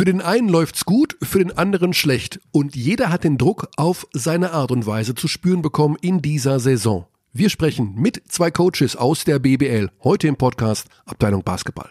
[0.00, 2.40] Für den einen läuft's gut, für den anderen schlecht.
[2.52, 6.58] Und jeder hat den Druck auf seine Art und Weise zu spüren bekommen in dieser
[6.58, 7.06] Saison.
[7.34, 9.90] Wir sprechen mit zwei Coaches aus der BBL.
[10.02, 11.90] Heute im Podcast Abteilung Basketball.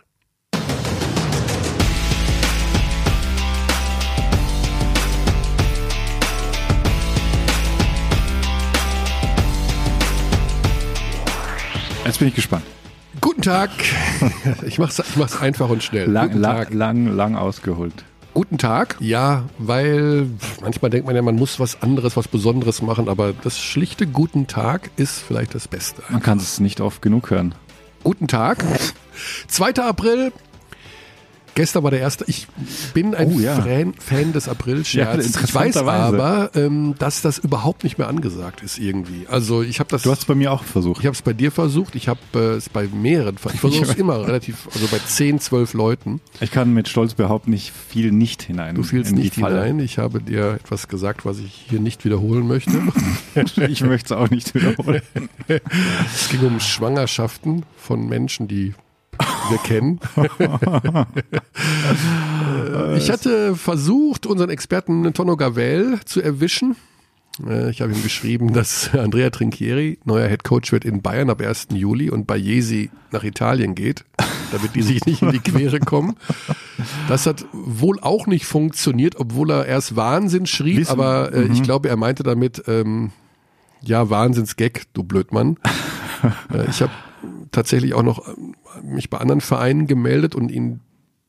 [12.05, 12.65] Jetzt bin ich gespannt.
[13.40, 13.69] Guten Tag.
[14.67, 16.09] Ich mach's, ich mach's einfach und schnell.
[16.12, 16.73] Lang, Guten Tag.
[16.73, 17.94] lang, lang, lang ausgeholt.
[18.34, 18.98] Guten Tag.
[18.99, 20.27] Ja, weil
[20.59, 24.48] manchmal denkt man ja, man muss was anderes, was Besonderes machen, aber das schlichte Guten
[24.48, 26.03] Tag ist vielleicht das Beste.
[26.09, 27.55] Man kann es nicht oft genug hören.
[28.03, 28.65] Guten Tag.
[29.48, 29.76] 2.
[29.76, 30.34] April.
[31.55, 32.26] Gestern war der erste.
[32.27, 32.48] Ich
[32.94, 33.62] bin ein Oh, ja.
[33.62, 35.35] Fan, Fan des April-Scherz.
[35.35, 39.27] Ja, ich weiß aber, ähm, dass das überhaupt nicht mehr angesagt ist irgendwie.
[39.30, 40.04] Also ich habe das.
[40.04, 40.99] Du hast es bei mir auch versucht.
[41.02, 41.95] ich habe es bei dir versucht.
[41.95, 43.35] Ich habe äh, es bei mehreren.
[43.54, 46.21] Ich versuche es immer relativ, also bei 10, 12 Leuten.
[46.41, 48.76] Ich kann mit Stolz behaupten, ich fiel nicht hinein.
[48.76, 49.79] Du fielst nicht hinein.
[49.79, 52.71] Ich habe dir etwas gesagt, was ich hier nicht wiederholen möchte.
[53.70, 55.01] Ich möchte es auch nicht wiederholen.
[56.13, 58.73] Es ging um Schwangerschaften von Menschen, die
[59.49, 59.99] wir kennen.
[62.98, 66.76] Ich hatte versucht, unseren Experten Tonno Gavel zu erwischen.
[67.48, 71.42] Äh, Ich habe ihm geschrieben, dass Andrea Trinchieri neuer Head Coach wird in Bayern ab
[71.42, 71.67] 1.
[71.73, 74.06] Juli und bei Jesi nach Italien geht,
[74.52, 76.16] damit die sich nicht in die Quere kommen.
[77.08, 81.64] Das hat wohl auch nicht funktioniert, obwohl er erst Wahnsinn schrieb, Wissen- aber äh, ich
[81.64, 83.11] glaube, er meinte damit, ähm,
[83.81, 85.58] ja, Wahnsinnsgag, du Blödmann.
[86.54, 86.92] Äh, ich habe
[87.52, 88.28] tatsächlich auch noch
[88.90, 90.82] mich bei anderen Vereinen gemeldet und ihnen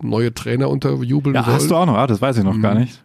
[0.03, 1.55] neue Trainer unterjubeln Ja, wollen.
[1.57, 1.97] hast du auch noch?
[1.97, 2.63] Ah, das weiß ich noch Mhm.
[2.63, 3.03] gar nicht.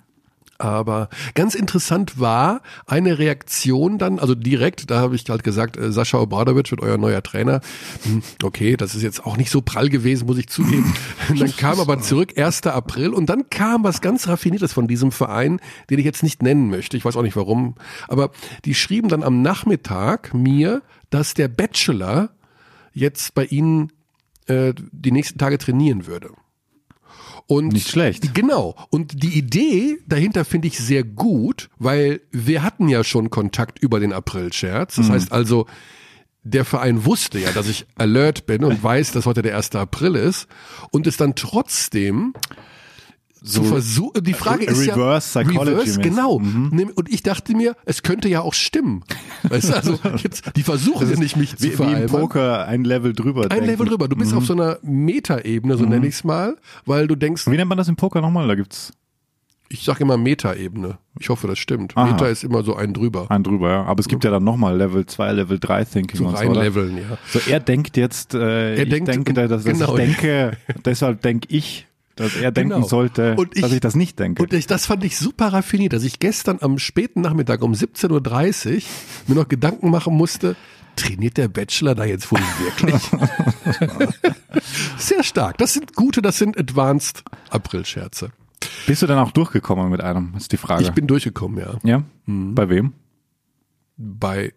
[0.58, 5.92] Aber ganz interessant war eine Reaktion dann, also direkt, da habe ich halt gesagt, äh,
[5.92, 7.60] Sascha Obradovic wird euer neuer Trainer.
[8.04, 10.94] Hm, Okay, das ist jetzt auch nicht so prall gewesen, muss ich zugeben.
[11.38, 12.68] dann kam aber zurück 1.
[12.68, 16.70] April und dann kam was ganz Raffiniertes von diesem Verein, den ich jetzt nicht nennen
[16.70, 16.96] möchte.
[16.96, 17.76] Ich weiß auch nicht warum.
[18.08, 18.32] Aber
[18.64, 22.30] die schrieben dann am Nachmittag mir, dass der Bachelor
[22.94, 23.92] jetzt bei ihnen
[24.48, 26.32] äh, die nächsten Tage trainieren würde.
[27.48, 28.34] Und Nicht schlecht.
[28.34, 28.76] Genau.
[28.90, 34.00] Und die Idee dahinter finde ich sehr gut, weil wir hatten ja schon Kontakt über
[34.00, 34.98] den April-Scherz.
[34.98, 35.02] Mhm.
[35.02, 35.68] Das heißt also,
[36.44, 39.76] der Verein wusste ja, dass ich alert bin und weiß, dass heute der 1.
[39.76, 40.48] April ist
[40.92, 42.34] und es dann trotzdem
[43.46, 44.24] zu versuchen.
[44.24, 46.40] Die Frage ist ja Reverse Psychology Reverse, genau.
[46.40, 49.04] Nimm- Und ich dachte mir, es könnte ja auch stimmen.
[49.44, 52.22] Weißt du, also jetzt, die versuchen ja nicht mich zu Wie, wie im veralbern.
[52.22, 53.44] Poker ein Level drüber.
[53.44, 53.66] Ein denken.
[53.68, 54.08] Level drüber.
[54.08, 56.56] Du bist auf so einer Metaebene, so nenne ich es mal,
[56.86, 58.48] weil du denkst, Wie nennt man das im Poker nochmal?
[58.48, 58.92] Da gibt's
[59.70, 60.98] Ich sage immer Meta-Ebene.
[61.20, 61.96] Ich hoffe, das stimmt.
[61.96, 62.12] Aha.
[62.12, 63.30] Meta ist immer so ein drüber.
[63.32, 63.84] einen drüber, ja.
[63.86, 66.98] Aber es gibt ja dann nochmal Level 2, Level 3 Thinking So und so, reinleveln,
[66.98, 67.18] ja.
[67.32, 69.98] So, er denkt jetzt, äh, Er ich denkt- denke, dass, dass genau.
[69.98, 72.88] ich denke, deshalb denke ich, dass er denken Genau.
[72.88, 74.42] sollte, ich- dass ich das nicht denke.
[74.44, 78.76] Und ich, das fand ich super raffiniert, dass ich gestern am späten Nachmittag um 17.30
[78.76, 78.82] Uhr
[79.28, 80.56] mir noch Gedanken machen musste,
[80.96, 83.02] trainiert der Bachelor da jetzt wohl wirklich?
[84.98, 85.58] Sehr stark.
[85.58, 88.30] Das sind gute, das sind Advanced April-Scherze.
[88.88, 90.84] Bist du dann auch durchgekommen mit einem, ist die Frage.
[90.84, 91.78] Ich bin durchgekommen, ja.
[91.84, 92.04] ja?
[92.26, 92.94] Bei wem?
[93.98, 94.54] Bei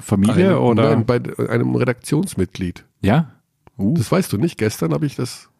[0.00, 0.96] Familie einem, oder?
[0.96, 2.84] nein, bei einem Redaktionsmitglied.
[3.02, 3.32] ja?
[3.78, 3.92] Uh.
[3.94, 4.56] Das weißt du nicht.
[4.56, 5.50] Gestern habe ich das.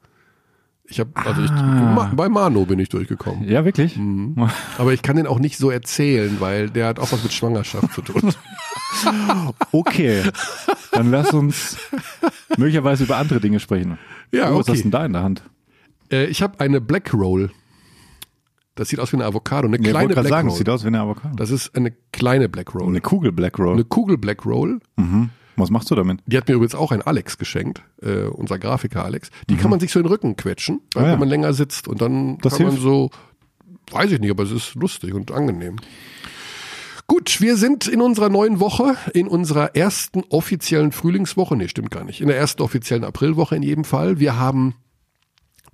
[0.88, 2.12] Ich habe also ich, Ah.
[2.14, 3.48] Bei Mano bin ich durchgekommen.
[3.48, 3.96] Ja, wirklich?
[3.96, 4.48] Mhm.
[4.78, 7.92] Aber ich kann den auch nicht so erzählen, weil der hat auch was mit Schwangerschaft
[7.94, 8.32] zu tun.
[9.72, 10.22] Okay.
[10.92, 11.76] Dann lass uns
[12.56, 13.98] möglicherweise über andere Dinge sprechen.
[14.32, 14.72] Ja, oh, Was okay.
[14.72, 15.42] hast du denn da in der Hand?
[16.10, 17.50] Äh, ich habe eine Black Roll.
[18.74, 20.52] Das sieht aus wie eine Avocado, eine ich kleine Black sagen, Roll.
[20.52, 21.34] es sieht aus wie eine Avocado.
[21.36, 22.86] das ist eine kleine Black Roll.
[22.88, 23.74] Eine Kugel Black Roll.
[23.74, 24.80] Eine Kugel Black Roll.
[24.96, 25.30] Mhm.
[25.56, 26.20] Was machst du damit?
[26.26, 29.30] Die hat mir übrigens auch ein Alex geschenkt, äh, unser Grafiker Alex.
[29.48, 30.80] Die kann man sich so in den Rücken quetschen, Mhm.
[30.94, 31.12] Ah, ja.
[31.12, 32.82] wenn man länger sitzt und dann Das kann man hilft.
[32.84, 33.10] so,
[33.90, 35.76] weiß ich nicht, aber es ist lustig und angenehm.
[37.08, 42.02] Gut, wir sind in unserer neuen Woche, in unserer ersten offiziellen Frühlingswoche, nee, stimmt gar
[42.04, 44.18] nicht, in der ersten offiziellen Aprilwoche in jedem Fall.
[44.18, 44.74] Wir haben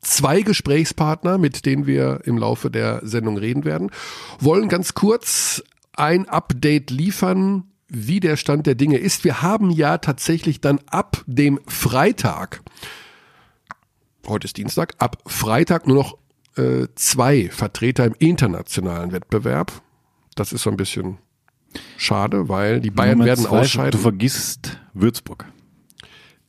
[0.03, 3.91] zwei Gesprächspartner, mit denen wir im Laufe der Sendung reden werden,
[4.41, 5.63] wollen ganz kurz
[5.97, 9.23] ein Update liefern, wie der Stand der Dinge ist.
[9.25, 12.63] Wir haben ja tatsächlich dann ab dem Freitag,
[14.27, 16.19] heute ist Dienstag, ab Freitag nur noch
[16.57, 19.73] äh, zwei Vertreter im internationalen Wettbewerb.
[20.35, 21.19] Das ist so ein bisschen
[21.97, 24.01] schade, weil die Bayern Nummer werden zwei, Du ausscheiden.
[24.01, 25.45] vergisst Würzburg.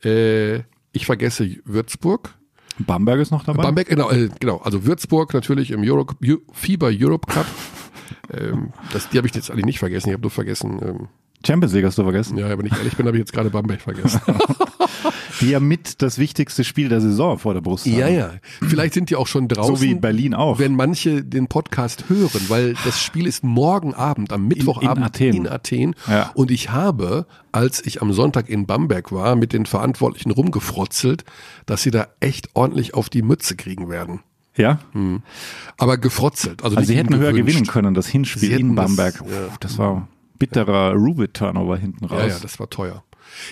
[0.04, 0.60] Äh,
[0.92, 2.34] ich vergesse Würzburg.
[2.78, 3.62] Bamberg ist noch dabei.
[3.62, 4.58] Bamberg, genau, äh, genau.
[4.58, 7.46] Also Würzburg natürlich im Euro, Eu- FIBA Europe Cup.
[8.32, 10.08] ähm, das, die habe ich jetzt eigentlich nicht vergessen.
[10.08, 11.08] Ich habe nur vergessen, ähm,
[11.46, 12.38] Champions League hast du vergessen.
[12.38, 14.20] ja, wenn ich ehrlich bin, habe ich jetzt gerade Bamberg vergessen.
[15.40, 17.98] die ja mit das wichtigste Spiel der Saison vor der Brust haben.
[17.98, 18.30] Ja, ja.
[18.60, 19.76] Vielleicht sind die auch schon draußen.
[19.76, 20.58] So wie Berlin auch.
[20.58, 25.34] Wenn manche den Podcast hören, weil das Spiel ist morgen Abend, am Mittwochabend in Athen.
[25.34, 25.94] in Athen.
[26.08, 26.30] Ja.
[26.34, 31.24] Und ich habe, als ich am Sonntag in Bamberg war, mit den Verantwortlichen rumgefrotzelt,
[31.66, 34.20] dass sie da echt ordentlich auf die Mütze kriegen werden.
[34.56, 34.78] Ja?
[35.78, 36.62] Aber gefrotzelt.
[36.62, 39.14] Also, Also sie hätten höher gewinnen können, das Hinspiel in das, Bamberg.
[39.16, 39.22] ja.
[39.48, 40.06] Puh, Das war
[40.38, 42.18] bitterer Rubit-Turnover hinten raus.
[42.20, 43.02] Ja, ja, das war teuer.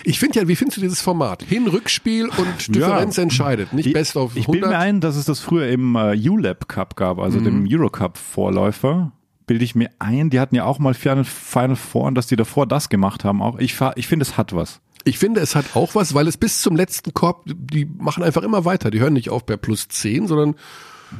[0.03, 1.43] Ich finde ja, wie findest du dieses Format?
[1.43, 4.69] Hin, Rückspiel und Differenz entscheidet, nicht Die- Best of Ich bilde 100.
[4.69, 7.43] mir ein, dass es das früher im äh, ULAB Cup gab, also Mhm.
[7.43, 9.11] dem Eurocup-Vorläufer.
[9.45, 12.37] Bilde ich mir ein, die hatten ja auch mal Final, Final Four und dass die
[12.37, 13.59] davor das gemacht haben auch.
[13.59, 14.79] Ich, ich finde, es hat was.
[15.03, 18.41] Ich finde, es hat auch was, weil es bis zum letzten Korb, die machen einfach
[18.43, 18.89] immer weiter.
[18.89, 20.55] Die hören nicht auf bei plus 10, sondern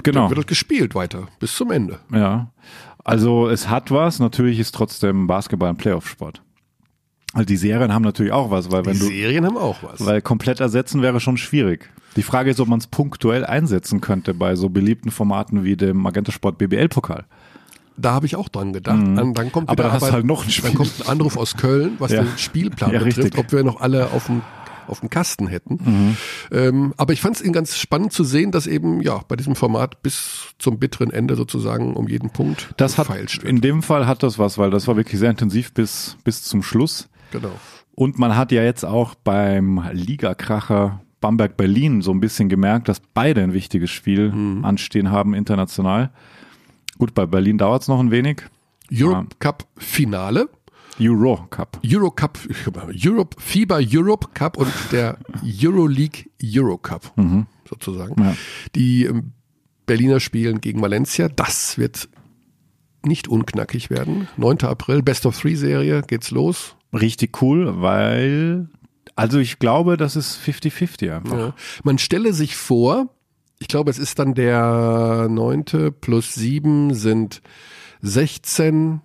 [0.04, 0.22] Genau.
[0.22, 2.00] dann wird das gespielt weiter, bis zum Ende.
[2.14, 2.50] Ja.
[3.04, 6.42] Also es hat was, natürlich ist trotzdem Basketball ein Playoff-Sport.
[7.34, 10.06] Also die Serien haben natürlich auch was, weil wenn Die du, Serien haben auch was.
[10.06, 11.90] weil komplett ersetzen wäre schon schwierig.
[12.16, 15.98] Die Frage ist, ob man es punktuell einsetzen könnte bei so beliebten Formaten wie dem
[15.98, 17.26] Magenta Sport BBL-Pokal.
[17.98, 18.98] Da habe ich auch dran gedacht.
[18.98, 19.70] Dann, dann kommt Mhm.
[19.72, 20.70] Aber wieder Arbeit- halt noch ein Spiel.
[20.70, 22.22] Dann kommt ein Anruf aus Köln, was Ja.
[22.24, 23.38] den Spielplan Ja, betrifft, richtig.
[23.40, 24.42] ob wir noch alle auf dem
[24.88, 25.80] auf dem Kasten hätten.
[25.84, 26.18] Mhm.
[26.52, 30.02] Ähm, aber ich fand es ganz spannend zu sehen, dass eben ja bei diesem Format
[30.02, 33.44] bis zum bitteren Ende sozusagen um jeden Punkt Das hat, wird.
[33.44, 36.64] in dem Fall hat das was, weil das war wirklich sehr intensiv bis, bis zum
[36.64, 37.10] Schluss.
[37.32, 37.52] Genau.
[37.96, 43.42] Und man hat ja jetzt auch beim Ligakracher Bamberg-Berlin so ein bisschen gemerkt, dass beide
[43.44, 44.66] ein wichtiges Spiel Mhm.
[44.66, 46.12] anstehen haben international.
[46.98, 48.42] Gut, bei Berlin dauert es noch ein wenig.
[48.92, 50.50] Europe Cup Finale.
[51.00, 51.80] Euro Cup.
[51.86, 52.40] Eurocup,
[52.94, 57.14] Europe, FIBA Europe Cup und der Euroleague Euro Cup
[57.68, 58.16] sozusagen.
[58.22, 58.28] Mhm.
[58.28, 58.36] Ja.
[58.76, 59.32] Die ähm,
[59.86, 61.30] Berliner spielen gegen Valencia.
[61.30, 62.10] Das wird
[63.06, 64.28] nicht unknackig werden.
[64.38, 64.62] 9.
[64.64, 66.76] April, Best of Three Serie, geht's los.
[66.94, 68.70] Richtig cool, weil,
[69.16, 71.38] also ich glaube, das ist 50-50 einfach.
[71.38, 71.56] Ja.
[71.84, 73.10] Man stelle sich vor,
[73.60, 75.94] ich glaube, es ist dann der 9.
[76.00, 77.42] plus 7 sind
[78.02, 79.02] 16.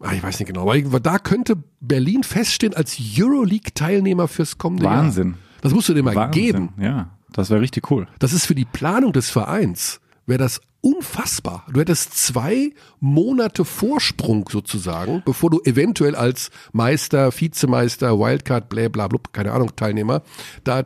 [0.00, 4.98] Ah, ich weiß nicht genau, aber da könnte Berlin feststehen als Euroleague-Teilnehmer fürs kommende Jahr.
[4.98, 5.34] Wahnsinn.
[5.62, 6.42] Das musst du dir mal Wahnsinn.
[6.42, 6.68] geben.
[6.78, 8.06] Ja, das wäre richtig cool.
[8.18, 11.64] Das ist für die Planung des Vereins, wäre das unfassbar.
[11.72, 19.08] Du hättest zwei Monate Vorsprung sozusagen, bevor du eventuell als Meister, Vizemeister, Wildcard, bla bla
[19.08, 20.22] bla, keine Ahnung, Teilnehmer,
[20.64, 20.84] da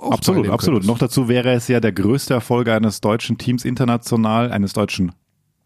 [0.00, 0.84] Absolut, absolut.
[0.84, 5.10] Noch dazu wäre es ja der größte Erfolg eines deutschen Teams international, eines deutschen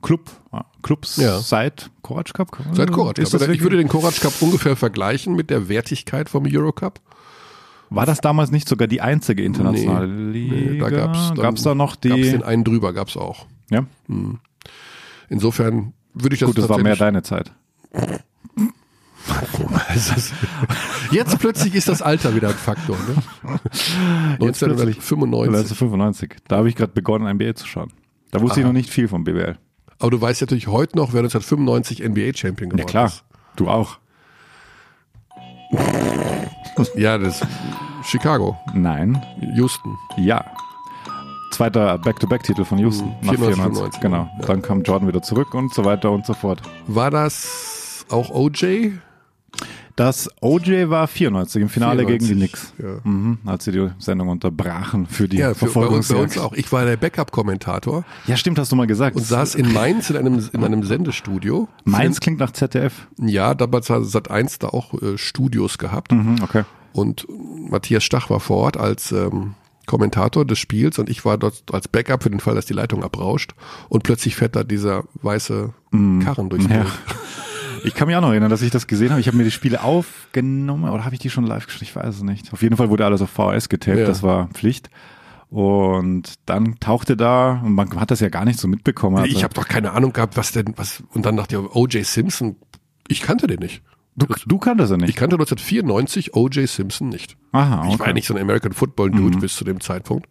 [0.02, 1.38] Club, ja, Clubs Ja.
[1.40, 2.56] seit Korac Cup.
[2.72, 3.14] Seit Ist Cup.
[3.14, 7.00] das Ich würde den Korac Cup ungefähr vergleichen mit der Wertigkeit vom Eurocup.
[7.90, 10.54] War das damals nicht sogar die einzige internationale Liga?
[10.54, 12.30] Nee, da gab's gab's da noch Gab's die?
[12.30, 13.46] den einen drüber, gab's auch.
[13.70, 13.84] Ja,
[15.28, 17.52] Insofern würde ich das gut, das war mehr deine Zeit.
[19.94, 20.32] Es
[21.12, 22.96] Jetzt plötzlich ist das Alter wieder ein Faktor.
[22.96, 23.22] Ne?
[24.40, 24.96] Jetzt plötzlich.
[24.96, 25.48] 1995.
[25.54, 26.36] 1995.
[26.48, 27.92] Da habe ich gerade begonnen, NBA zu schauen.
[28.32, 28.72] Da wusste ich Aha.
[28.72, 29.58] noch nicht viel vom BBL.
[30.02, 33.22] Aber du weißt natürlich heute noch, wer 1995 NBA-Champion geworden Ja klar, ist.
[33.56, 33.98] du auch.
[36.96, 37.40] Ja, das
[38.04, 39.22] Chicago, Nein,
[39.54, 39.96] Houston.
[40.16, 40.44] ja.
[41.52, 43.08] Zweiter Back-to-Back-Titel von Houston.
[43.08, 43.14] Mhm.
[43.26, 44.00] nach 94, 94.
[44.00, 44.28] Genau.
[44.40, 44.46] ja.
[44.46, 46.62] Dann kam Jordan wieder zurück und so weiter und so fort.
[46.88, 48.92] War das auch OJ?
[49.96, 52.72] Das OJ war 94 im Finale 94, gegen die Knicks.
[52.82, 53.00] ja.
[53.04, 56.52] Mhm, als sie die Sendung unterbrachen für die Ja, für, bei, uns, bei uns auch.
[56.54, 59.16] Ich war der Backup-Kommentator Ja, stimmt, hast du mal gesagt.
[59.16, 61.68] und saß in Mainz in einem, in einem Sendestudio.
[61.84, 63.06] Mainz klingt nach ZDF.
[63.20, 66.12] Ja, damals hat Sat1 da auch äh, Studios gehabt.
[66.12, 66.64] Mhm, okay.
[66.92, 67.26] Und
[67.70, 69.54] Matthias Stach war vor Ort als ähm,
[69.86, 73.02] Kommentator des Spiels und ich war dort als Backup für den Fall, dass die Leitung
[73.02, 73.52] abrauscht.
[73.88, 75.74] Und plötzlich fährt da dieser weiße
[76.24, 76.72] Karren durchs Mm.
[76.72, 76.86] Ja.
[77.84, 79.20] Ich kann mich auch noch erinnern, dass ich das gesehen habe.
[79.20, 81.82] Ich habe mir die Spiele aufgenommen oder habe ich die schon live geschaut?
[81.82, 82.52] Ich weiß es nicht.
[82.52, 84.06] Auf jeden Fall wurde alles auf VHS getaped, Ja.
[84.06, 84.90] das war Pflicht.
[85.50, 89.16] Und dann tauchte da, und man hat das ja gar nicht so mitbekommen.
[89.18, 91.02] Also, Ich habe doch keine Ahnung gehabt, was denn, was.
[91.12, 92.06] Und dann dachte ich, O.J.
[92.06, 92.56] Simpson,
[93.08, 93.82] ich kannte den nicht.
[94.16, 95.16] du, du kanntest Ich nicht.
[95.16, 96.66] kannte 1994 O.J.
[96.68, 97.36] Simpson nicht.
[97.52, 98.12] Aha, Ich war okay.
[98.14, 100.26] nicht so ein American Football Dude bis zu dem Zeitpunkt.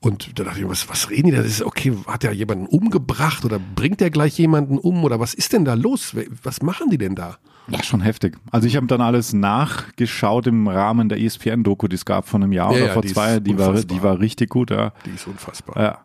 [0.00, 1.38] Und da dachte ich, was, was reden die da?
[1.38, 5.34] Das ist okay, hat der jemanden umgebracht oder bringt der gleich jemanden um oder was
[5.34, 6.14] ist denn da los?
[6.44, 7.38] Was machen die denn da?
[7.66, 8.36] Ja, schon heftig.
[8.52, 12.52] Also ich habe dann alles nachgeschaut im Rahmen der ESPN-Doku, die es gab von einem
[12.52, 13.40] Jahr Ja, oder ja, vor zwei.
[13.40, 14.92] Die war, die war richtig gut, ja.
[15.04, 15.82] Die ist unfassbar.
[15.82, 15.98] ja.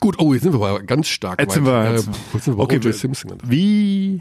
[0.00, 1.40] Gut, oh, jetzt sind wir aber ganz stark.
[1.40, 2.94] Jetzt sind wir- Äh, jetzt- jetzt sind wir okay, O.J.
[2.94, 3.34] Simpson.
[3.44, 4.20] Wie?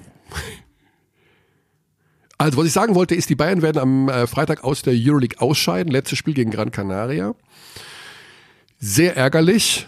[2.37, 5.39] Also, was ich sagen wollte, ist, die Bayern werden am äh, Freitag aus der Euroleague
[5.39, 5.91] ausscheiden.
[5.91, 7.33] Letztes Spiel gegen Gran Canaria.
[8.79, 9.87] Sehr ärgerlich.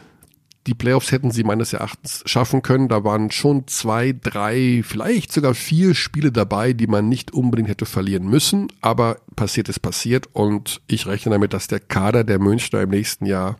[0.65, 2.89] die Playoffs hätten sie meines Erachtens schaffen können.
[2.89, 7.85] Da waren schon zwei, drei, vielleicht sogar vier Spiele dabei, die man nicht unbedingt hätte
[7.85, 8.67] verlieren müssen.
[8.81, 13.25] Aber passiert ist passiert und ich rechne damit, dass der Kader der Münchner im nächsten
[13.25, 13.55] Jahr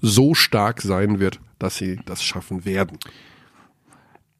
[0.00, 2.98] so stark sein wird, dass sie das schaffen werden.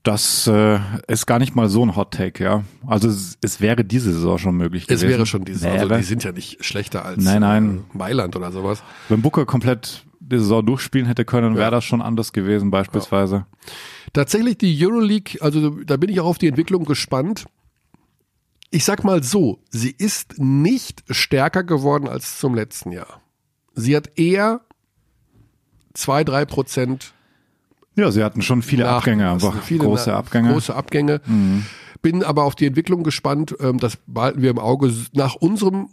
[0.03, 2.65] Das äh, ist gar nicht mal so ein Hot Take, ja.
[2.87, 5.09] Also es, es wäre diese Saison schon möglich Es gewesen.
[5.11, 5.79] wäre schon diese Saison.
[5.79, 7.85] Also die sind ja nicht schlechter als Nein, nein.
[7.95, 8.83] Äh, Mailand oder sowas.
[9.11, 13.47] Wenn Booker komplett die Saison durchspielen hätte können, wäre das schon anders gewesen beispielsweise.
[14.13, 17.45] Tatsächlich die Euroleague, also da bin ich auch auf die Entwicklung gespannt.
[18.71, 23.21] Ich sag mal so, sie ist nicht stärker geworden als zum letzten Jahr.
[23.75, 24.61] Sie hat eher
[25.95, 27.13] zwei, drei Prozent
[27.97, 29.49] Ja, sie hatten schon viele Abgänge, nachgelassen.
[29.51, 30.49] einfach Viele große Abgänge.
[30.49, 30.53] Mhm.
[30.53, 31.21] Große Abgänge.
[32.03, 33.55] Bin aber auf die Entwicklung gespannt.
[33.61, 34.93] Ähm, Das behalten wir im Auge.
[35.13, 35.89] Nach unserem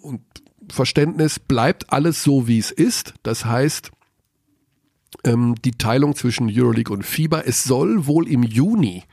[0.69, 3.13] Verständnis bleibt alles so, wie es ist.
[3.23, 3.91] Das heißt,
[5.23, 7.41] ähm, die Teilung zwischen Euroleague und FIBA.
[7.41, 9.03] Es soll wohl im Juni,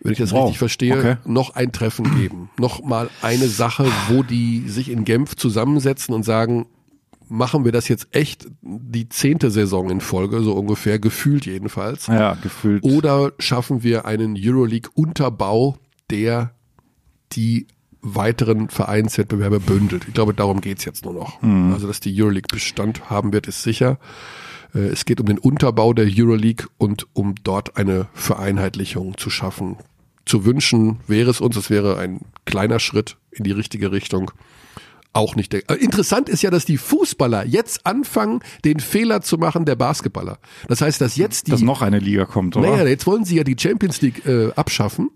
[0.00, 1.16] wenn ich das Wow, richtig verstehe, okay.
[1.24, 2.50] noch ein Treffen geben.
[2.58, 6.66] Noch mal eine Sache, wo die sich in Genf zusammensetzen und sagen,
[7.28, 12.08] machen wir das jetzt echt die zehnte Saison in Folge, so ungefähr, gefühlt jedenfalls.
[12.08, 12.84] Ja, gefühlt.
[12.84, 15.78] Oder schaffen wir einen Euroleague-Unterbau,
[16.10, 16.52] der
[17.32, 17.68] die
[18.02, 20.04] weiteren Vereinswettbewerbe bündelt?
[20.08, 21.42] Ich glaube, darum geht's jetzt nur noch.
[21.72, 23.98] Also, dass die Euroleague Bestand haben wird, ist sicher.
[24.74, 29.76] Äh, Es geht um den Unterbau der Euroleague und um dort eine Vereinheitlichung zu schaffen.
[30.24, 34.30] Zu wünschen wäre es uns, es wäre ein kleiner Schritt in die richtige Richtung.
[35.14, 35.68] Auch nicht der.
[35.68, 40.38] Äh, Interessant ist ja, dass die Fußballer jetzt anfangen, den Fehler zu machen der Basketballer.
[40.68, 42.70] Das heißt, dass jetzt die dass noch eine Liga kommt, oder?
[42.70, 45.10] naja, jetzt wollen sie ja die Champions League äh, abschaffen.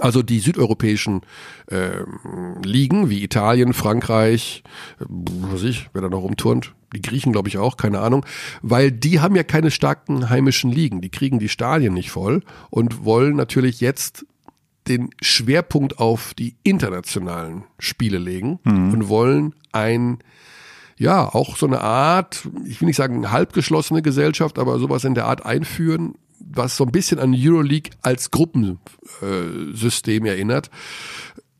[0.00, 1.22] Also die südeuropäischen
[1.70, 4.62] ähm, Ligen wie Italien, Frankreich,
[5.00, 8.24] äh, was weiß ich, wer da noch rumturnt, die Griechen glaube ich auch, keine Ahnung,
[8.62, 13.04] weil die haben ja keine starken heimischen Ligen, die kriegen die Stadien nicht voll und
[13.04, 14.26] wollen natürlich jetzt
[14.86, 20.18] den Schwerpunkt auf die internationalen Spiele legen und wollen ein
[20.98, 25.26] ja, auch so eine Art, ich will nicht sagen halbgeschlossene Gesellschaft, aber sowas in der
[25.26, 30.70] Art einführen, was so ein bisschen an Euroleague als Gruppensystem System erinnert.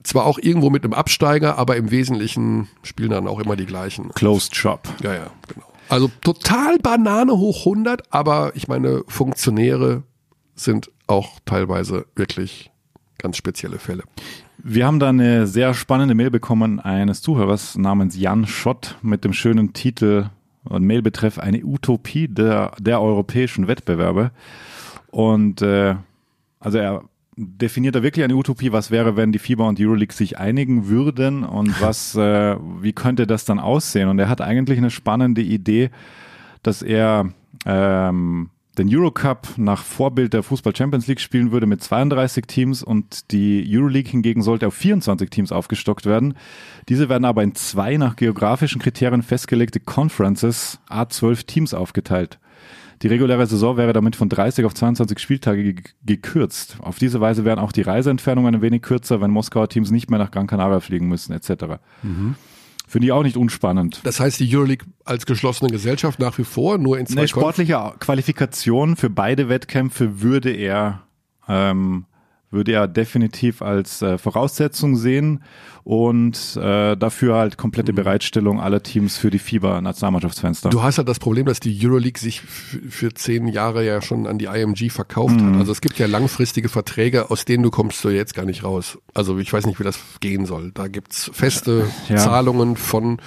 [0.03, 4.11] Zwar auch irgendwo mit einem Absteiger, aber im Wesentlichen spielen dann auch immer die gleichen.
[4.11, 4.89] Closed Shop.
[5.03, 5.67] Ja, ja, genau.
[5.89, 10.03] Also total Banane hoch 100, aber ich meine, Funktionäre
[10.55, 12.71] sind auch teilweise wirklich
[13.19, 14.05] ganz spezielle Fälle.
[14.59, 19.33] Wir haben da eine sehr spannende Mail bekommen eines Zuhörers namens Jan Schott mit dem
[19.33, 20.31] schönen Titel
[20.69, 24.31] und Mailbetreff eine Utopie der, der europäischen Wettbewerbe.
[25.11, 25.97] Und äh,
[26.61, 27.03] also er
[27.37, 30.89] definiert da wirklich eine Utopie, was wäre, wenn die FIBA und die Euroleague sich einigen
[30.89, 34.09] würden und was, äh, wie könnte das dann aussehen?
[34.09, 35.91] Und er hat eigentlich eine spannende Idee,
[36.63, 37.33] dass er
[37.65, 43.33] ähm, den Eurocup nach Vorbild der Fußball Champions League spielen würde mit 32 Teams und
[43.33, 46.35] die Euroleague hingegen sollte auf 24 Teams aufgestockt werden.
[46.89, 52.39] Diese werden aber in zwei nach geografischen Kriterien festgelegte Conferences A12 Teams aufgeteilt.
[53.03, 56.79] Die reguläre Saison wäre damit von 30 auf 22 Spieltage ge gekürzt.
[56.81, 60.19] Auf diese Weise wären auch die Reiseentfernungen ein wenig kürzer, wenn Moskauer Teams nicht mehr
[60.19, 61.79] nach Gran Canaria fliegen müssen, etc.
[62.89, 64.01] Finde ich auch nicht unspannend.
[64.05, 67.41] Das heißt, die Euroleague als geschlossene Gesellschaft nach wie vor nur in zwei Eine Konf-
[67.41, 71.03] sportliche Qualifikation für beide Wettkämpfe würde er
[71.49, 72.07] ähm,
[72.51, 75.43] würde er definitiv als äh, Voraussetzung sehen
[75.85, 80.71] und äh, dafür halt komplette Bereitstellung aller Teams für die FIBA-Nationalmannschaftsfenster.
[80.71, 84.39] Du hast halt das Problem, dass die Euroleague sich für zehn Jahre ja schon an
[84.39, 85.57] die IMG verkauft hat.
[85.57, 88.99] Also es gibt ja langfristige Verträge, aus denen du kommst du jetzt gar nicht raus.
[89.15, 90.73] Also ich weiß nicht, wie das gehen soll.
[90.73, 92.17] Da gibt's feste Ja.
[92.17, 93.19] Zahlungen von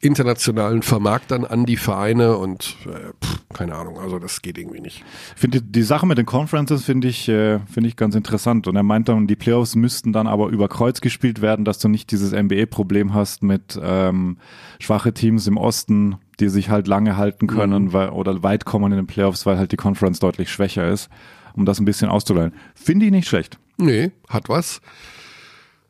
[0.00, 5.02] internationalen Vermarktern an die Vereine und äh, pff, keine Ahnung, also das geht irgendwie nicht.
[5.34, 8.84] finde die Sache mit den Conferences finde ich äh, finde ich ganz interessant und er
[8.84, 12.32] meint dann die Playoffs müssten dann aber über Kreuz gespielt werden, dass du nicht dieses
[12.32, 14.38] NBA-Problem hast mit ähm,
[14.80, 18.96] schwache Teams im Osten, die sich halt lange halten können weil, oder weit kommen in
[18.98, 21.08] den Playoffs, weil halt die Conference deutlich schwächer ist,
[21.54, 22.52] um das ein bisschen auszuleihen.
[22.74, 23.58] Finde ich nicht schlecht.
[23.76, 24.80] Nee, hat was.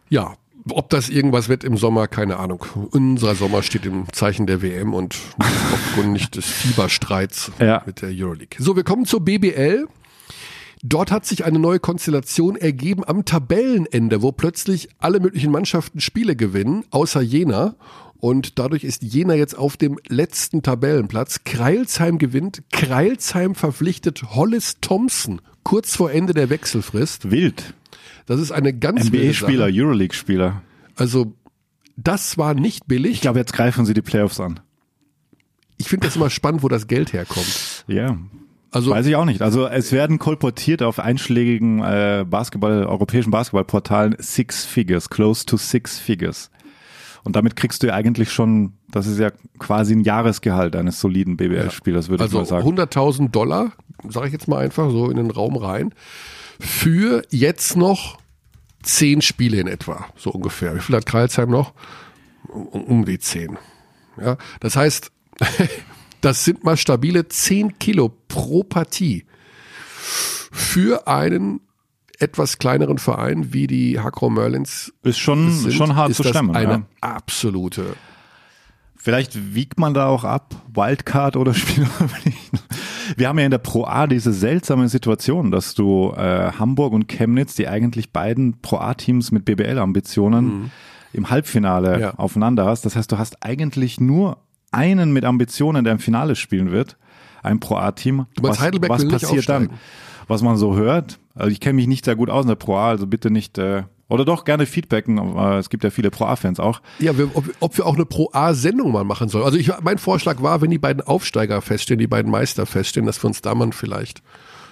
[0.09, 0.35] Ja,
[0.71, 2.65] ob das irgendwas wird im Sommer, keine Ahnung.
[2.91, 7.83] Unser Sommer steht im Zeichen der WM und aufgrund nicht des Fieberstreits Ja.
[7.87, 8.57] mit der Euroleague.
[8.59, 9.87] So, wir kommen zur BBL.
[10.83, 16.37] Dort hat sich eine neue Konstellation ergeben am Tabellenende, wo plötzlich alle möglichen Mannschaften Spiele
[16.37, 17.75] gewinnen, außer Jena.
[18.21, 21.45] Und dadurch ist Jena jetzt auf dem letzten Tabellenplatz.
[21.45, 22.63] Kreilsheim gewinnt.
[22.73, 27.31] Kreilsheim verpflichtet Hollis Thompson kurz vor Ende der Wechselfrist.
[27.31, 27.75] Wild.
[28.27, 29.67] Das ist eine ganz NBA-Spieler.
[29.71, 30.63] Euroleague-Spieler.
[30.97, 31.35] Also
[31.97, 33.13] das war nicht billig.
[33.13, 34.61] Ich glaube, jetzt greifen sie die Playoffs an.
[35.77, 37.85] Ich finde das immer spannend, wo das Geld herkommt.
[37.87, 38.19] Ja.
[38.71, 39.41] Also Weiß ich auch nicht.
[39.41, 45.99] Also es werden kolportiert auf einschlägigen äh, Basketball, europäischen Basketballportalen Six Figures, close to Six
[45.99, 46.51] Figures.
[47.25, 51.37] Und damit kriegst du ja eigentlich schon, das ist ja quasi ein Jahresgehalt eines soliden
[51.37, 52.79] BBL-Spielers, würde also ich mal sagen.
[52.79, 53.73] 100.000 Dollar,
[54.09, 55.95] sage ich jetzt mal einfach so in den Raum rein,
[56.61, 58.19] für jetzt noch
[58.83, 60.75] zehn Spiele in etwa, so ungefähr.
[60.75, 61.73] Wie viel hat Kreilsheim noch?
[62.49, 63.59] Um, um die zehn.
[64.21, 65.11] Ja, das heißt,
[66.21, 69.25] das sind mal stabile 10 Kilo pro Partie
[70.53, 71.61] für einen
[72.19, 74.93] etwas kleineren Verein wie die Hakro Merlins.
[75.03, 76.55] Ist schon, sind, schon hart zu stemmen.
[76.57, 76.83] Eine ja.
[77.01, 77.95] absolute.
[78.97, 81.89] Vielleicht wiegt man da auch ab, Wildcard oder Spieler.
[83.17, 87.07] Wir haben ja in der Pro A diese seltsame Situation, dass du äh, Hamburg und
[87.09, 90.71] Chemnitz, die eigentlich beiden Pro A-Teams mit BBL-Ambitionen, Mhm.
[91.13, 92.15] im Halbfinale Ja.
[92.17, 92.85] aufeinander hast.
[92.85, 94.39] Das heißt, du hast eigentlich nur
[94.71, 96.97] einen mit Ambitionen, der im Finale spielen wird,
[97.43, 98.27] ein Pro A-Team.
[98.35, 99.71] Du meinst, was, was passiert dann?
[100.27, 102.77] Was man so hört, also ich kenne mich nicht sehr gut aus in der Pro
[102.77, 106.25] A, also bitte nicht, äh, oder doch gerne feedbacken, aber es gibt ja viele Pro
[106.25, 106.81] A-Fans auch.
[106.99, 109.45] Ja, wir, ob, ob wir auch eine Pro-A-Sendung mal machen sollen.
[109.45, 113.23] Also ich, mein Vorschlag war, wenn die beiden Aufsteiger feststehen, die beiden Meister feststehen, dass
[113.23, 114.23] wir uns da mal vielleicht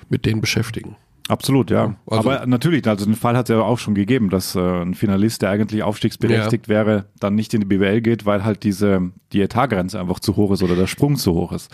[0.08, 0.96] mit denen beschäftigen.
[1.28, 1.96] Absolut, ja.
[2.06, 4.94] Also- Aber natürlich, also den Fall hat es ja auch schon gegeben, dass äh, ein
[4.94, 9.40] Finalist, der eigentlich aufstiegsberechtigt wäre, dann nicht in die BWL geht, weil halt diese die
[9.42, 11.70] Etatgrenze einfach zu hoch ist oder der Sprung zu hoch ist.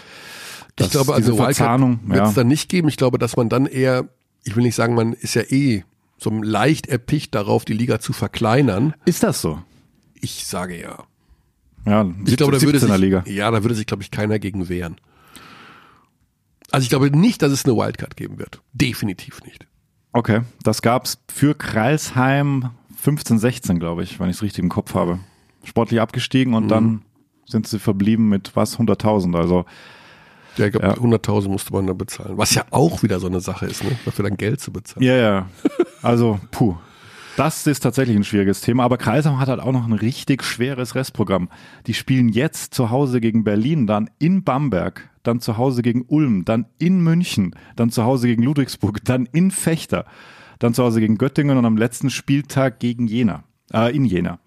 [0.77, 2.29] Das, ich glaube, also Verzahnung, wird ja.
[2.29, 2.89] es dann nicht geben.
[2.89, 4.07] Ich glaube, dass man dann eher,
[4.43, 5.85] ich will nicht sagen, man ist ja eh
[6.17, 8.95] so leicht erpicht darauf, die Liga zu verkleinern.
[9.05, 9.59] Ist das so?
[10.21, 11.05] Ich sage ja.
[11.85, 13.25] Ja, Ich glaube, da würde 17er sich, Liga.
[13.27, 14.97] ja, da würde sich, glaube ich, keiner gegen wehren.
[16.73, 18.61] Also ich glaube nicht, dass es eine Wildcard geben wird.
[18.73, 19.67] Definitiv nicht.
[20.13, 24.95] Okay, das gab's für Kreilsheim 15, 16, glaube ich, wenn ich es richtig im Kopf
[24.95, 25.19] habe.
[25.65, 26.57] Sportlich abgestiegen Mhm.
[26.57, 27.03] und dann
[27.47, 29.37] sind sie verblieben mit was 100.000.
[29.37, 29.65] Also
[30.57, 30.95] Ja, ich glaube, Ja.
[30.99, 32.37] 100.000 musste man da bezahlen.
[32.37, 33.91] Was ja auch wieder so eine Sache ist, ne?
[34.05, 35.05] dafür dann Geld zu bezahlen.
[35.07, 35.47] Ja, ja.
[36.03, 36.77] Also, puh.
[37.37, 40.95] Das ist tatsächlich ein schwieriges Thema, aber Kreisheim hat halt auch noch ein richtig schweres
[40.95, 41.49] Restprogramm.
[41.87, 46.45] Die spielen jetzt zu Hause gegen Berlin, dann in Bamberg, dann zu Hause gegen Ulm,
[46.45, 50.05] dann in München, dann zu Hause gegen Ludwigsburg, dann in Fechter,
[50.59, 54.39] dann zu Hause gegen Göttingen und am letzten Spieltag gegen Jena, äh, in Jena.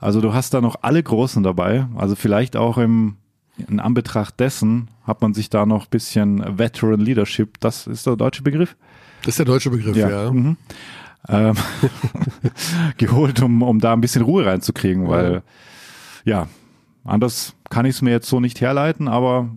[0.00, 3.16] Also du hast da noch alle Großen dabei, also vielleicht auch im
[3.66, 8.14] in Anbetracht dessen hat man sich da noch ein bisschen Veteran Leadership, das ist der
[8.14, 8.76] deutsche Begriff,
[9.22, 10.30] Das ist der deutsche Begriff, ja.
[10.30, 10.56] Mhm.
[11.28, 11.54] Ähm,
[12.96, 15.42] geholt, um, um da ein bisschen Ruhe reinzukriegen, weil
[16.24, 16.48] ja,
[17.04, 19.48] anders kann ich es mir jetzt so nicht herleiten, aber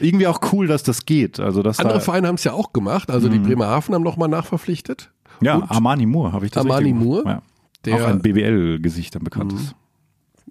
[0.00, 1.38] irgendwie auch cool, dass das geht.
[1.40, 3.10] Also dass Andere da, Vereine haben es ja auch gemacht.
[3.10, 5.10] Also die Bremerhaven haben nochmal nachverpflichtet.
[5.40, 7.42] ja, Armani Moore habe ich das Armani Moore, ja.
[7.84, 8.02] der- Mhm.
[8.02, 9.60] auch ein BWL-Gesicht, ein bekanntes.
[9.62, 9.74] Ich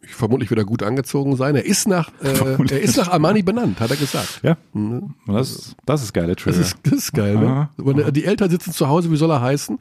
[0.08, 1.56] vermutlich wieder gut angezogen sein.
[1.56, 4.42] Er ist nach, äh, er ist nach Armani benannt, hat er gesagt.
[4.44, 6.58] Ja, Und das, das ist geile Trivia.
[6.60, 7.48] Das ist, das ist geil, ne?
[7.48, 7.70] Aha.
[7.78, 9.78] Aber Die Eltern sitzen zu Hause, wie soll er heißen?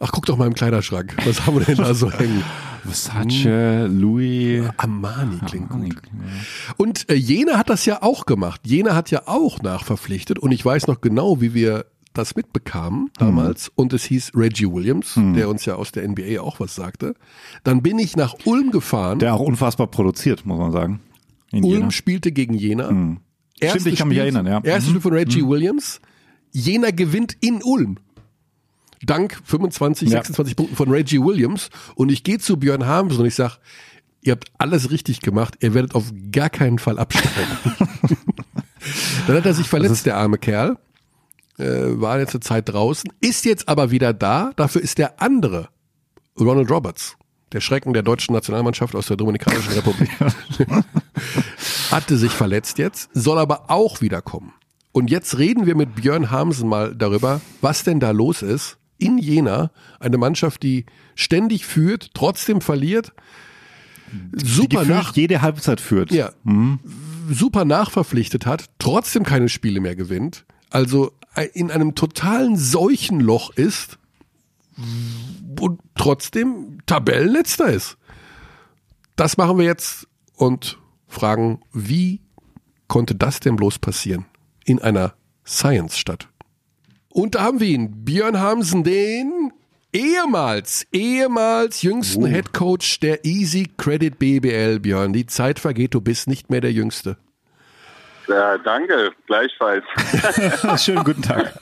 [0.00, 1.16] Ach, guck doch mal im Kleiderschrank.
[1.24, 2.42] Was haben wir denn da so hängen?
[2.84, 4.64] Versace, Louis.
[4.76, 6.02] Armani klingt Armani, gut.
[6.76, 8.60] Und äh, Jena hat das ja auch gemacht.
[8.64, 11.86] Jena hat ja auch nachverpflichtet und ich weiß noch genau, wie wir
[12.18, 13.70] das mitbekamen damals.
[13.74, 17.14] Und es hieß Reggie Williams, der uns ja aus der NBA auch was sagte.
[17.64, 19.18] Dann bin ich nach Ulm gefahren.
[19.18, 21.00] Der auch unfassbar produziert, muss man sagen.
[21.50, 21.90] In Ulm Jena.
[21.90, 22.88] spielte gegen Jena.
[23.62, 24.60] Stimmt, ich kann mich erinnern, ja.
[24.62, 26.00] Erstes Spiel von Reggie Williams.
[26.52, 27.98] Jena gewinnt in Ulm.
[29.02, 30.18] Dank 25, Ja.
[30.18, 31.70] 26 Punkten von Reggie Williams.
[31.94, 33.58] Und ich gehe zu Björn Harms und ich sag,
[34.22, 37.30] ihr habt alles richtig gemacht, ihr werdet auf gar keinen Fall absteigen.
[39.26, 40.76] Dann hat er sich verletzt, der arme Kerl.
[41.58, 44.52] Äh, war jetzt eine Zeit draußen, ist jetzt aber wieder da.
[44.56, 45.68] Dafür ist der andere,
[46.38, 47.16] Ronald Roberts,
[47.52, 50.10] der Schrecken der deutschen Nationalmannschaft aus der Dominikanischen Republik.
[51.90, 54.52] hatte sich verletzt jetzt, soll aber auch wiederkommen.
[54.92, 59.18] Und jetzt reden wir mit Björn Hamsen mal darüber, was denn da los ist in
[59.18, 59.70] Jena.
[60.00, 63.12] Eine Mannschaft, die ständig führt, trotzdem verliert.
[64.32, 66.10] Super nach, jede Halbzeit führt.
[66.10, 66.30] ja,
[67.30, 70.46] super nachverpflichtet hat, trotzdem keine Spiele mehr gewinnt.
[70.70, 71.12] Also
[71.42, 73.98] in einem totalen Seuchenloch ist
[75.60, 77.96] und trotzdem Tabellenletzter ist.
[79.16, 82.20] Das machen wir jetzt und fragen, wie
[82.86, 84.26] konnte das denn bloß passieren
[84.64, 86.28] in einer Science-Stadt?
[87.08, 89.52] Und da haben wir ihn, Björn Hamsen, den
[89.92, 95.12] ehemals, ehemals jüngsten Head Coach der Easy Credit BBL, Björn.
[95.12, 97.16] Die Zeit vergeht, du bist nicht mehr der Jüngste.
[98.28, 99.84] Ja, danke, gleichfalls.
[100.84, 101.52] Schönen guten Tag.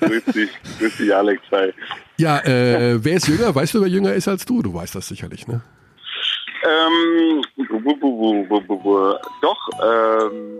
[0.00, 1.40] grüß dich, grüß dich, Alex.
[1.52, 1.72] Hi.
[2.16, 3.54] Ja, äh, wer ist jünger?
[3.54, 4.62] Weißt du, wer jünger ist als du?
[4.62, 5.60] Du weißt das sicherlich, ne?
[6.64, 10.58] Ähm, bu, bu, bu, doch, ähm,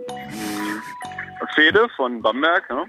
[1.53, 2.69] Fede von Bamberg.
[2.69, 2.85] Ne?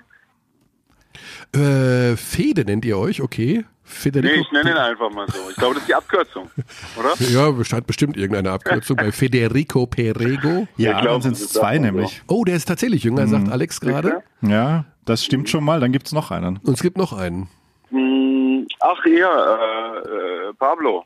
[2.12, 3.64] Äh, Fede nennt ihr euch, okay.
[3.88, 5.50] Federico nee, ich nenne ihn einfach mal so.
[5.50, 6.50] Ich glaube, das ist die Abkürzung,
[6.98, 7.14] oder?
[7.18, 10.68] Ja, hat bestimmt irgendeine Abkürzung bei Federico Perego.
[10.76, 12.22] Ja, dann sind es zwei nämlich.
[12.28, 13.30] Oh, der ist tatsächlich jünger, mhm.
[13.30, 14.22] sagt Alex gerade.
[14.42, 15.80] Ja, das stimmt schon mal.
[15.80, 16.58] Dann gibt es noch einen.
[16.58, 17.48] Und es gibt noch einen.
[17.90, 21.04] Hm, ach, ja, äh, äh, Pablo.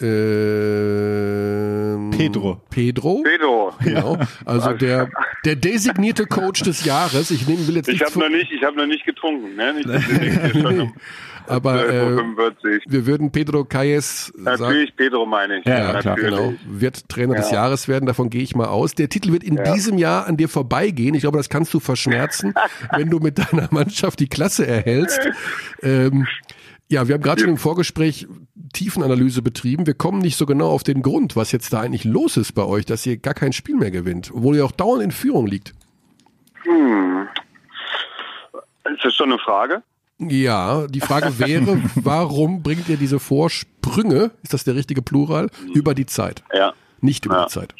[0.00, 1.44] Ähm,
[2.10, 2.60] Pedro.
[2.70, 3.22] Pedro.
[3.22, 3.72] Pedro.
[3.82, 4.18] Genau.
[4.44, 5.08] Also der,
[5.44, 7.30] der designierte Coach des Jahres.
[7.30, 9.56] Ich nehme, will jetzt ich habe noch nicht, ich habe noch nicht getrunken.
[9.56, 9.74] Ne?
[9.74, 10.90] Nicht, nee.
[11.46, 12.16] Aber äh,
[12.86, 15.66] wir würden Pedro Calles Natürlich, sagen, Pedro meine ich.
[15.66, 16.16] Ja, ja klar.
[16.16, 16.54] Genau.
[16.66, 17.40] Wird Trainer ja.
[17.40, 18.94] des Jahres werden, davon gehe ich mal aus.
[18.94, 19.74] Der Titel wird in ja.
[19.74, 21.14] diesem Jahr an dir vorbeigehen.
[21.14, 22.54] Ich glaube, das kannst du verschmerzen,
[22.96, 25.20] wenn du mit deiner Mannschaft die Klasse erhältst.
[25.82, 26.26] Ähm,
[26.94, 28.28] ja, wir haben gerade schon im Vorgespräch
[28.72, 29.86] Tiefenanalyse betrieben.
[29.86, 32.62] Wir kommen nicht so genau auf den Grund, was jetzt da eigentlich los ist bei
[32.64, 35.74] euch, dass ihr gar kein Spiel mehr gewinnt, obwohl ihr auch dauernd in Führung liegt.
[36.62, 37.26] Hm.
[38.94, 39.82] Ist das schon eine Frage?
[40.18, 45.94] Ja, die Frage wäre, warum bringt ihr diese Vorsprünge, ist das der richtige Plural, über
[45.94, 46.44] die Zeit?
[46.54, 46.74] Ja.
[47.00, 47.44] Nicht über ja.
[47.46, 47.74] die Zeit.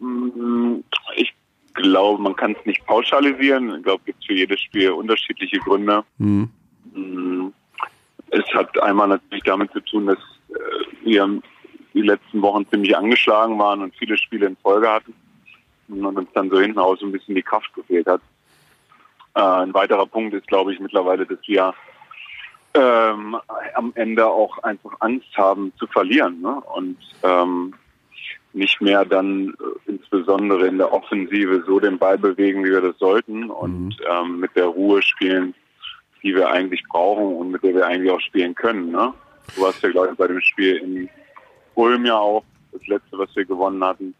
[0.00, 0.84] Hm,
[1.16, 1.32] ich
[1.72, 3.74] glaube, man kann es nicht pauschalisieren.
[3.76, 6.04] Ich glaube, es gibt für jedes Spiel unterschiedliche Gründe.
[6.18, 6.50] Mhm.
[8.30, 10.18] Es hat einmal natürlich damit zu tun, dass
[10.50, 11.40] äh, wir
[11.94, 15.14] die letzten Wochen ziemlich angeschlagen waren und viele Spiele in Folge hatten
[15.88, 18.20] und uns dann so hinten raus ein bisschen die Kraft gefehlt hat.
[19.34, 21.74] Äh, ein weiterer Punkt ist, glaube ich, mittlerweile, dass wir
[22.74, 23.36] ähm,
[23.74, 26.60] am Ende auch einfach Angst haben zu verlieren ne?
[26.74, 27.74] und ähm,
[28.52, 32.98] nicht mehr dann äh, insbesondere in der Offensive so den Ball bewegen, wie wir das
[32.98, 34.04] sollten und mhm.
[34.10, 35.54] ähm, mit der Ruhe spielen,
[36.22, 38.90] die wir eigentlich brauchen und mit der wir eigentlich auch spielen können.
[38.90, 39.12] Ne?
[39.54, 41.08] Du warst ja, glaube ich, bei dem Spiel in
[41.74, 44.14] Ulm ja auch, das letzte, was wir gewonnen hatten.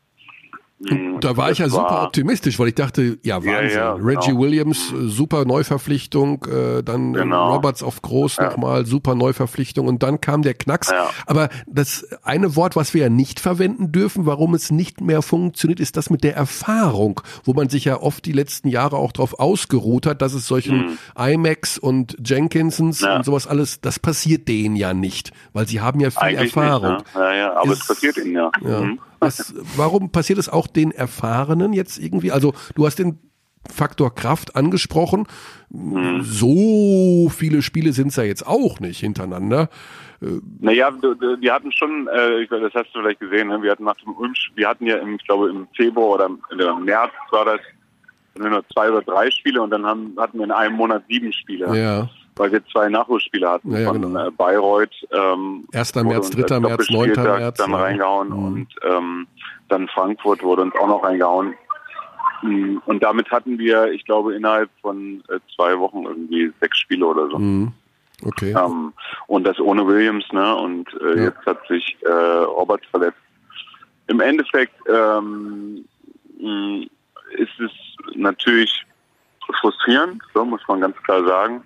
[0.86, 3.50] Hm, da war ich ja super optimistisch, weil ich dachte, ja Wahnsinn.
[3.50, 4.40] Ja, ja, Reggie genau.
[4.40, 5.08] Williams, hm.
[5.08, 7.54] super Neuverpflichtung, äh, dann genau.
[7.54, 8.44] Roberts auf Groß ja.
[8.44, 10.90] nochmal, super Neuverpflichtung und dann kam der Knacks.
[10.90, 11.10] Ja.
[11.26, 15.80] Aber das eine Wort, was wir ja nicht verwenden dürfen, warum es nicht mehr funktioniert,
[15.80, 19.40] ist das mit der Erfahrung, wo man sich ja oft die letzten Jahre auch drauf
[19.40, 21.32] ausgeruht hat, dass es solchen hm.
[21.32, 26.10] IMAX und Jenkinsons und sowas alles, das passiert denen ja nicht, weil sie haben ja
[26.10, 26.98] viel Eigentlich Erfahrung.
[26.98, 27.20] Nicht, ne?
[27.20, 28.50] Ja, ja, aber ist, es passiert ihnen ja.
[28.62, 28.80] ja.
[28.80, 29.00] Mhm.
[29.20, 32.32] Was, warum passiert es auch den Erfahrenen jetzt irgendwie?
[32.32, 33.18] Also du hast den
[33.68, 35.26] Faktor Kraft angesprochen.
[35.70, 36.22] Mhm.
[36.22, 39.68] So viele Spiele sind es ja jetzt auch nicht hintereinander.
[40.22, 43.62] Äh, naja, wir hatten schon, äh, das hast du vielleicht gesehen, ne?
[43.62, 46.26] wir hatten nach dem Ulm, wir hatten ja im, ich glaube im Februar oder
[46.76, 47.60] im März war das
[48.36, 51.76] nur zwei oder drei Spiele und dann haben, hatten wir in einem Monat sieben Spiele.
[51.76, 54.26] Ja weil wir zwei Nachholspiele hatten ja, ja, von genau.
[54.26, 54.94] äh, Bayreuth.
[55.12, 55.94] Ähm, 1.
[55.96, 56.60] März, 3.
[56.60, 57.12] März, 9.
[57.12, 57.58] März.
[57.58, 57.76] Dann ja.
[57.76, 58.44] reingehauen mhm.
[58.44, 59.26] und ähm,
[59.68, 61.54] dann Frankfurt wurde uns auch noch reingehauen.
[62.42, 67.06] Mm, und damit hatten wir, ich glaube, innerhalb von äh, zwei Wochen irgendwie sechs Spiele
[67.06, 67.38] oder so.
[67.38, 67.72] Mhm.
[68.24, 68.52] Okay.
[68.52, 68.92] Ähm,
[69.26, 70.56] und das ohne Williams, ne?
[70.56, 73.18] Und äh, jetzt hat sich äh, Robert verletzt.
[74.08, 75.84] Im Endeffekt ähm,
[77.36, 77.70] ist es
[78.16, 78.84] natürlich
[79.60, 81.62] frustrierend, so muss man ganz klar sagen.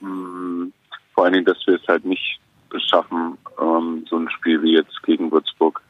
[0.00, 0.72] Hm,
[1.14, 2.40] vor allen Dingen, dass wir es halt nicht
[2.78, 5.80] schaffen, ähm, so ein Spiel wie jetzt gegen Würzburg,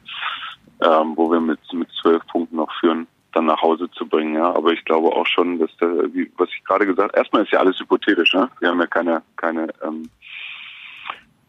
[0.81, 4.35] ähm, wo wir mit, mit zwölf Punkten noch führen, dann nach Hause zu bringen.
[4.35, 7.51] Ja, aber ich glaube auch schon, dass da, wie, was ich gerade gesagt, erstmal ist
[7.51, 8.33] ja alles hypothetisch.
[8.33, 8.49] Ne?
[8.59, 10.09] Wir haben ja keine, keine ähm,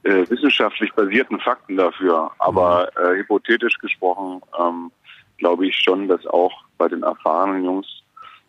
[0.05, 2.31] äh, wissenschaftlich basierten Fakten dafür.
[2.39, 4.91] Aber äh, hypothetisch gesprochen ähm,
[5.39, 7.87] glaube ich schon, dass auch bei den erfahrenen Jungs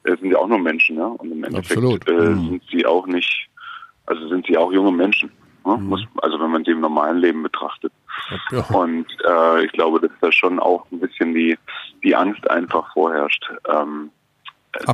[0.03, 1.05] äh, sind ja auch nur Menschen, ja.
[1.05, 2.49] Und im Endeffekt äh, mhm.
[2.49, 3.49] sind sie auch nicht
[4.05, 5.31] also sind sie auch junge Menschen.
[5.65, 5.77] Ne?
[5.77, 5.87] Mhm.
[5.87, 7.91] Muss, also wenn man sie im normalen Leben betrachtet.
[8.51, 8.63] Ja.
[8.75, 11.57] Und äh, ich glaube, dass da schon auch ein bisschen die,
[12.03, 14.09] die Angst einfach vorherrscht, ähm,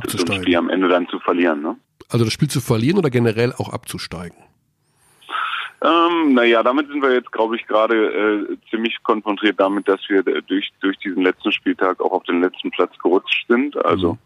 [0.06, 1.62] so ein Spiel am Ende dann zu verlieren.
[1.62, 1.76] Ne?
[2.08, 4.36] Also das Spiel zu verlieren oder generell auch abzusteigen?
[5.82, 10.22] Ähm, naja, damit sind wir jetzt, glaube ich, gerade äh, ziemlich konfrontiert damit, dass wir
[10.22, 13.82] durch, durch diesen letzten Spieltag auch auf den letzten Platz gerutscht sind.
[13.82, 14.18] Also mhm.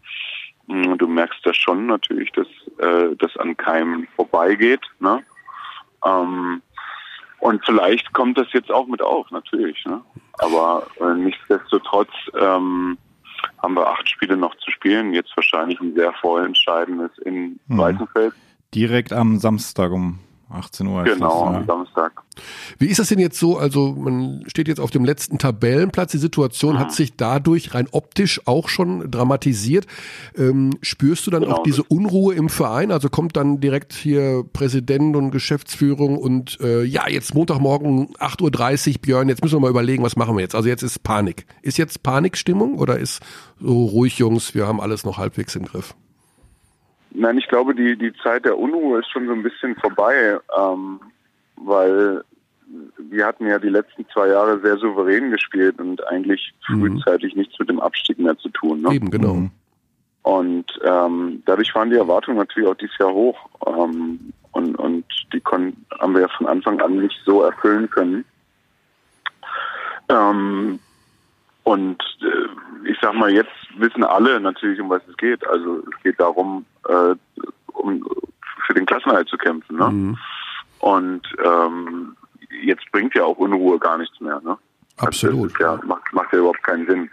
[0.67, 2.47] Du merkst das schon natürlich, dass
[2.79, 4.81] äh, das an keinem vorbeigeht.
[4.99, 5.21] Ne?
[6.05, 6.61] Ähm,
[7.39, 9.83] und vielleicht kommt das jetzt auch mit auf, natürlich.
[9.85, 10.01] Ne?
[10.39, 12.97] Aber äh, nichtsdestotrotz ähm,
[13.61, 15.13] haben wir acht Spiele noch zu spielen.
[15.13, 17.77] Jetzt wahrscheinlich ein sehr vorentscheidendes in mhm.
[17.77, 18.33] Weißenfeld.
[18.73, 20.19] Direkt am Samstag um
[20.49, 21.03] 18 Uhr.
[21.03, 22.23] Genau, das, am Samstag.
[22.77, 23.57] Wie ist das denn jetzt so?
[23.57, 26.11] Also man steht jetzt auf dem letzten Tabellenplatz.
[26.11, 29.87] Die Situation hat sich dadurch rein optisch auch schon dramatisiert.
[30.37, 31.55] Ähm, spürst du dann Genau.
[31.57, 32.91] auch diese Unruhe im Verein?
[32.91, 39.01] Also kommt dann direkt hier Präsident und Geschäftsführung und äh, ja, jetzt Montagmorgen 8.30 Uhr,
[39.01, 40.55] Björn, jetzt müssen wir mal überlegen, was machen wir jetzt?
[40.55, 41.45] Also jetzt ist Panik.
[41.61, 43.21] Ist jetzt Panikstimmung oder ist
[43.59, 45.95] so ruhig, Jungs, wir haben alles noch halbwegs im Griff?
[47.15, 50.99] Nein, ich glaube, die, die Zeit der Unruhe ist schon so ein bisschen vorbei, ähm,
[51.55, 52.23] weil
[52.97, 57.69] wir hatten ja die letzten zwei Jahre sehr souverän gespielt und eigentlich frühzeitig nichts mit
[57.69, 58.81] dem Abstieg mehr zu tun.
[58.81, 58.93] Ne?
[58.93, 59.35] Eben, genau.
[59.35, 59.51] Mhm.
[60.23, 63.37] Und ähm, dadurch waren die Erwartungen natürlich auch dieses Jahr hoch.
[63.67, 68.25] Ähm, und, und die kon haben wir ja von Anfang an nicht so erfüllen können.
[70.09, 70.79] Ähm,
[71.65, 75.45] und äh, ich sag mal, jetzt wissen alle natürlich, um was es geht.
[75.47, 77.15] Also es geht darum, äh,
[77.73, 78.07] um
[78.67, 79.77] für den Klassenerhalt zu kämpfen.
[79.77, 79.89] Ne?
[79.89, 80.17] Mhm.
[80.79, 82.15] Und ähm,
[82.61, 84.39] jetzt bringt ja auch Unruhe gar nichts mehr.
[84.43, 84.55] Ne?
[84.97, 85.59] Absolut.
[85.59, 87.09] Also ja, macht, macht ja überhaupt keinen Sinn.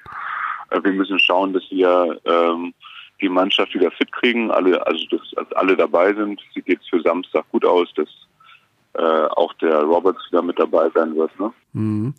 [0.69, 2.75] Äh, Wir müssen schauen, dass wir ähm,
[3.23, 6.43] die Mannschaft wieder fit kriegen, alle, also dass, dass alle dabei sind.
[6.55, 8.09] Sieht jetzt für Samstag gut aus, dass
[8.95, 11.31] äh, auch der Roberts wieder mit dabei sein wird.
[11.41, 11.51] Ne?
[11.73, 12.15] Mhm.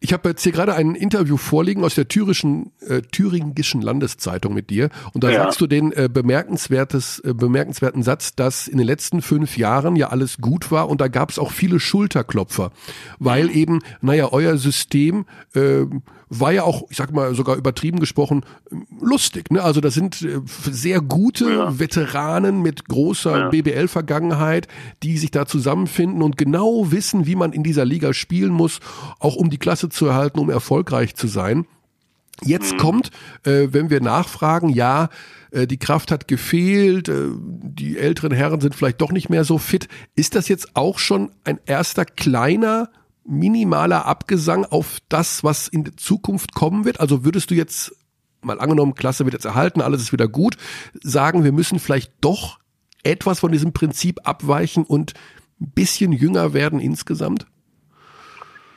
[0.00, 4.70] Ich habe jetzt hier gerade ein Interview vorliegen aus der thürischen, äh, thüringischen Landeszeitung mit
[4.70, 5.42] dir und da Ja.
[5.42, 10.08] sagst du den äh, bemerkenswertes, äh, bemerkenswerten Satz, dass in den letzten fünf Jahren ja
[10.08, 12.70] alles gut war und da gab es auch viele Schulterklopfer,
[13.18, 15.84] weil eben, naja, euer System äh,
[16.30, 18.44] war ja auch, ich sag mal sogar übertrieben gesprochen,
[19.00, 19.50] lustig.
[19.50, 19.62] Ne?
[19.62, 21.78] Also das sind äh, sehr gute Ja.
[21.78, 23.48] Veteranen mit großer Ja.
[23.48, 24.68] BBL-Vergangenheit,
[25.02, 28.80] die sich da zusammenfinden und genau wissen, wie man in dieser Liga spielen muss,
[29.18, 31.66] auch um die Klasse zu erhalten, um erfolgreich zu sein.
[32.44, 33.10] Jetzt kommt,
[33.42, 35.08] äh, wenn wir nachfragen, ja,
[35.50, 39.58] äh, die Kraft hat gefehlt, äh, die älteren Herren sind vielleicht doch nicht mehr so
[39.58, 39.88] fit.
[40.14, 42.90] Ist das jetzt auch schon ein erster kleiner,
[43.24, 47.00] minimaler Abgesang auf das, was in der Zukunft kommen wird?
[47.00, 47.92] Also würdest du jetzt,
[48.40, 50.56] mal angenommen, Klasse wird jetzt erhalten, alles ist wieder gut,
[51.02, 52.60] sagen, wir müssen vielleicht doch
[53.02, 55.14] etwas von diesem Prinzip abweichen und
[55.60, 57.46] ein bisschen jünger werden insgesamt?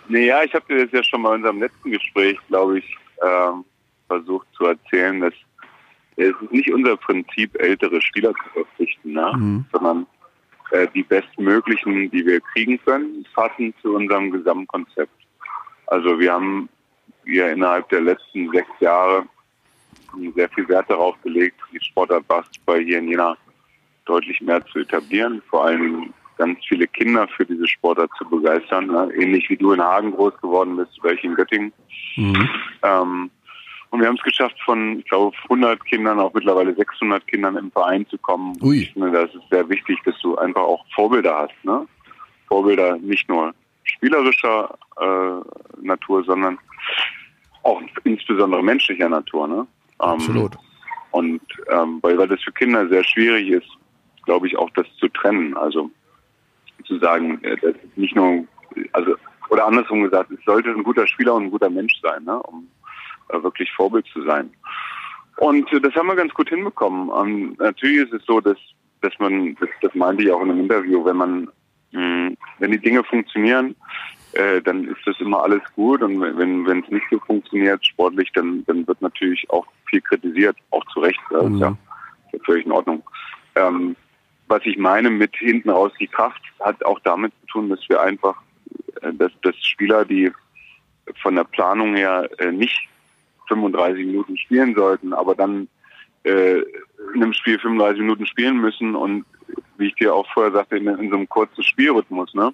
[0.08, 3.64] Naja, ich habe dir das ja schon mal in unserem letzten Gespräch, glaube ich, ähm,
[4.08, 5.34] versucht zu erzählen, dass
[6.18, 9.34] es ist nicht unser Prinzip, ältere Spieler zu verpflichten, ne?
[9.36, 9.66] Mhm.
[9.72, 10.06] sondern
[10.72, 15.14] äh, die bestmöglichen, die wir kriegen können, passen zu unserem Gesamtkonzept.
[15.88, 16.70] Also wir haben
[17.26, 19.26] hier innerhalb der letzten sechs Jahre
[20.36, 23.38] sehr viel Wert darauf gelegt, die Sportart Basketball hier in Jena
[24.06, 29.12] deutlich mehr zu etablieren, vor allem ganz viele Kinder für diese Sportart zu begeistern, ne?
[29.16, 31.72] ähnlich wie du in Hagen groß geworden bist oder ich in Göttingen.
[32.16, 32.50] Mhm.
[32.82, 33.30] Ähm,
[33.92, 37.72] und wir haben es geschafft, von, ich glaube, 100 Kindern auf mittlerweile 600 Kindern im
[37.72, 38.58] Verein zu kommen.
[38.64, 38.82] Ui.
[38.82, 41.64] Ich finde, das ist sehr wichtig, dass du einfach auch Vorbilder hast.
[41.64, 41.86] Ne?
[42.48, 46.58] Vorbilder nicht nur spielerischer äh, Natur, sondern
[47.62, 49.48] auch insbesondere menschlicher Natur.
[49.48, 49.56] Ne?
[49.56, 49.68] Ähm,
[50.00, 50.54] Absolut.
[51.12, 53.70] Und ähm, weil, weil das für Kinder sehr schwierig ist,
[54.24, 55.56] glaube ich, auch das zu trennen.
[55.56, 55.92] Also
[56.92, 58.44] zu sagen, äh, das ist nicht nur,
[58.92, 59.16] also
[59.50, 62.68] oder andersrum gesagt, es sollte ein guter Spieler und ein guter Mensch sein, ne, um
[63.30, 64.50] äh, wirklich Vorbild zu sein.
[65.38, 67.10] Und äh, das haben wir ganz gut hinbekommen.
[67.18, 68.58] Ähm, natürlich ist es so, dass
[69.02, 71.50] dass man, das, das meinte ich auch in einem Interview, wenn man,
[71.92, 73.76] mh, wenn die Dinge funktionieren,
[74.34, 78.32] äh, dann ist das immer alles gut und wenn wenn es nicht so funktioniert sportlich,
[78.34, 81.20] dann dann wird natürlich auch viel kritisiert, auch zu Recht.
[81.32, 81.78] Das ist ja, Mhm.
[82.28, 83.04] ist ja völlig in Ordnung.
[83.56, 83.96] Ähm,
[84.52, 88.02] was ich meine mit hinten raus die Kraft, hat auch damit zu tun, dass wir
[88.02, 88.36] einfach,
[89.02, 90.30] äh, dass, dass Spieler, die
[91.22, 92.90] von der Planung her äh, nicht
[93.48, 95.70] 35 Minuten spielen sollten, aber dann
[96.24, 96.60] äh,
[97.14, 99.26] in einem Spiel 35 Minuten spielen müssen und
[99.78, 102.54] wie ich dir auch vorher sagte, in, in so einem kurzen Spielrhythmus, ne?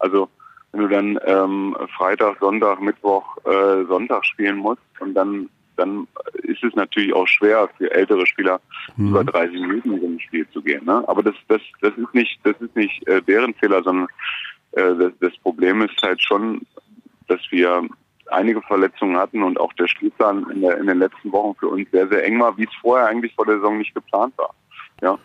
[0.00, 0.28] Also
[0.72, 6.06] wenn du dann ähm, Freitag, Sonntag, Mittwoch, äh, Sonntag spielen musst und dann dann
[6.42, 8.60] ist es natürlich auch schwer für ältere Spieler
[8.96, 9.08] Mhm.
[9.10, 10.84] über 30 Minuten in so ein Spiel zu gehen.
[10.84, 11.04] Ne?
[11.06, 14.08] Aber das das das ist nicht das ist nicht äh, deren Fehler, sondern
[14.72, 16.62] äh, das, das Problem ist halt schon,
[17.28, 17.82] dass wir
[18.30, 21.90] einige Verletzungen hatten und auch der Spielplan in, der, in den letzten Wochen für uns
[21.90, 24.54] sehr sehr eng war, wie es vorher eigentlich vor der Saison nicht geplant war.
[25.00, 25.18] Ja,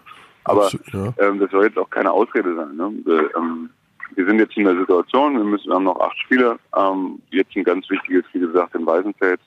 [0.45, 1.13] aber ja.
[1.19, 2.75] ähm, das soll jetzt auch keine Ausrede sein.
[2.75, 2.91] Ne?
[3.05, 3.69] Wir, ähm,
[4.15, 6.59] wir sind jetzt in der Situation, wir müssen wir haben noch acht Spiele.
[6.77, 9.41] Ähm, jetzt ein ganz wichtiges, wie gesagt, in Weißenfels.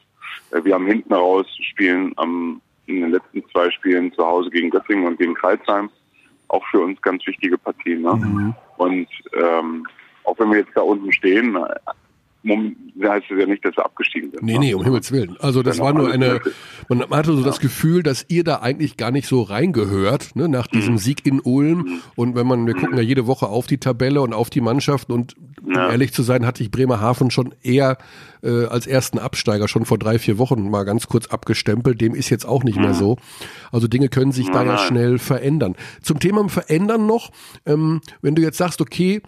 [0.51, 4.71] Äh, wir haben hinten raus spielen am in den letzten zwei Spielen zu Hause gegen
[4.71, 5.91] Göttingen und gegen Kreisheim.
[6.49, 8.03] Auch für uns ganz wichtige Partien.
[8.03, 8.15] Ne?
[8.15, 8.55] Mhm.
[8.77, 9.87] Und ähm,
[10.25, 11.59] auch wenn wir jetzt da unten stehen,
[12.49, 14.43] heißt es ja nicht, dass wir abgestiegen sind.
[14.43, 14.59] Nee, ne?
[14.59, 15.37] nee, um Himmels Willen.
[15.41, 16.41] Also das war nur eine,
[16.89, 17.45] man hatte so ja.
[17.45, 20.99] das Gefühl, dass ihr da eigentlich gar nicht so reingehört, ne, nach diesem mhm.
[20.99, 21.79] Sieg in Ulm.
[21.79, 22.01] Mhm.
[22.15, 22.99] Und wenn man, wir gucken mhm.
[22.99, 25.91] ja jede Woche auf die Tabelle und auf die Mannschaften und um ja.
[25.91, 27.99] ehrlich zu sein, hatte ich Bremerhaven schon eher
[28.43, 32.01] äh, als ersten Absteiger schon vor drei, vier Wochen mal ganz kurz abgestempelt.
[32.01, 33.17] Dem ist jetzt auch nicht mehr so.
[33.73, 35.75] Also Dinge können sich da ja schnell verändern.
[36.03, 37.31] Zum Thema Verändern noch,
[37.65, 39.23] ähm, wenn du jetzt sagst, okay,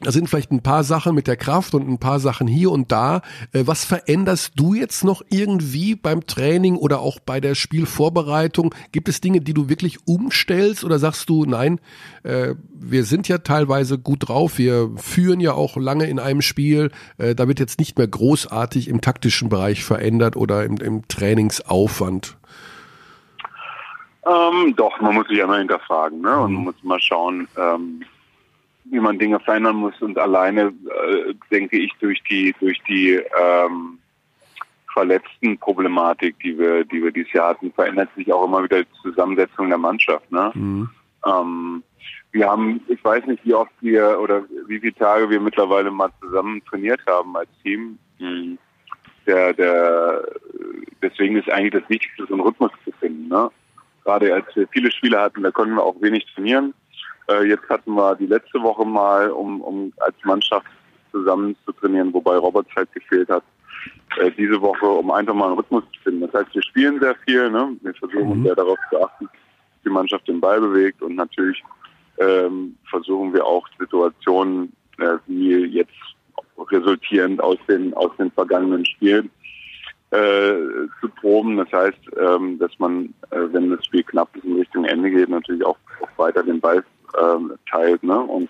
[0.00, 2.90] da sind vielleicht ein paar Sachen mit der Kraft und ein paar Sachen hier und
[2.90, 3.22] da.
[3.52, 8.74] Äh, was veränderst du jetzt noch irgendwie beim Training oder auch bei der Spielvorbereitung?
[8.90, 11.80] Gibt es Dinge, die du wirklich umstellst oder sagst du, nein,
[12.24, 16.90] äh, wir sind ja teilweise gut drauf, wir führen ja auch lange in einem Spiel,
[17.18, 22.36] äh, da wird jetzt nicht mehr großartig im taktischen Bereich verändert oder im, im Trainingsaufwand?
[24.26, 26.36] Ähm, doch, man muss sich ja mal hinterfragen ne?
[26.36, 28.02] und man muss mal schauen, ähm
[28.84, 30.00] wie man Dinge verändern muss.
[30.00, 30.72] Und alleine
[31.08, 33.98] äh, denke ich durch die durch die ähm,
[34.92, 39.02] verletzten Problematik, die wir die wir dieses Jahr hatten, verändert sich auch immer wieder die
[39.02, 40.30] Zusammensetzung der Mannschaft.
[40.30, 40.52] Ne?
[40.54, 40.90] Mhm.
[41.26, 41.82] Ähm,
[42.34, 46.10] wir haben, ich weiß nicht, wie oft wir oder wie viele Tage wir mittlerweile mal
[46.20, 47.98] zusammen trainiert haben als Team.
[48.18, 48.58] Mhm.
[49.24, 50.22] Der, der,
[51.00, 53.28] deswegen ist eigentlich das Wichtigste, so einen Rhythmus zu finden.
[53.28, 53.50] Ne?
[54.02, 56.74] Gerade als wir viele Spiele hatten, da konnten wir auch wenig trainieren.
[57.28, 60.66] Äh, jetzt hatten wir die letzte Woche mal, um, um als Mannschaft
[61.10, 63.44] zusammen zu trainieren, wobei Robert halt gefehlt hat.
[64.18, 66.20] Äh, diese Woche, um einfach mal einen Rhythmus zu finden.
[66.22, 67.76] Das heißt, wir spielen sehr viel, ne?
[67.82, 68.44] wir versuchen mhm.
[68.44, 71.62] sehr darauf zu achten, dass die Mannschaft den Ball bewegt und natürlich
[72.18, 75.92] ähm, versuchen wir auch Situationen, äh, wie jetzt
[76.70, 79.30] resultierend aus den aus den vergangenen Spielen
[80.10, 81.56] äh, zu proben.
[81.56, 85.28] Das heißt, ähm, dass man, äh, wenn das Spiel knapp ist in Richtung Ende geht,
[85.28, 86.84] natürlich auch, auch weiter den Ball
[87.20, 88.48] ähm, teilt ne, und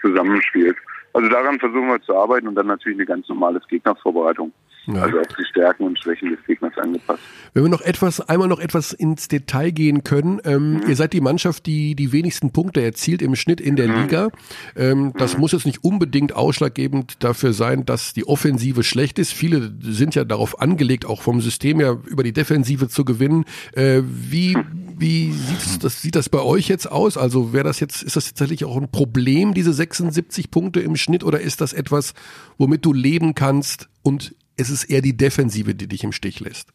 [0.00, 0.76] zusammenspielt.
[1.12, 4.52] Also daran versuchen wir zu arbeiten und dann natürlich eine ganz normale Gegnervorbereitung.
[4.86, 5.02] Ja.
[5.02, 7.20] Also auf die Stärken und Schwächen des Gegners angepasst.
[7.52, 10.82] Wenn wir noch etwas, einmal noch etwas ins Detail gehen können, ähm, mhm.
[10.88, 14.02] ihr seid die Mannschaft, die die wenigsten Punkte erzielt im Schnitt in der mhm.
[14.02, 14.30] Liga.
[14.76, 15.40] Ähm, das mhm.
[15.40, 19.32] muss jetzt nicht unbedingt ausschlaggebend dafür sein, dass die Offensive schlecht ist.
[19.32, 23.44] Viele sind ja darauf angelegt, auch vom System her über die Defensive zu gewinnen.
[23.72, 24.56] Äh, wie
[25.00, 27.16] wie sieht das, sieht das bei euch jetzt aus?
[27.16, 31.24] Also wäre das jetzt, ist das tatsächlich auch ein Problem, diese 76 Punkte im Schnitt,
[31.24, 32.12] oder ist das etwas,
[32.58, 36.72] womit du leben kannst und es ist eher die Defensive, die dich im Stich lässt?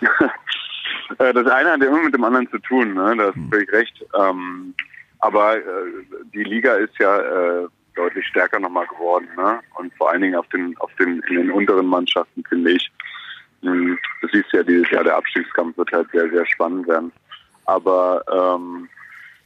[1.18, 3.14] Äh, das eine hat ja immer mit dem anderen zu tun, ne?
[3.18, 3.50] da hast du hm.
[3.50, 4.02] völlig recht.
[4.18, 4.72] Ähm,
[5.18, 5.60] aber äh,
[6.32, 9.60] die Liga ist ja äh, deutlich stärker nochmal geworden, ne?
[9.74, 12.90] Und vor allen Dingen auf den, auf den, in den unteren Mannschaften, finde ich.
[13.60, 17.12] Hm, du siehst ja, dieses Jahr der Abstiegskampf wird halt sehr, sehr spannend werden.
[17.66, 18.88] Aber ähm,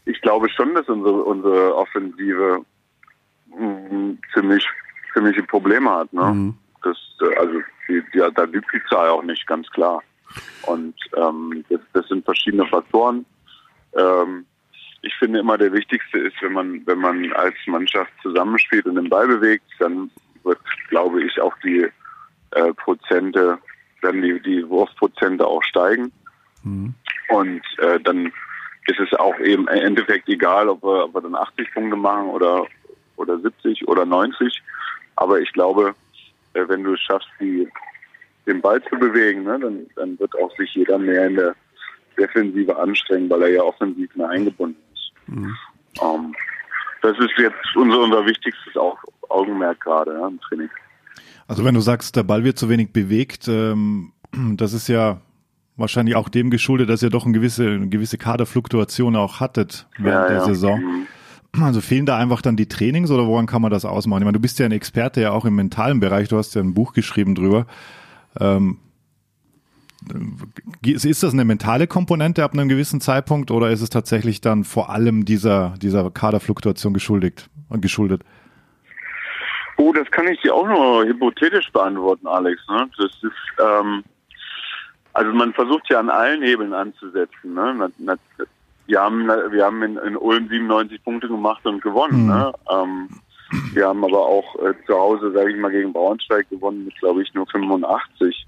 [0.04, 2.64] ich glaube schon, dass unsere, unsere Offensive
[3.48, 4.66] mh, ziemlich,
[5.12, 6.12] ziemliche Probleme hat.
[6.12, 6.24] Ne?
[6.24, 6.58] Mhm.
[6.86, 6.98] Das,
[7.38, 10.02] also die, die, da lügt die Zahl auch nicht, ganz klar.
[10.62, 13.24] Und ähm, das, das sind verschiedene Faktoren.
[13.96, 14.46] Ähm,
[15.02, 19.08] ich finde immer der wichtigste ist, wenn man, wenn man als Mannschaft zusammenspielt und den
[19.08, 20.10] Ball bewegt, dann
[20.42, 21.88] wird, glaube ich, auch die
[22.52, 23.58] äh, Prozente,
[24.02, 26.12] werden die, die Wurfprozente auch steigen.
[26.62, 26.94] Mhm.
[27.28, 28.32] Und äh, dann
[28.86, 32.28] ist es auch eben im Endeffekt egal, ob wir, ob wir dann 80 Punkte machen
[32.28, 32.66] oder,
[33.16, 34.62] oder 70 oder 90.
[35.16, 35.94] Aber ich glaube,
[36.68, 37.68] wenn du es schaffst, die,
[38.46, 41.54] den Ball zu bewegen, ne, dann, dann wird auch sich jeder mehr in der
[42.18, 45.12] Defensive anstrengen, weil er ja offensiv mehr eingebunden ist.
[45.26, 45.56] Mhm.
[45.98, 46.34] Um, ähm,
[47.02, 48.74] das ist jetzt unser, unser wichtigstes
[49.28, 50.70] Augenmerk gerade ja, im Training.
[51.46, 55.20] Also wenn du sagst, der Ball wird zu wenig bewegt, ähm, das ist ja
[55.76, 60.24] wahrscheinlich auch dem geschuldet, dass ihr doch eine gewisse, eine gewisse Kaderfluktuation auch hattet während
[60.24, 60.44] ja, der ja.
[60.44, 60.80] Saison.
[60.80, 61.06] Mhm.
[61.64, 64.22] Also fehlen da einfach dann die Trainings oder woran kann man das ausmachen?
[64.22, 66.62] Ich meine, du bist ja ein Experte ja auch im mentalen Bereich, du hast ja
[66.62, 67.66] ein Buch geschrieben drüber.
[68.38, 68.78] Ähm,
[70.82, 74.90] ist das eine mentale Komponente ab einem gewissen Zeitpunkt oder ist es tatsächlich dann vor
[74.90, 78.22] allem dieser, dieser Kaderfluktuation geschuldet, geschuldet?
[79.78, 82.60] Oh, das kann ich dir auch nur hypothetisch beantworten, Alex.
[82.68, 82.88] Ne?
[82.96, 84.04] Das ist, ähm,
[85.12, 87.54] also man versucht ja an allen Hebeln anzusetzen.
[87.54, 87.90] Ne?
[88.86, 92.24] Wir haben, wir haben in, in Ulm 97 Punkte gemacht und gewonnen.
[92.24, 92.28] Mhm.
[92.28, 92.52] Ne?
[92.70, 93.08] Ähm,
[93.72, 97.22] wir haben aber auch äh, zu Hause, sage ich mal, gegen Braunschweig gewonnen mit, glaube
[97.22, 98.46] ich, nur 85.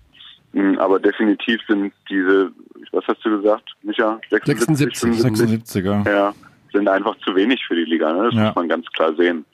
[0.52, 2.50] Mhm, aber definitiv sind diese,
[2.92, 4.18] was hast du gesagt, Micha?
[4.30, 6.32] 76, 76, 76 ja.
[6.72, 8.12] sind einfach zu wenig für die Liga.
[8.12, 8.24] Ne?
[8.24, 8.46] Das ja.
[8.46, 9.44] muss man ganz klar sehen.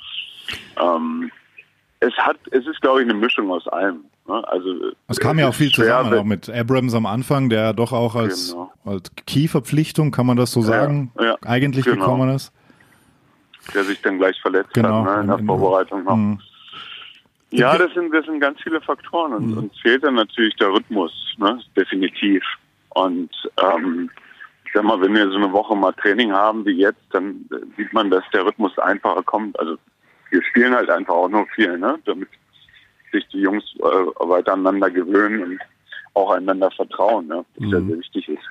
[0.80, 1.30] Ähm,
[2.00, 4.04] es hat, es ist, glaube ich, eine Mischung aus allem.
[4.26, 4.48] Ne?
[4.48, 8.14] Also es kam ja auch viel zusammen, auch mit Abrams am Anfang, der doch auch
[8.14, 8.72] als, genau.
[8.84, 11.98] als Key-Verpflichtung, kann man das so sagen, ja, ja, eigentlich genau.
[11.98, 12.52] gekommen ist.
[13.74, 15.04] Der sich dann gleich verletzt genau.
[15.04, 16.16] hat ne, in der Vorbereitung noch.
[16.16, 16.40] Mhm.
[17.50, 19.58] Ja, das sind, das sind ganz viele Faktoren und mhm.
[19.58, 21.60] uns fehlt dann natürlich der Rhythmus, ne?
[21.76, 22.42] definitiv.
[22.90, 23.30] Und
[23.62, 24.10] ähm,
[24.64, 27.92] ich sag mal, wenn wir so eine Woche mal Training haben wie jetzt, dann sieht
[27.92, 29.58] man, dass der Rhythmus einfacher kommt.
[29.60, 29.76] Also
[30.30, 31.96] wir spielen halt einfach auch nur viel, ne?
[32.06, 32.28] damit
[33.14, 35.60] sich die Jungs äh, weiter aneinander gewöhnen und
[36.14, 37.44] auch einander vertrauen, ne?
[37.56, 37.72] was mhm.
[37.72, 38.44] ja sehr wichtig ist.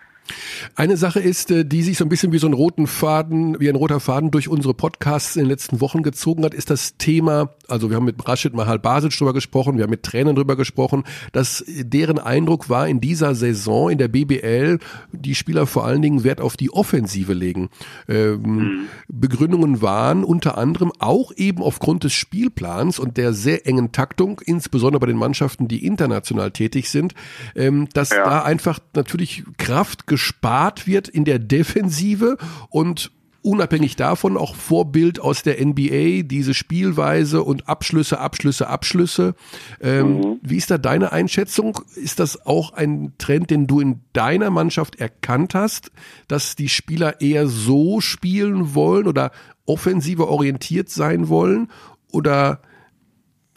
[0.76, 3.70] Eine Sache ist, äh, die sich so ein bisschen wie so ein roten Faden, wie
[3.70, 7.50] ein roter Faden durch unsere Podcasts in den letzten Wochen gezogen hat, ist das Thema,
[7.68, 11.04] also wir haben mit Rashid Mahal Basic drüber gesprochen, wir haben mit Trainern drüber gesprochen,
[11.32, 14.80] dass deren Eindruck war in dieser Saison in der BBL,
[15.12, 17.70] die Spieler vor allen Dingen Wert auf die Offensive legen.
[18.08, 18.80] Ähm, mhm.
[19.08, 25.02] Begründungen waren unter anderem auch eben aufgrund des Spielplans und der sehr engen Taktung, insbesondere
[25.02, 27.14] bei den Mannschaften, die international tätig sind,
[27.56, 28.24] ähm, dass ja.
[28.24, 32.38] da einfach natürlich Kraft gespart wird in der Defensive
[32.70, 33.10] und
[33.42, 39.34] unabhängig davon auch Vorbild aus der NBA, diese Spielweise und Abschlüsse, Abschlüsse, Abschlüsse.
[39.82, 40.40] Ähm, mhm.
[40.44, 41.80] Wie ist da deine Einschätzung?
[41.96, 45.92] Ist das auch ein Trend, den du in deiner Mannschaft erkannt hast,
[46.28, 49.32] dass die Spieler eher so spielen wollen oder
[49.66, 51.72] offensiver orientiert sein wollen?
[52.12, 52.62] Oder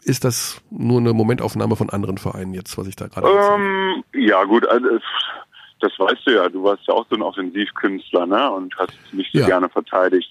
[0.03, 4.43] ist das nur eine Momentaufnahme von anderen Vereinen jetzt, was ich da gerade ähm, Ja
[4.45, 4.87] gut, also
[5.79, 8.51] das weißt du ja, du warst ja auch so ein Offensivkünstler, ne?
[8.51, 9.45] Und hast mich so ja.
[9.45, 10.29] gerne verteidigt.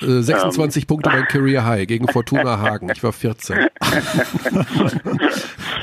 [0.00, 0.86] 26 äh, ähm.
[0.86, 2.90] Punkte beim Career High gegen Fortuna Hagen.
[2.90, 3.68] Ich war 14.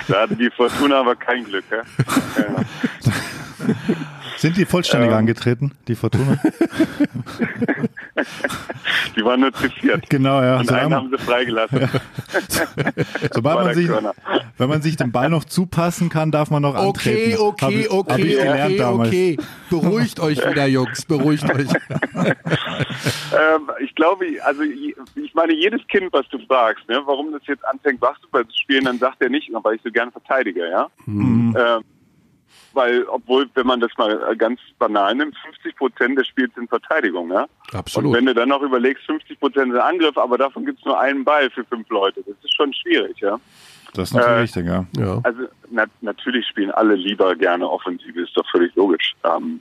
[0.08, 1.82] da hatten die Fortuna aber kein Glück, ja?
[4.40, 5.18] Sind die vollständig ähm.
[5.18, 6.40] angetreten, die Fortuna?
[9.18, 10.10] die waren nur zu viert.
[10.10, 10.60] Genau, ja.
[10.60, 11.82] Und so einen haben, sie freigelassen.
[11.82, 11.90] Ja.
[13.34, 13.90] Sobald man sich,
[14.58, 17.42] wenn man sich den Ball noch zupassen kann, darf man noch okay, antreten.
[17.42, 19.38] Okay, okay, hab, okay, hab okay, okay.
[19.70, 21.68] Beruhigt euch wieder, Jungs, beruhigt euch.
[22.16, 27.66] ähm, ich glaube, also ich meine, jedes Kind, was du fragst, ne, warum das jetzt
[27.66, 30.88] anfängt, Basketball zu spielen, dann sagt er nicht, weil ich so gerne verteidige, ja.
[31.06, 31.58] Mhm.
[31.60, 31.84] Ähm,
[32.80, 37.30] weil, obwohl, wenn man das mal ganz banal nimmt, 50 Prozent des Spiels sind Verteidigung,
[37.30, 37.46] ja.
[37.74, 38.08] Absolut.
[38.08, 40.98] Und wenn du dann noch überlegst, 50 Prozent sind Angriff, aber davon gibt es nur
[40.98, 43.38] einen Ball für fünf Leute, das ist schon schwierig, ja.
[43.94, 44.86] Das ist natürlich äh, richtig, ja.
[44.98, 45.20] ja.
[45.24, 49.14] Also na, natürlich spielen alle lieber gerne Offensive, ist doch völlig logisch.
[49.26, 49.60] Ähm,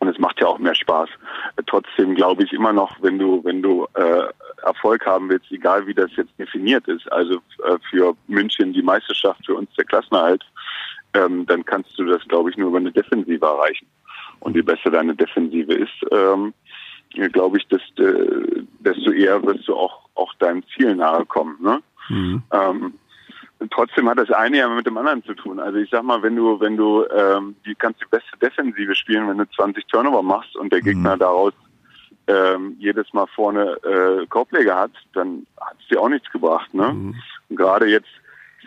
[0.00, 1.10] und es macht ja auch mehr Spaß.
[1.56, 4.22] Äh, trotzdem glaube ich immer noch, wenn du, wenn du äh,
[4.62, 7.34] Erfolg haben willst, egal wie das jetzt definiert ist, also
[7.64, 10.44] äh, für München die Meisterschaft, für uns der Klassenerhalt,
[11.14, 13.86] ähm, dann kannst du das, glaube ich, nur über eine Defensive erreichen.
[14.40, 16.54] Und je besser deine Defensive ist, ähm,
[17.32, 21.56] glaube ich, desto, äh, desto eher wirst du auch, auch deinem Ziel nahe kommen.
[21.60, 21.82] Ne?
[22.08, 22.42] Mhm.
[22.52, 22.94] Ähm,
[23.70, 25.58] trotzdem hat das eine ja mit dem anderen zu tun.
[25.58, 29.28] Also ich sag mal, wenn du, wenn du, ähm, die kannst die beste Defensive spielen,
[29.28, 31.20] wenn du 20 Turnover machst und der Gegner mhm.
[31.20, 31.52] daraus
[32.28, 36.72] ähm, jedes Mal vorne äh, Korbleger hat, dann hat es dir auch nichts gebracht.
[36.74, 36.92] Ne?
[36.92, 37.14] Mhm.
[37.48, 38.08] Und gerade jetzt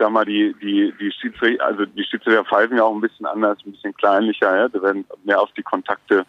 [0.02, 3.60] sag mal, die, die, die Schiedsrichter, also die Schiedsrichter pfeifen ja auch ein bisschen anders,
[3.66, 4.68] ein bisschen kleinlicher, ja.
[4.68, 6.26] Da werden mehr auf die Kontakte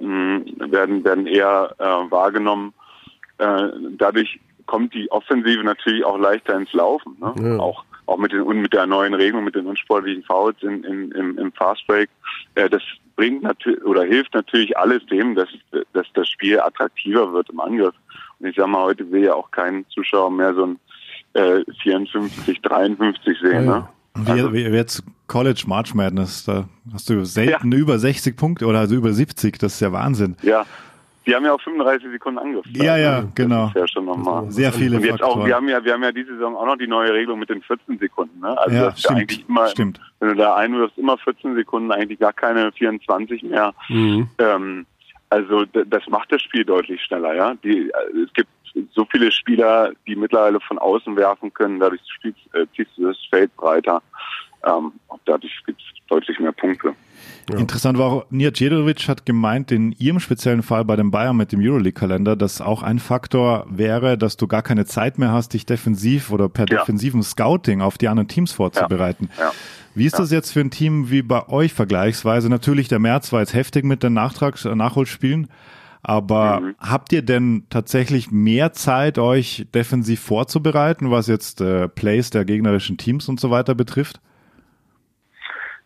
[0.00, 2.74] mh, hm, werden, werden eher äh, wahrgenommen.
[3.38, 7.16] Äh, dadurch kommt die Offensive natürlich auch leichter ins Laufen.
[7.20, 7.34] Ne?
[7.38, 7.58] Ja.
[7.60, 11.38] Auch auch mit den mit der neuen Regelung, mit den unsportlichen Fouls in, in, im,
[11.38, 12.08] im Fastbreak.
[12.54, 12.82] Äh, das
[13.16, 15.48] bringt natürlich oder hilft natürlich alles dem, dass,
[15.92, 17.94] dass das Spiel attraktiver wird im Angriff.
[18.38, 20.80] Und ich sag mal, heute will ja auch kein Zuschauer mehr so ein
[21.34, 23.66] äh, 54, 53 sehen.
[23.66, 23.88] Ne?
[24.14, 27.78] Wie, also, wie jetzt College March Madness, da hast du selten ja.
[27.78, 30.36] über 60 Punkte oder also über 70, das ist ja Wahnsinn.
[30.42, 30.64] Ja,
[31.28, 32.64] die haben ja auch 35 Sekunden Angriff.
[32.72, 33.32] Ja, ja, ne?
[33.34, 33.66] genau.
[33.66, 34.50] Das ist ja schon nochmal.
[34.50, 36.76] Sehr viele Und jetzt auch, wir haben ja, wir haben ja diese Saison auch noch
[36.76, 38.40] die neue Regelung mit den 14 Sekunden.
[38.40, 38.58] Ne?
[38.58, 40.00] Also ja, das ist stimmt, ja eigentlich immer, stimmt.
[40.20, 43.74] wenn du da einwirfst, immer 14 Sekunden, eigentlich gar keine 24 mehr.
[43.90, 44.30] Mhm.
[44.38, 44.86] Ähm,
[45.28, 47.52] also das macht das Spiel deutlich schneller, ja.
[47.62, 47.92] Die,
[48.24, 48.48] es gibt
[48.92, 53.16] so viele Spieler, die mittlerweile von außen werfen können, dadurch spielst, äh, ziehst du das
[53.30, 54.02] Feld breiter.
[54.64, 56.94] Ähm, und dadurch gibt es deutlich mehr Punkte.
[57.50, 57.58] Ja.
[57.58, 61.52] Interessant war auch, Nia Djedovic hat gemeint, in ihrem speziellen Fall bei dem Bayern mit
[61.52, 65.64] dem Euroleague-Kalender, dass auch ein Faktor wäre, dass du gar keine Zeit mehr hast, dich
[65.64, 66.78] defensiv oder per ja.
[66.78, 69.30] defensiven Scouting auf die anderen Teams vorzubereiten.
[69.38, 69.52] Ja.
[69.94, 72.48] Wie ist das jetzt für ein Team wie bei euch vergleichsweise?
[72.48, 75.48] Natürlich, der März war jetzt heftig mit den Nachtrags Nachholspielen.
[76.08, 76.74] Aber mhm.
[76.80, 82.96] habt ihr denn tatsächlich mehr Zeit, euch defensiv vorzubereiten, was jetzt äh, Plays der gegnerischen
[82.96, 84.18] Teams und so weiter betrifft?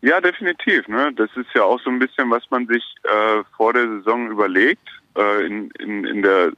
[0.01, 0.87] Ja, definitiv.
[0.87, 1.13] Ne?
[1.17, 4.89] Das ist ja auch so ein bisschen, was man sich äh, vor der Saison überlegt,
[5.19, 6.53] äh, in, in, in der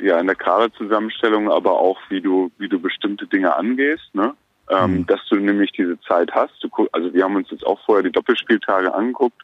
[0.00, 4.34] ja in der Kaderzusammenstellung, aber auch wie du wie du bestimmte Dinge angehst, ne?
[4.70, 5.06] Ähm, mhm.
[5.06, 6.54] dass du nämlich diese Zeit hast.
[6.60, 9.40] Du, also wir haben uns jetzt auch vorher die Doppelspieltage angeguckt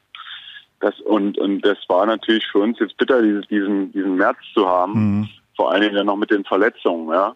[0.81, 4.67] das, und, und das war natürlich für uns jetzt bitter, dieses, diesen, diesen März zu
[4.67, 4.93] haben.
[4.93, 5.29] Mhm.
[5.57, 7.35] Vor allen Dingen dann noch mit den Verletzungen, ja.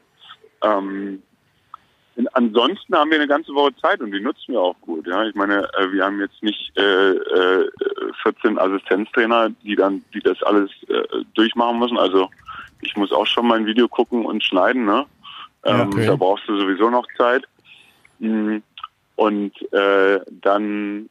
[0.63, 1.23] Ähm,
[2.33, 5.07] ansonsten haben wir eine ganze Woche Zeit und die nutzen wir auch gut.
[5.07, 7.71] Ja, ich meine, äh, wir haben jetzt nicht äh, äh,
[8.23, 11.03] 14 Assistenztrainer, die dann, die das alles äh,
[11.35, 11.99] durchmachen müssen.
[11.99, 12.31] Also
[12.81, 14.85] ich muss auch schon mein Video gucken und schneiden.
[14.85, 15.05] Ne?
[15.65, 16.07] Ähm, okay.
[16.07, 17.45] Da brauchst du sowieso noch Zeit.
[18.21, 18.63] Mhm.
[19.17, 21.09] Und äh, dann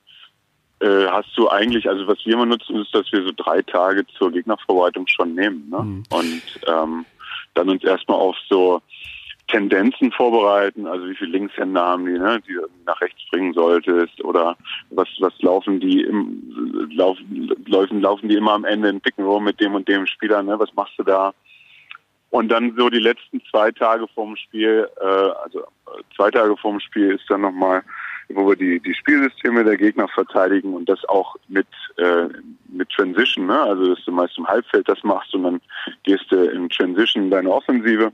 [0.83, 4.05] äh, hast du eigentlich, also was wir immer nutzen, ist, dass wir so drei Tage
[4.17, 5.69] zur Gegnerverwaltung schon nehmen.
[5.69, 5.79] Ne?
[5.79, 6.03] Mhm.
[6.09, 7.05] Und ähm,
[7.53, 8.81] dann uns erstmal auf so
[9.47, 14.55] Tendenzen vorbereiten, also wie viele Linkshänder haben die, ne, die nach rechts springen solltest oder
[14.89, 19.41] was was laufen die im laufen laufen laufen die immer am Ende in Picken Roll
[19.41, 21.33] mit dem und dem Spieler, ne, was machst du da?
[22.29, 25.65] Und dann so die letzten zwei Tage vorm Spiel, äh, also
[26.15, 27.83] zwei Tage vorm Spiel ist dann nochmal,
[28.29, 31.67] wo wir die, die Spielsysteme der Gegner verteidigen und das auch mit,
[31.97, 32.27] äh,
[32.69, 33.59] mit Transition, ne?
[33.61, 35.61] also dass du meist im Halbfeld das machst und dann
[36.03, 38.11] gehst du in Transition in deine Offensive.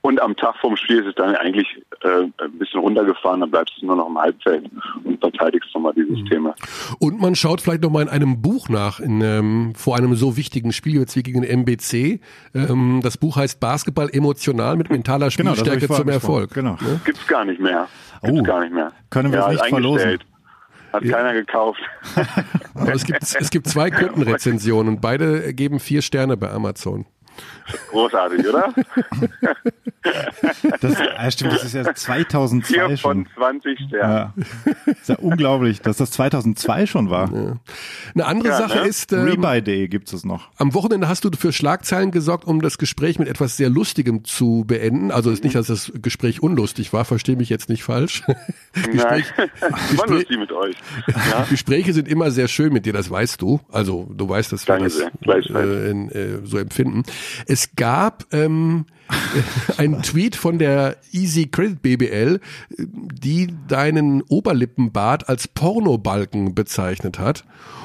[0.00, 1.66] Und am Tag vorm Spiel ist es dann eigentlich
[2.02, 4.70] äh, ein bisschen runtergefahren, dann bleibst du nur noch im Halbfeld
[5.04, 6.54] und verteidigst nochmal die Systeme.
[7.00, 10.72] Und man schaut vielleicht nochmal in einem Buch nach, in, ähm, vor einem so wichtigen
[10.72, 12.20] Spiel jetzt wie gegen den MBC.
[12.54, 16.54] Ähm, das Buch heißt Basketball emotional mit mentaler genau, Spielstärke genau, zum Erfolg.
[16.54, 16.76] Genau.
[16.80, 17.00] Ja?
[17.04, 17.88] Gibt's gar nicht mehr.
[18.22, 18.92] Gibt's oh, gar nicht mehr.
[19.10, 20.18] Können wir ja, es nicht verlosen?
[20.92, 21.16] Hat ja.
[21.16, 21.80] keiner gekauft.
[22.74, 27.04] Aber es gibt, es gibt zwei Kundenrezensionen und beide geben vier Sterne bei Amazon.
[27.90, 28.72] Großartig, oder?
[30.80, 34.32] Das, ja, stimmt, das ist ja 2002 Vier von 20 Sternen.
[34.66, 34.72] Ja.
[34.86, 37.32] Ist ja unglaublich, dass das 2002 schon war.
[37.32, 37.56] Ja.
[38.14, 38.88] Eine andere ja, Sache ne?
[38.88, 39.12] ist...
[39.12, 40.48] Ähm, Rebuy Day gibt es noch.
[40.56, 44.64] Am Wochenende hast du für Schlagzeilen gesorgt, um das Gespräch mit etwas sehr Lustigem zu
[44.66, 45.10] beenden.
[45.10, 48.22] Also ist nicht, dass das Gespräch unlustig war, verstehe mich jetzt nicht falsch.
[48.72, 49.26] Gespräch,
[49.90, 50.76] Gespräch, mit euch.
[51.30, 51.46] Ja.
[51.50, 53.60] Gespräche sind immer sehr schön mit dir, das weißt du.
[53.70, 57.02] Also du weißt, dass wir das äh, in, äh, so empfinden.
[57.46, 58.86] Es gab ähm,
[59.78, 62.40] einen Tweet von der Easy Credit BBL,
[62.78, 67.44] die deinen Oberlippenbart als Pornobalken bezeichnet hat.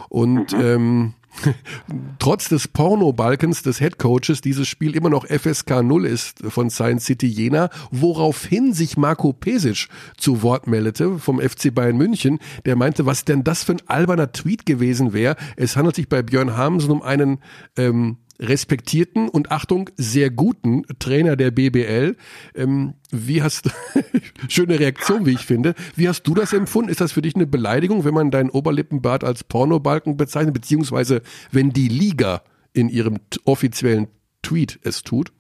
[0.10, 0.62] Und mhm.
[0.62, 1.14] ähm,
[2.20, 7.28] trotz des Pornobalkens des Headcoaches dieses Spiel immer noch FSK 0 ist von Science City
[7.28, 9.88] Jena, woraufhin sich Marco Pesic
[10.18, 14.32] zu Wort meldete vom FC Bayern München, der meinte, was denn das für ein alberner
[14.32, 15.36] Tweet gewesen wäre.
[15.56, 17.40] Es handelt sich bei Björn Hamsen um einen
[17.78, 22.16] ähm, respektierten und Achtung, sehr guten Trainer der BBL.
[22.56, 23.70] Ähm, wie hast
[24.50, 25.76] schöne Reaktion, wie ich finde.
[25.96, 26.90] Wie hast du das empfunden?
[26.90, 31.22] Ist das für dich eine Beleidigung, wenn man deinen Oberlippenbart als Pornobalken bezeichnet, beziehungsweise
[31.52, 32.42] wenn die Liga
[32.74, 34.08] in ihrem offiziellen
[34.42, 35.32] Tweet es tut?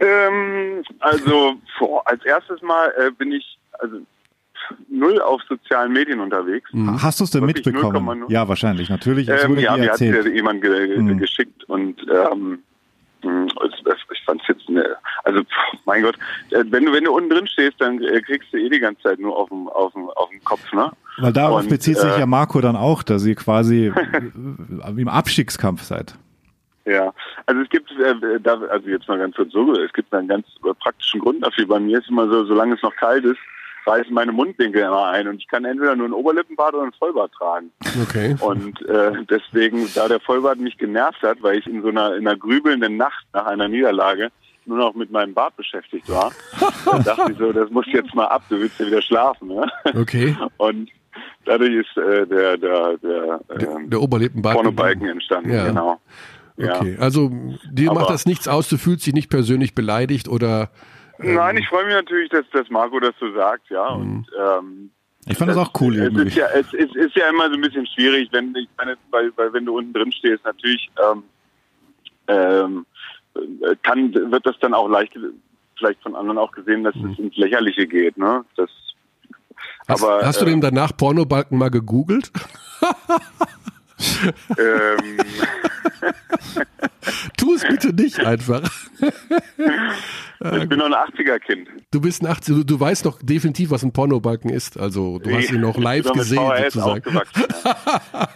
[0.00, 3.98] Ähm, also vor, als erstes Mal äh, bin ich, also
[4.88, 6.72] null auf sozialen Medien unterwegs.
[6.72, 7.02] Mhm.
[7.02, 8.24] Hast du es denn Wirklich mitbekommen?
[8.28, 9.28] Ja, wahrscheinlich, natürlich.
[9.28, 11.18] Ähm, ja, mir hat jemand ge mhm.
[11.18, 12.58] geschickt und ähm,
[13.22, 13.48] hm,
[14.12, 15.42] ich fand es jetzt eine, also
[15.84, 16.16] mein Gott,
[16.50, 19.02] äh, wenn du wenn du unten drin stehst, dann äh, kriegst du eh die ganze
[19.02, 20.90] Zeit nur auf dem auf dem auf dem Kopf, ne?
[21.18, 23.92] Weil darauf und, bezieht sich äh, ja Marco dann auch, dass ihr quasi
[24.96, 26.16] im Abstiegskampf seid.
[26.84, 27.12] Ja,
[27.46, 30.46] also es gibt, äh, da, also jetzt mal ganz kurz so, es gibt einen ganz
[30.80, 31.66] praktischen Grund dafür.
[31.66, 33.38] Bei mir ist immer so, solange es noch kalt ist,
[33.86, 37.32] reißen meine Mundwinkel immer ein und ich kann entweder nur ein Oberlippenbart oder ein Vollbart
[37.32, 37.70] tragen.
[38.02, 38.36] Okay.
[38.40, 42.26] Und äh, deswegen, da der Vollbart mich genervt hat, weil ich in so einer, in
[42.26, 44.30] einer grübelnden Nacht nach einer Niederlage
[44.64, 46.32] nur noch mit meinem Bart beschäftigt war,
[47.04, 49.48] dachte ich so, das muss jetzt mal ab, du willst ja wieder schlafen.
[49.48, 49.66] Ne?
[49.94, 50.36] Okay.
[50.58, 50.88] Und
[51.44, 55.66] dadurch ist äh, der, der, der, der, ähm, der Oberlippenbart Pornobalken entstanden, ja.
[55.66, 56.00] genau.
[56.56, 56.98] Okay, ja.
[56.98, 57.30] also
[57.70, 60.70] dir Aber macht das nichts aus, du fühlst dich nicht persönlich beleidigt oder
[61.22, 63.96] Nein, ich freue mich natürlich, dass, dass Marco das so sagt, ja.
[63.96, 64.02] Mhm.
[64.02, 64.90] Und ähm,
[65.26, 65.98] ich fand das, das auch cool.
[65.98, 68.96] Es ist, ja, es, ist, ist ja immer so ein bisschen schwierig, wenn ich meine,
[69.10, 71.22] weil, weil wenn du unten drin stehst, natürlich ähm,
[72.26, 72.86] ähm,
[73.82, 75.16] kann wird das dann auch leicht
[75.78, 77.12] vielleicht von anderen auch gesehen, dass mhm.
[77.12, 78.44] es ins Lächerliche geht, ne?
[78.56, 78.68] Das
[79.88, 82.30] Hast, aber, hast du äh, denn danach Pornobalken mal gegoogelt?
[84.58, 85.18] ähm.
[87.36, 88.62] tu es bitte nicht einfach.
[89.00, 91.68] ich bin noch ein 80er-Kind.
[91.90, 94.78] Du bist ein 80 du, du weißt doch definitiv, was ein Pornobalken ist.
[94.78, 97.02] Also du hast ihn noch live gesehen sozusagen.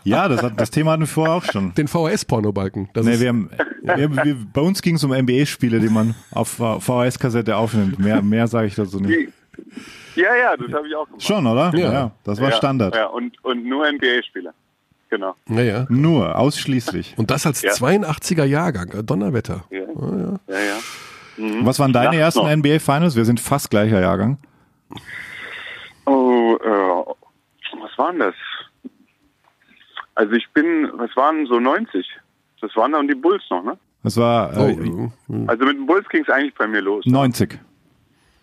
[0.05, 1.75] ja, das, hat, das Thema hatten wir vorher auch schon.
[1.75, 2.91] Den VHS-Pornobalken.
[2.95, 3.51] Nee, wir haben,
[3.83, 7.99] wir, wir, bei uns ging es um NBA-Spiele, die man auf VHS-Kassette aufnimmt.
[7.99, 9.33] Mehr, mehr sage ich dazu nicht.
[10.17, 11.23] Ja, ja, das habe ich auch gemacht.
[11.23, 11.73] Schon, oder?
[11.75, 12.95] Ja, ja das war ja, Standard.
[12.95, 14.53] Ja, und, und nur NBA-Spiele.
[15.09, 15.35] Genau.
[15.47, 15.87] Naja.
[15.89, 17.15] Nur, ausschließlich.
[17.17, 17.73] Und das als ja.
[17.73, 19.65] 82er Jahrgang, äh, Donnerwetter.
[19.71, 20.55] Ja, oh, ja.
[20.55, 20.79] ja, ja.
[21.37, 21.67] Mhm.
[21.67, 23.15] Was waren deine Nachts ersten NBA Finals?
[23.15, 24.39] Wir sind fast gleicher Jahrgang.
[26.07, 28.35] Oh, äh, was waren das?
[30.15, 32.07] Also ich bin, was waren so 90?
[32.61, 33.77] Das waren dann die Bulls noch, ne?
[34.03, 34.57] Das war.
[34.57, 35.11] Äh, oh,
[35.47, 37.05] also mit den Bulls ging es eigentlich bei mir los.
[37.07, 37.59] 90.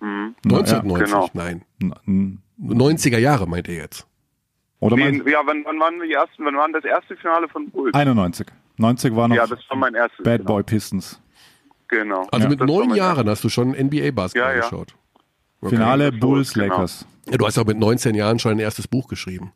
[0.02, 0.36] Mhm.
[0.46, 1.30] 1990, genau.
[1.34, 1.62] nein.
[2.06, 4.06] N- 90er Jahre meint ihr jetzt.
[4.84, 7.70] Oder Nee, mein, ja, wann, wann waren die ersten, wann waren das erste Finale von
[7.70, 7.94] Bulls?
[7.94, 8.48] 91.
[8.78, 10.24] 90 war noch Ja, das war mein erstes.
[10.24, 10.54] Bad genau.
[10.56, 11.22] Boy Pistons.
[11.88, 12.28] Genau.
[12.32, 14.62] Also Ja, mit das neun Jahren hast du schon NBA-Basketball Ja, ja.
[14.64, 14.94] geschaut.
[15.62, 15.76] Okay.
[15.76, 16.68] Finale Bulls genau.
[16.68, 17.06] Lakers.
[17.30, 19.54] Ja, du hast auch mit 19 Jahren schon ein erstes Buch geschrieben.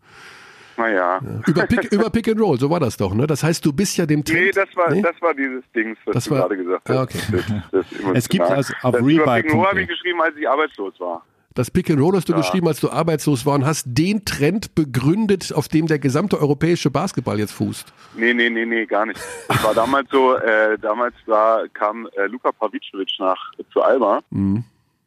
[0.78, 1.20] Naja.
[1.48, 3.26] Über Pick, über Pick and Roll, so war das doch, ne?
[3.26, 4.40] Das heißt, du bist ja dem Trend.
[4.40, 5.02] Nee, das war, Nee?
[5.02, 7.04] das war dieses Ding, was Das du war- gerade gesagt Ah, hast.
[7.04, 7.20] okay.
[7.32, 9.24] Das, das Es gibt also auf das über.
[9.36, 11.26] Pick and Roll habe ich geschrieben, als ich arbeitslos war.
[11.58, 14.76] Das Pick and Roll hast du geschrieben, als du arbeitslos war und hast den Trend
[14.76, 17.92] begründet, auf dem der gesamte europäische Basketball jetzt fußt.
[18.16, 19.20] Nee, nee, nee, nee, gar nicht.
[19.50, 24.64] Es war damals so, äh, damals war, kam äh, Luka Pavicevic nach zu Alba Mhm.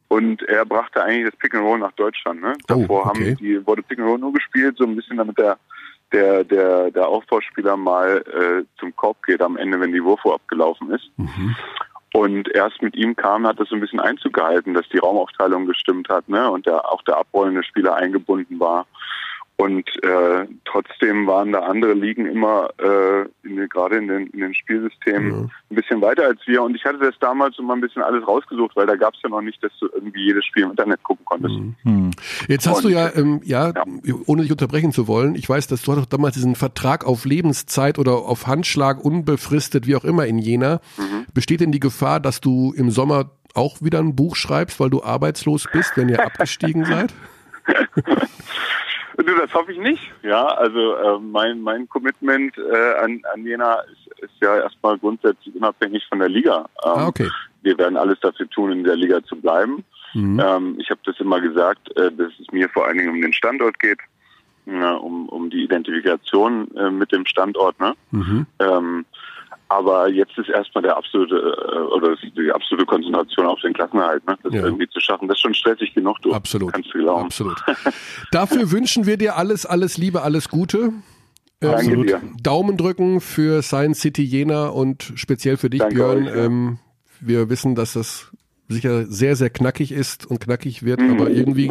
[0.08, 2.42] und er brachte eigentlich das Pick and Roll nach Deutschland.
[2.42, 2.54] Ne?
[2.66, 3.30] Davor Oh, okay.
[3.30, 5.56] haben die wurde Pick and Roll nur gespielt, so ein bisschen damit der
[6.12, 10.90] der der der Aufbauspieler mal äh, zum Korb geht am Ende, wenn die Wurfuhr abgelaufen
[10.90, 11.08] ist.
[11.16, 11.54] Mhm.
[12.12, 15.66] Und erst mit ihm kam, hat das so ein bisschen Einzug gehalten, dass die Raumaufteilung
[15.66, 16.50] gestimmt hat, ne?
[16.50, 18.86] Und der, auch der abrollende Spieler eingebunden war.
[19.60, 24.54] Und äh, trotzdem waren da andere Ligen immer äh, in, gerade in den, in den
[24.54, 26.62] Spielsystemen ein bisschen weiter als wir.
[26.62, 29.28] Und ich hatte das damals mal ein bisschen alles rausgesucht, weil da gab es ja
[29.28, 31.54] noch nicht, dass du irgendwie jedes Spiel im Internet gucken konntest.
[31.82, 32.10] Hm.
[32.48, 33.84] Jetzt hast Und- du ja, ähm, ja, Ja.
[34.26, 37.98] ohne dich unterbrechen zu wollen, ich weiß, dass du doch damals diesen Vertrag auf Lebenszeit
[37.98, 40.80] oder auf Handschlag, unbefristet, wie auch immer in Jena.
[40.96, 41.26] Mhm.
[41.34, 45.02] Besteht denn die Gefahr, dass du im Sommer auch wieder ein Buch schreibst, weil du
[45.02, 47.12] arbeitslos bist, wenn ihr abgestiegen seid?
[49.26, 50.00] Du, das hoffe ich nicht.
[50.22, 55.54] Ja, also äh, mein mein Commitment äh, an, an Jena ist, ist ja erstmal grundsätzlich
[55.54, 56.66] unabhängig von der Liga.
[56.84, 57.28] Ähm, Ah, okay.
[57.62, 59.84] Wir werden alles dafür tun, in der Liga zu bleiben.
[60.14, 60.40] Mhm.
[60.40, 63.32] Ähm, ich habe das immer gesagt, äh, dass es mir vor allen Dingen um den
[63.32, 63.98] Standort geht,
[64.66, 67.78] ja, um, um die Identifikation äh, mit dem Standort.
[67.78, 67.94] Ne?
[68.10, 68.46] Mhm.
[68.58, 69.04] Ähm,
[69.70, 74.36] aber jetzt ist erstmal der absolute äh, oder die absolute Konzentration auf den Klassenerhalt, ne?
[74.42, 74.64] das Ja.
[74.64, 75.28] irgendwie zu schaffen.
[75.28, 76.32] Das ist schon stressig genug, du.
[76.32, 76.72] Absolut.
[76.72, 77.24] Kannst du glauben.
[77.26, 77.56] Absolut.
[78.32, 80.92] Dafür wünschen wir dir alles, alles Liebe, alles Gute.
[81.60, 82.08] Danke Absolut.
[82.08, 82.20] dir.
[82.42, 86.26] Daumen drücken für Science City Jena und speziell für dich, Danke Björn.
[86.26, 86.44] euch, ja.
[86.46, 86.78] ähm,
[87.20, 88.32] wir wissen, dass das
[88.68, 91.10] sicher sehr, sehr knackig ist und knackig wird, Mhm.
[91.12, 91.68] aber irgendwie,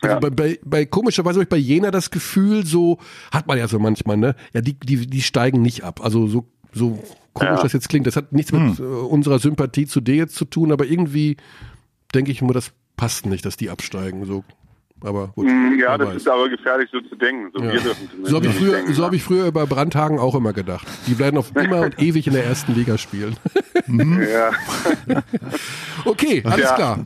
[0.00, 0.20] also Ja.
[0.20, 2.98] bei, bei, bei komischerweise habe ich bei Jena das Gefühl, so
[3.32, 4.36] hat man ja so manchmal, ne?
[4.52, 6.00] Ja, die, die, die steigen nicht ab.
[6.04, 6.98] Also so, so
[7.34, 7.62] komisch Ja.
[7.62, 8.06] das jetzt klingt.
[8.06, 11.36] Das hat nichts mit äh, unserer Sympathie zu dir jetzt zu tun, aber irgendwie
[12.14, 14.24] denke ich mir, das passt nicht, dass die absteigen.
[14.26, 14.44] So.
[15.04, 15.46] Aber gut.
[15.46, 16.16] Mm, Ja, das weiß.
[16.18, 17.50] ist aber gefährlich, so zu denken.
[17.52, 17.80] So, Ja.
[18.22, 19.06] So habe ich, früher, denken, so ne?
[19.08, 20.86] hab ich früher über Brandhagen auch immer gedacht.
[21.08, 23.36] Die werden auf immer und ewig in der ersten Liga spielen.
[23.88, 24.52] Ja,
[26.04, 26.74] Okay, alles Ja.
[26.76, 27.04] klar.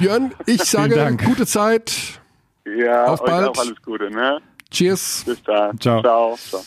[0.00, 2.20] Björn, ich sage gute Zeit.
[2.66, 3.48] ja Auf euch bald.
[3.48, 4.38] auch alles Gute, ne?
[4.70, 5.22] Cheers.
[5.24, 5.80] Bis dann.
[5.80, 6.02] Ciao.
[6.02, 6.36] Ciao.
[6.36, 6.62] Ciao.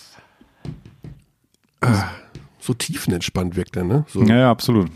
[2.59, 4.05] So tiefenentspannt wirkt er, ne?
[4.07, 4.89] So Ja, ja, absolut.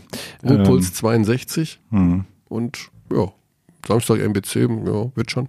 [0.44, 3.32] Ruhepuls 62 Ähm, und ja,
[3.86, 5.48] Samstag MBC, ja, wird schon.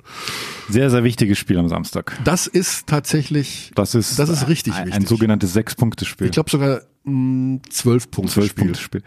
[0.69, 2.17] Sehr, sehr wichtiges Spiel am Samstag.
[2.23, 5.07] Das ist tatsächlich, Das ist, Das ist richtig ein, ein wichtig.
[5.09, 6.27] sogenanntes Sechs-Punkte-Spiel.
[6.27, 8.43] ich glaube sogar mh, zwölf Punkte Spiel.
[8.43, 9.03] Zwölf-Punkte-Spiel.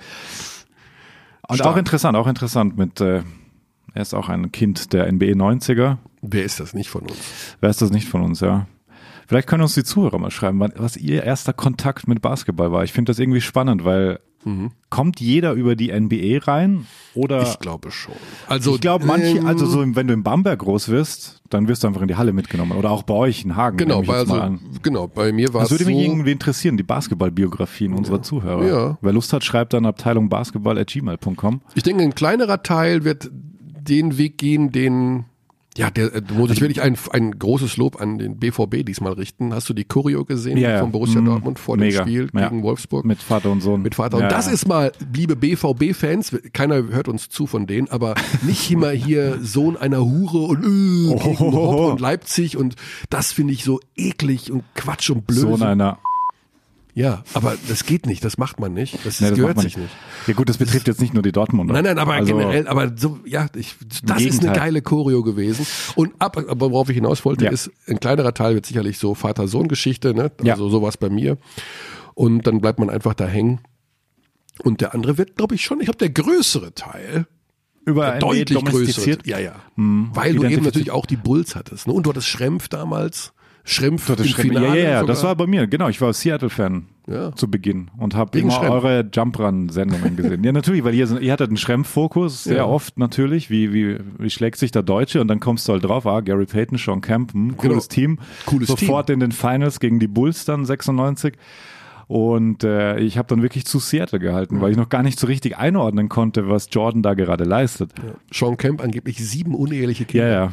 [1.49, 1.73] Und Stark.
[1.75, 3.23] auch interessant, auch interessant mit, äh,
[3.93, 5.99] er ist auch ein Kind der NBA 90er.
[6.23, 7.17] Wer ist das nicht von uns?
[7.61, 8.67] Wer ist das nicht von uns, ja?
[9.31, 12.83] Vielleicht können uns die Zuhörer mal schreiben, was ihr erster Kontakt mit Basketball war.
[12.83, 14.19] Ich finde das irgendwie spannend, weil
[14.89, 18.15] kommt jeder über die NBA rein oder Ich glaube schon.
[18.49, 21.85] Also ich glaube manche, ähm, also so wenn du in Bamberg groß wirst, dann wirst
[21.85, 23.77] du einfach in die Halle mitgenommen oder auch bei euch in Hagen.
[23.77, 26.83] genau, bei, also, genau, bei mir war es Das würde so, mich irgendwie interessieren, die
[26.83, 28.67] Basketballbiografien unserer Zuhörer.
[28.67, 28.99] Ja.
[29.01, 31.61] Wer Lust hat, schreibt dann Abteilung Basketball at gmail.com.
[31.75, 35.27] Ich denke, ein kleinerer Teil wird den Weg gehen, den,
[35.77, 39.55] ja, der, äh, muss ich wirklich ein, ein großes Lob an den BVB diesmal richten.
[39.55, 40.81] Hast du die Choreo gesehen Ja, ja.
[40.81, 41.27] von Borussia Mhm.
[41.27, 42.01] Dortmund vor Mega.
[42.03, 42.49] dem Spiel Ja.
[42.49, 43.05] gegen Wolfsburg?
[43.05, 43.81] Mit Vater und Sohn.
[43.83, 44.19] Mit Vater.
[44.19, 44.53] Ja, und das ja.
[44.53, 49.77] ist mal, liebe BVB-Fans, keiner hört uns zu von denen, aber nicht immer hier Sohn
[49.77, 52.75] einer Hure und, äh, gegen Hopp und Leipzig und
[53.09, 55.39] das finde ich so eklig und Quatsch und blöd.
[55.41, 55.99] Sohn einer.
[57.01, 58.99] Ja, aber das geht nicht, das macht man nicht.
[59.07, 59.89] Das, Nee, das gehört sich nicht.
[60.27, 61.73] Ja gut, das betrifft jetzt nicht nur die Dortmunder.
[61.73, 65.67] Nein, nein, aber Also, generell, aber so, ja, ich, das ist eine geile Choreo gewesen.
[65.95, 67.51] Und ab, aber worauf ich hinaus wollte, Ja.
[67.51, 70.31] ist, ein kleinerer Teil wird sicherlich so Vater-Sohn-Geschichte, ne?
[70.43, 70.55] Ja.
[70.55, 71.39] Also sowas bei mir.
[72.15, 73.61] Und dann bleibt man einfach da hängen.
[74.63, 77.27] Und der andere wird, glaube ich, schon, ich glaube, der größere Teil,
[77.87, 79.27] Über deutlich domestiziert.
[79.27, 79.55] Ja, ja.
[79.77, 81.87] Hm, Weil du eben natürlich auch die Bulls hattest.
[81.87, 81.95] Ne?
[81.95, 83.33] Und du hattest Schrempf damals.
[83.63, 84.67] Im Schremm- Finale.
[84.69, 85.89] ja, ja, ja, das war bei mir, genau.
[85.89, 87.33] Ich war Seattle-Fan Ja.
[87.35, 88.71] zu Beginn und habe immer Schrempf.
[88.71, 90.43] eure Jump-Run-Sendungen gesehen.
[90.43, 92.65] ja, natürlich, weil ihr, so- ihr hattet einen Schrempf-Fokus, sehr Ja.
[92.67, 93.51] oft natürlich.
[93.51, 95.21] Wie, wie, wie schlägt sich der Deutsche?
[95.21, 97.95] Und dann kommst du halt drauf, ah, Gary Payton, Sean Camp, hm, cooles Genau.
[97.95, 98.19] Team.
[98.47, 101.35] Cooles Sofort in den Finals gegen die Bulls dann 96.
[102.11, 105.29] Und äh, ich habe dann wirklich zu Seattle gehalten, weil ich noch gar nicht so
[105.29, 107.93] richtig einordnen konnte, was Jordan da gerade leistet.
[107.99, 108.15] Ja.
[108.33, 110.29] Sean Kemp angeblich sieben uneheliche Kinder.
[110.29, 110.53] Ja, ja.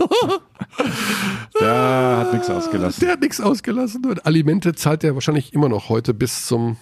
[1.60, 3.00] Der hat nichts ausgelassen.
[3.00, 4.06] Der hat nichts ausgelassen.
[4.06, 6.78] Und Alimente zahlt er wahrscheinlich immer noch heute bis zum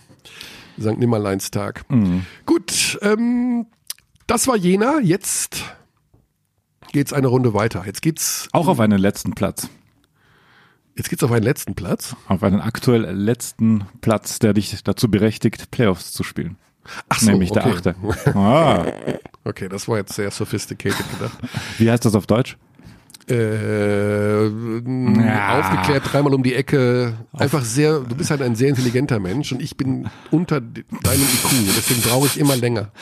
[0.81, 0.97] St.
[0.97, 1.85] Nimmerleinstag.
[1.91, 2.25] Mhm.
[2.47, 3.67] Gut, ähm,
[4.27, 4.99] das war Jena.
[5.01, 5.63] Jetzt
[6.91, 7.83] geht's eine Runde weiter.
[7.85, 9.69] Jetzt geht's auch auf einen letzten Platz.
[10.97, 12.17] Jetzt geht's auf einen letzten Platz.
[12.27, 16.57] Auf einen aktuell letzten Platz, der dich dazu berechtigt, Playoffs zu spielen.
[17.09, 17.95] Ach so, Nämlich der achte.
[18.35, 18.87] Ah.
[19.45, 21.39] Okay, das war jetzt sehr sophisticated gedacht.
[21.79, 22.57] Wie heißt das auf Deutsch?
[23.29, 25.59] Äh, ja.
[25.59, 27.15] aufgeklärt, dreimal um die Ecke.
[27.33, 31.51] Einfach sehr, du bist halt ein sehr intelligenter Mensch und ich bin unter deinem IQ,
[31.77, 32.93] deswegen brauche ich immer länger.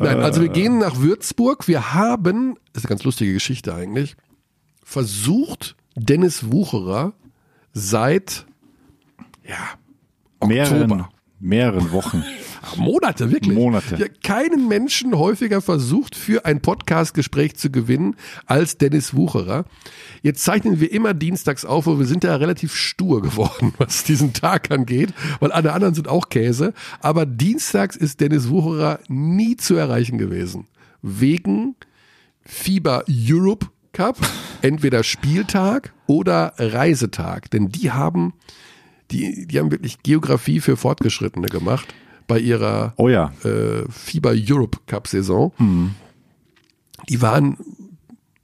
[0.00, 1.68] Nein, also wir gehen nach Würzburg.
[1.68, 4.16] Wir haben, das ist eine ganz lustige Geschichte eigentlich,
[4.82, 7.12] versucht, Dennis Wucherer
[7.72, 8.46] seit
[9.46, 9.56] ja,
[10.38, 10.54] Oktober.
[10.54, 11.04] mehreren,
[11.38, 12.24] mehreren Wochen
[12.76, 13.54] Monate, wirklich.
[13.54, 13.96] Monate.
[13.96, 18.16] Ja, keinen Menschen häufiger versucht, für ein Podcastgespräch zu gewinnen
[18.46, 19.64] als Dennis Wucherer.
[20.22, 24.32] Jetzt zeichnen wir immer dienstags auf, und wir sind ja relativ stur geworden, was diesen
[24.32, 26.74] Tag angeht, weil alle anderen sind auch Käse.
[27.00, 30.66] Aber dienstags ist Dennis Wucherer nie zu erreichen gewesen.
[31.02, 31.76] Wegen
[32.44, 34.18] Fieber Europe Cup,
[34.62, 37.50] entweder Spieltag oder Reisetag.
[37.50, 38.34] Denn die haben,
[39.10, 41.94] die, die haben wirklich Geografie für Fortgeschrittene gemacht
[42.26, 43.32] bei ihrer oh ja.
[43.44, 45.52] äh, FIBA Europe Cup Saison.
[45.58, 45.94] Mhm.
[47.08, 47.56] Die waren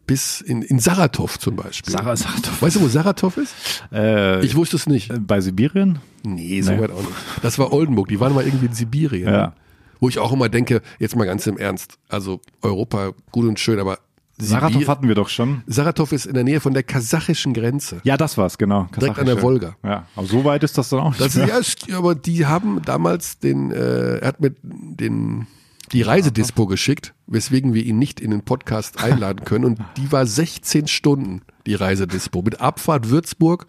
[0.07, 1.93] bis in, in Saratov zum Beispiel.
[1.93, 2.63] Sar Saratov.
[2.63, 3.55] Weißt du, wo Saratov ist?
[3.93, 5.13] Äh, ich wusste es nicht.
[5.27, 5.99] Bei Sibirien?
[6.23, 6.81] Nee, so nee.
[6.81, 7.13] weit auch nicht.
[7.43, 9.29] Das war Oldenburg, die waren mal irgendwie in Sibirien.
[9.29, 9.55] Ja.
[9.99, 13.81] Wo ich auch immer denke, jetzt mal ganz im Ernst, also Europa gut und schön,
[13.81, 13.99] aber
[14.39, 15.62] Saratov hatten wir doch schon.
[15.66, 18.01] Saratov ist in der Nähe von der kasachischen Grenze.
[18.05, 18.87] Ja, das war's, genau.
[18.95, 19.76] Direkt an der Wolga.
[19.82, 21.20] Ja, aber so weit ist das dann auch nicht.
[21.20, 25.47] Das ist, ja, aber die haben damals den, äh, er hat mit den
[25.93, 29.64] die Reisedispo geschickt, weswegen wir ihn nicht in den Podcast einladen können.
[29.64, 32.43] Und die war 16 Stunden, die Reisedispo.
[32.43, 33.66] Mit Abfahrt Würzburg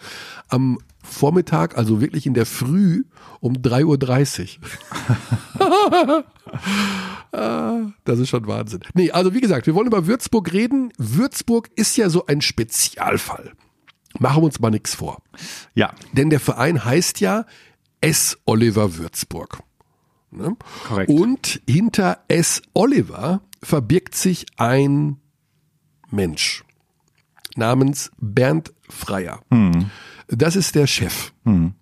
[0.48, 3.04] am Vormittag, also wirklich in der Früh
[3.40, 4.58] um 3.30
[5.60, 6.24] Uhr.
[7.34, 8.80] Ah, das ist schon Wahnsinn.
[8.94, 10.94] Nee, also wie gesagt, wir wollen über Würzburg reden.
[10.98, 13.52] Würzburg ist ja so ein Spezialfall.
[14.18, 15.22] Machen wir uns mal nichts vor.
[15.76, 15.94] Ja.
[16.14, 17.46] Denn der Verein heißt ja
[18.02, 18.38] S.
[18.46, 19.60] Oliver Würzburg.
[20.32, 20.56] Ne?
[20.88, 21.10] Korrekt.
[21.10, 22.62] Und hinter S.
[22.74, 25.18] Oliver verbirgt sich ein
[26.10, 26.64] Mensch
[27.56, 29.42] namens Bernd Freier.
[29.52, 29.90] Hm.
[30.28, 31.32] Das ist der Chef.
[31.46, 31.74] Hm.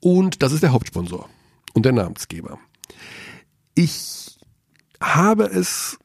[0.00, 1.28] Und das ist der Hauptsponsor
[1.74, 2.58] und der Namensgeber.
[3.74, 4.38] Ich
[5.00, 5.98] habe es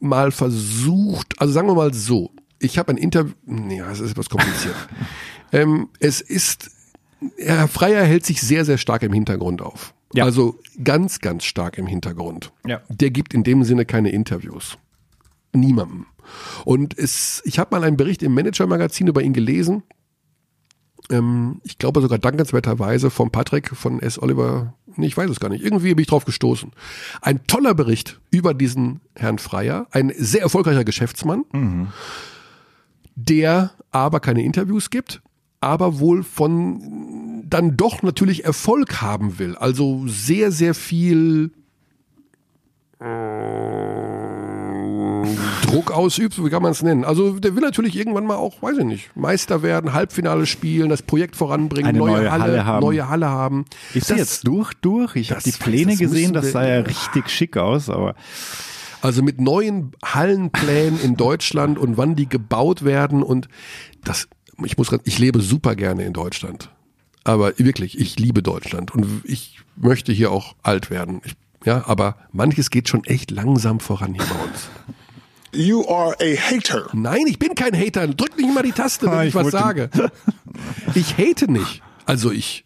[0.00, 4.28] mal versucht, also sagen wir mal so, ich habe ein Interview, nee, das ist etwas
[4.28, 4.74] kompliziert.
[5.52, 6.70] ähm, es ist,
[7.38, 9.94] Herr Freier hält sich sehr, sehr stark im Hintergrund auf.
[10.12, 10.24] Ja.
[10.24, 12.52] Also ganz, ganz stark im Hintergrund.
[12.66, 12.80] Ja.
[12.88, 14.78] Der gibt in dem Sinne keine Interviews.
[15.52, 16.06] Niemandem.
[16.64, 19.82] Und es, ich habe mal einen Bericht im Manager-Magazin über ihn gelesen
[21.10, 24.20] ähm, ich glaube sogar dankenswerterweise vom Patrick von S.
[24.20, 26.72] Oliver, nee, ich weiß es gar nicht, irgendwie bin ich drauf gestoßen.
[27.20, 31.88] Ein toller Bericht über diesen Herrn Freier, ein sehr erfolgreicher Geschäftsmann, mhm.
[33.14, 35.22] der aber keine Interviews gibt,
[35.60, 39.56] aber wohl von dann doch natürlich Erfolg haben will.
[39.56, 41.52] Also sehr, sehr viel
[45.76, 47.04] Druck ausübt, wie kann man es nennen?
[47.04, 51.02] Also der will natürlich irgendwann mal auch, weiß ich nicht, Meister werden, Halbfinale spielen, das
[51.02, 52.80] Projekt voranbringen, Eine neue, neue Halle, Halle, haben.
[52.80, 53.64] neue Halle haben.
[53.92, 55.16] Ist das, jetzt durch, durch?
[55.16, 58.14] Ich habe die Pläne das gesehen, das sah ja richtig schick aus, aber
[59.02, 63.48] also mit neuen Hallenplänen in Deutschland und wann die gebaut werden und
[64.02, 64.28] das,
[64.64, 66.70] ich muss, ich lebe super gerne in Deutschland.
[67.22, 71.20] Aber wirklich, ich liebe Deutschland und ich möchte hier auch alt werden.
[71.24, 74.70] Ich, ja, aber manches geht schon echt langsam voran hier bei uns.
[75.52, 76.88] You are a hater.
[76.92, 78.06] Nein, ich bin kein Hater.
[78.08, 79.90] Drück nicht mal die Taste, wenn ah, ich, ich was sage.
[80.94, 81.82] Ich hate nicht.
[82.04, 82.64] Also ich.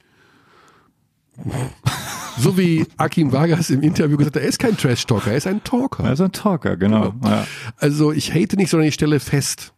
[2.39, 5.63] So wie Akim Vargas im Interview gesagt hat, er ist kein Trash-Talker, er ist ein
[5.65, 6.05] Talker.
[6.05, 7.13] Er ist ein Talker, genau.
[7.13, 7.29] genau.
[7.29, 7.47] Ja.
[7.77, 9.73] Also ich hate nicht, sondern ich stelle fest.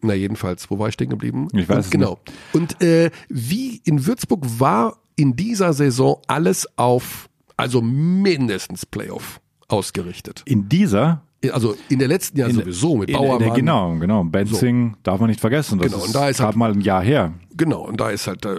[0.00, 1.48] Na jedenfalls, wo war ich stehen geblieben?
[1.52, 2.20] Ich weiß Und, Genau.
[2.26, 2.54] Nicht.
[2.54, 10.42] Und äh, wie in Würzburg war in dieser Saison alles auf, also mindestens Playoff ausgerichtet.
[10.44, 11.22] In dieser?
[11.52, 13.54] Also in der letzten Jahr in, sowieso mit Bauermann.
[13.54, 14.24] genau, genau.
[14.24, 14.98] Benzing so.
[15.02, 15.78] darf man nicht vergessen.
[15.78, 17.32] Das genau, und da ist gerade halt, mal ein Jahr her.
[17.56, 18.56] Genau, und da ist halt äh,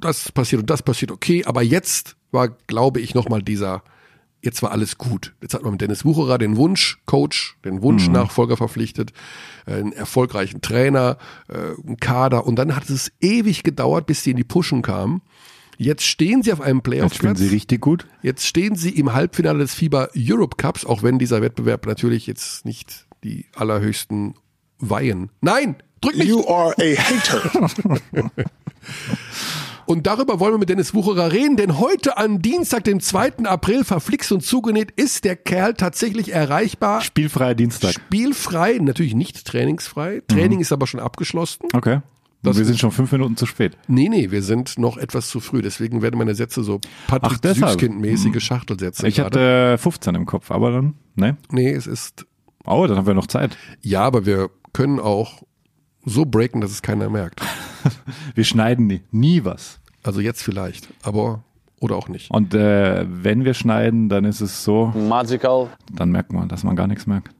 [0.00, 3.82] das passiert und das passiert okay, aber jetzt war, glaube ich, nochmal dieser,
[4.42, 5.34] jetzt war alles gut.
[5.40, 8.58] Jetzt hat man mit Dennis Wucherer den Wunschcoach, den Wunschnachfolger mhm.
[8.58, 9.12] verpflichtet,
[9.66, 11.16] äh, einen erfolgreichen Trainer,
[11.48, 15.22] äh, einen Kader und dann hat es ewig gedauert, bis die in die Pushen kamen.
[15.78, 17.38] Jetzt stehen sie auf einem Jetzt spielen Playoff-Platz.
[17.38, 18.06] sie richtig gut.
[18.20, 22.64] Jetzt stehen sie im Halbfinale des FIBA Europe Cups, auch wenn dieser Wettbewerb natürlich jetzt
[22.64, 24.34] nicht die allerhöchsten
[24.80, 25.30] Weihen.
[25.40, 26.28] Nein, drück nicht!
[26.28, 27.70] You are a hater.
[29.86, 33.44] Und darüber wollen wir mit Dennis Wucherer reden, denn heute an Dienstag, dem 2.
[33.44, 37.00] April, verflixt und zugenäht, ist der Kerl tatsächlich erreichbar.
[37.00, 37.94] Spielfreier Dienstag.
[37.94, 40.20] Spielfrei, natürlich nicht trainingsfrei.
[40.28, 41.68] Training ist aber schon abgeschlossen.
[41.72, 42.00] Okay.
[42.42, 43.76] Das- wir sind schon fünf Minuten zu spät.
[43.88, 45.60] Nee, nee, wir sind noch etwas zu früh.
[45.62, 47.40] Deswegen werden meine Sätze so Patrick.
[47.42, 49.08] Süßkind-mäßige Schachtelsätze.
[49.08, 49.72] Ich gerade.
[49.74, 51.36] hatte 15 im Kopf, aber dann, ne?
[51.50, 52.26] Nee, es ist,
[52.64, 53.56] Oh, dann haben wir noch Zeit.
[53.82, 55.42] ja, aber wir können auch
[56.04, 57.40] so breaken, dass es keiner merkt.
[58.34, 59.80] Wir schneiden nie, nie was.
[60.02, 61.42] Also jetzt vielleicht, aber,
[61.80, 62.30] oder auch nicht.
[62.30, 65.68] Und äh, wenn wir schneiden, dann ist es so, magical.
[65.92, 67.30] dann merkt man, dass man gar nichts merkt.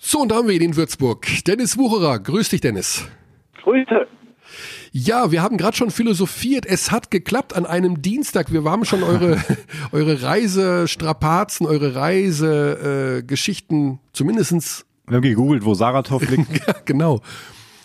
[0.00, 1.26] So, und da haben wir ihn in Würzburg.
[1.46, 2.18] Dennis Wucherer.
[2.18, 3.04] Grüß dich, Dennis.
[3.62, 4.06] Grüße.
[4.92, 6.66] Ja, wir haben gerade schon philosophiert.
[6.66, 8.52] Es hat geklappt an einem Dienstag.
[8.52, 9.38] Wir haben schon eure,
[9.92, 16.58] eure Reisestrapazen, eure Reisegeschichten, äh, zumindestens Wir haben gegoogelt, wo Saratov liegt.
[16.66, 17.20] ja, genau.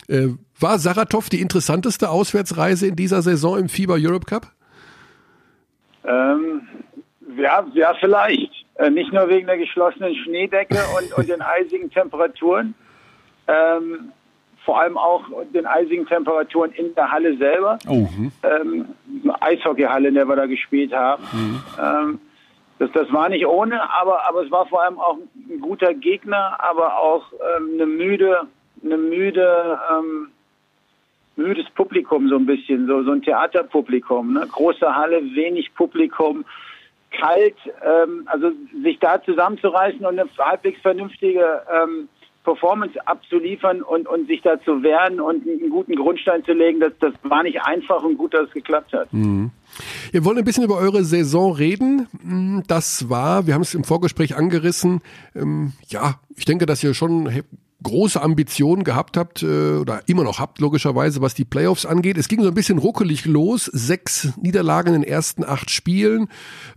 [0.08, 4.52] Äh, war Saratov die interessanteste Auswärtsreise in dieser Saison im FIBA Europe Cup?
[6.04, 6.62] Ähm,
[7.36, 8.50] ja, ja, vielleicht.
[8.76, 12.74] Äh, nicht nur wegen der geschlossenen Schneedecke und, und den eisigen Temperaturen,
[13.48, 14.12] ähm,
[14.66, 15.22] vor allem auch
[15.54, 17.78] den eisigen Temperaturen in der Halle selber.
[17.88, 18.08] Oh.
[18.42, 18.86] Ähm,
[19.40, 21.22] Eishockeyhalle, in der wir da gespielt haben.
[21.80, 22.18] Ähm,
[22.80, 25.16] das, das war nicht ohne, aber, aber es war vor allem auch
[25.48, 28.40] ein guter Gegner, aber auch ähm, eine müde,
[28.84, 30.28] eine müde, ähm,
[31.36, 34.34] müdes Publikum so ein bisschen, so, so ein Theaterpublikum.
[34.34, 34.48] Ne?
[34.50, 36.44] Große Halle, wenig Publikum,
[37.12, 37.56] kalt.
[37.84, 38.50] Ähm, also
[38.82, 42.08] sich da zusammenzureißen und eine halbwegs vernünftige ähm,
[42.46, 46.92] Performance abzuliefern und, und sich da zu wehren und einen guten Grundstein zu legen, das,
[47.00, 49.08] das war nicht einfach und gut, dass es geklappt hat.
[49.12, 52.06] Wir wollen ein bisschen über eure Saison reden.
[52.22, 55.00] Mm, Das war, wir haben es im Vorgespräch angerissen,
[55.34, 57.28] ähm, ja, ich denke, dass ihr schon
[57.82, 62.16] große Ambitionen gehabt habt äh, oder immer noch habt, logischerweise, was die Playoffs angeht.
[62.16, 66.28] Es ging so ein bisschen ruckelig los, sechs Niederlagen in den ersten acht Spielen,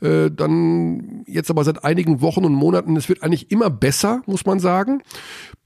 [0.01, 4.45] äh, dann jetzt aber seit einigen Wochen und Monaten, es wird eigentlich immer besser, muss
[4.45, 5.01] man sagen.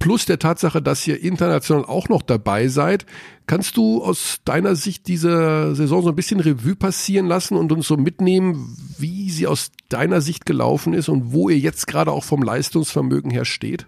[0.03, 3.05] Plus der Tatsache, dass ihr international auch noch dabei seid.
[3.47, 7.87] Kannst du aus deiner Sicht diese Saison so ein bisschen Revue passieren lassen und uns
[7.87, 12.25] so mitnehmen, wie sie aus deiner Sicht gelaufen ist und wo ihr jetzt gerade auch
[12.25, 13.87] vom Leistungsvermögen her steht?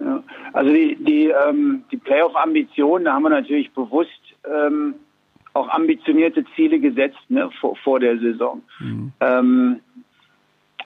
[0.00, 0.20] Ja.
[0.52, 4.10] Also die, die, ähm, die Playoff-Ambitionen, da haben wir natürlich bewusst
[4.44, 4.94] ähm,
[5.52, 8.62] auch ambitionierte Ziele gesetzt ne, vor, vor der Saison.
[9.20, 9.80] Ähm,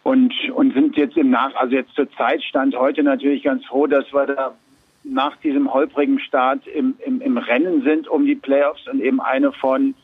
[0.05, 3.87] und, und sind jetzt im Nach, also jetzt zur Zeit stand heute natürlich ganz froh,
[3.87, 4.55] dass wir da
[5.03, 9.53] nach diesem holprigen Start im, im, im Rennen sind um die Playoffs und eben eine
[9.53, 9.95] von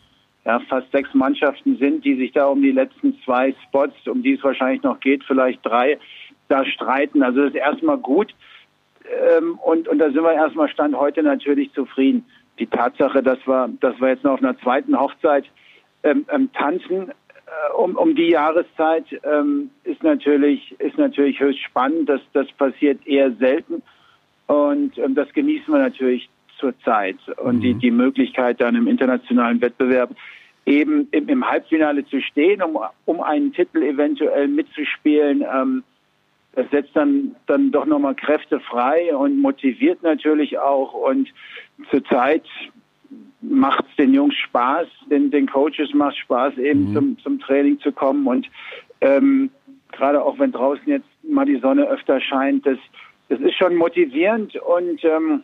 [0.46, 4.34] ja, fast sechs Mannschaften sind, die sich da um die letzten zwei Spots, um die
[4.34, 5.98] es wahrscheinlich noch geht, vielleicht drei,
[6.48, 7.22] da streiten.
[7.22, 8.34] Also das ist erstmal gut.
[9.36, 12.24] Ähm, und, und da sind wir erstmal Stand heute natürlich zufrieden.
[12.58, 15.44] Die Tatsache, dass wir, dass wir jetzt noch auf einer zweiten Hochzeit
[16.02, 17.12] ähm, ähm, tanzen
[17.76, 22.08] um, um die Jahreszeit, ähm, ist natürlich, ist natürlich höchst spannend.
[22.08, 23.82] Das, das passiert eher selten.
[24.46, 26.28] Und ähm, das genießen wir natürlich
[26.58, 27.16] zurzeit.
[27.38, 30.10] Und die, die Möglichkeit dann im internationalen Wettbewerb
[30.66, 35.82] eben im, im Halbfinale zu stehen, um, um einen Titel eventuell mitzuspielen, ähm,
[36.52, 40.94] das setzt dann, dann doch nochmal Kräfte frei und motiviert natürlich auch.
[40.94, 41.28] Und
[41.90, 42.42] zurzeit
[43.42, 47.92] macht es den Jungs Spaß, den, den Coaches macht Spaß, eben zum, zum Training zu
[47.92, 48.26] kommen.
[48.26, 48.48] Und
[49.00, 49.50] ähm,
[49.92, 52.78] gerade auch wenn draußen jetzt mal die Sonne öfter scheint, das,
[53.28, 55.42] das ist schon motivierend und ähm,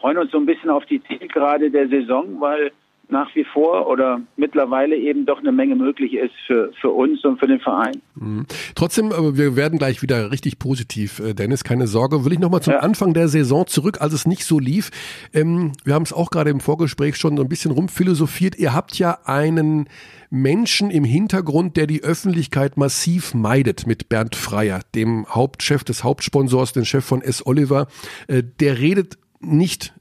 [0.00, 2.72] freuen uns so ein bisschen auf die Zielgerade der Saison, weil
[3.08, 7.38] nach wie vor oder mittlerweile eben doch eine Menge möglich ist für, für uns und
[7.38, 8.00] für den Verein.
[8.74, 12.24] Trotzdem, aber wir werden gleich wieder richtig positiv, äh, Dennis, keine Sorge.
[12.24, 12.78] Will ich nochmal zum Ja.
[12.80, 14.90] Anfang der Saison zurück, als es nicht so lief.
[15.34, 18.58] Ähm, wir haben es auch gerade im Vorgespräch schon so ein bisschen rumphilosophiert.
[18.58, 19.88] Ihr habt ja einen
[20.30, 26.72] Menschen im Hintergrund, der die Öffentlichkeit massiv meidet mit Bernd Freier, dem Hauptchef des Hauptsponsors,
[26.72, 27.44] den Chef von S.
[27.46, 27.88] Oliver.
[28.28, 29.92] Äh, der redet nicht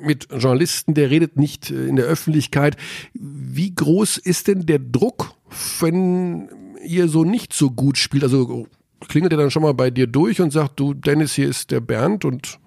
[0.00, 2.76] mit Journalisten, der redet nicht äh, in der Öffentlichkeit.
[3.14, 5.34] Wie groß ist denn der Druck,
[5.80, 6.48] wenn
[6.84, 8.22] ihr so nicht so gut spielt?
[8.22, 8.66] Also
[9.08, 11.80] klingelt er dann schon mal bei dir durch und sagt, du Dennis, hier ist der
[11.80, 12.58] Bernd und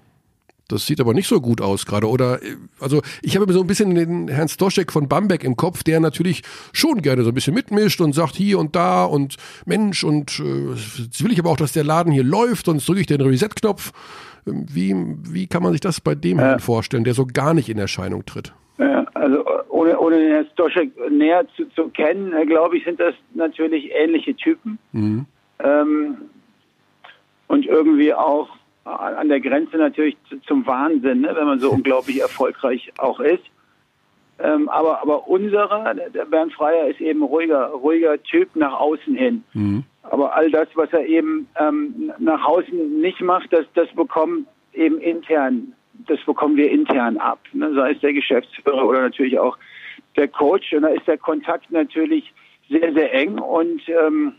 [0.72, 2.08] das sieht aber nicht so gut aus gerade.
[2.08, 5.84] Oder äh, also ich habe so ein bisschen den Herrn Stoschek von Bamberg im Kopf,
[5.84, 10.04] der natürlich schon gerne so ein bisschen mitmischt und sagt hier und da und Mensch
[10.04, 13.08] und äh, jetzt will ich aber auch, dass der Laden hier läuft, sonst drücke ich
[13.08, 13.92] den Reset-Knopf.
[14.46, 17.78] Wie, wie kann man sich das bei dem Herrn vorstellen, der so gar nicht in
[17.78, 18.54] Erscheinung tritt?
[18.78, 23.00] Ja, Also ohne, ohne den Herrn Stoschek näher zu, zu kennen, äh, glaube ich, sind
[23.00, 24.80] das natürlich ähnliche Typen.
[24.92, 25.26] Mhm.
[25.60, 26.18] Ähm,
[27.48, 28.50] und irgendwie auch
[28.84, 30.18] an der Grenze natürlich
[30.48, 33.44] zum Wahnsinn, ne, wenn man so unglaublich erfolgreich auch ist.
[34.44, 39.44] Ähm, aber, aber unserer, der Bernd Freier, ist eben ruhiger, ruhiger Typ nach außen hin.
[39.54, 39.84] Mhm.
[40.04, 45.00] Aber all das, was er eben ähm, nach außen nicht macht, das, das bekommt eben
[45.00, 45.74] intern,
[46.08, 47.40] das bekommen wir intern ab.
[47.54, 47.74] Ne?
[47.76, 49.58] Sei es der Geschäftsführer oder natürlich auch
[50.16, 50.74] der Coach.
[50.74, 52.34] Und da ist der Kontakt natürlich
[52.70, 54.34] sehr, sehr eng und ähm,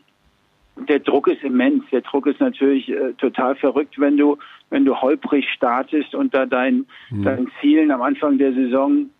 [0.88, 1.84] der Druck ist immens.
[1.92, 4.38] Der Druck ist natürlich äh, total verrückt, wenn du,
[4.70, 7.24] wenn du holprig startest und da dein, mhm.
[7.24, 9.10] deinen Zielen am Anfang der Saison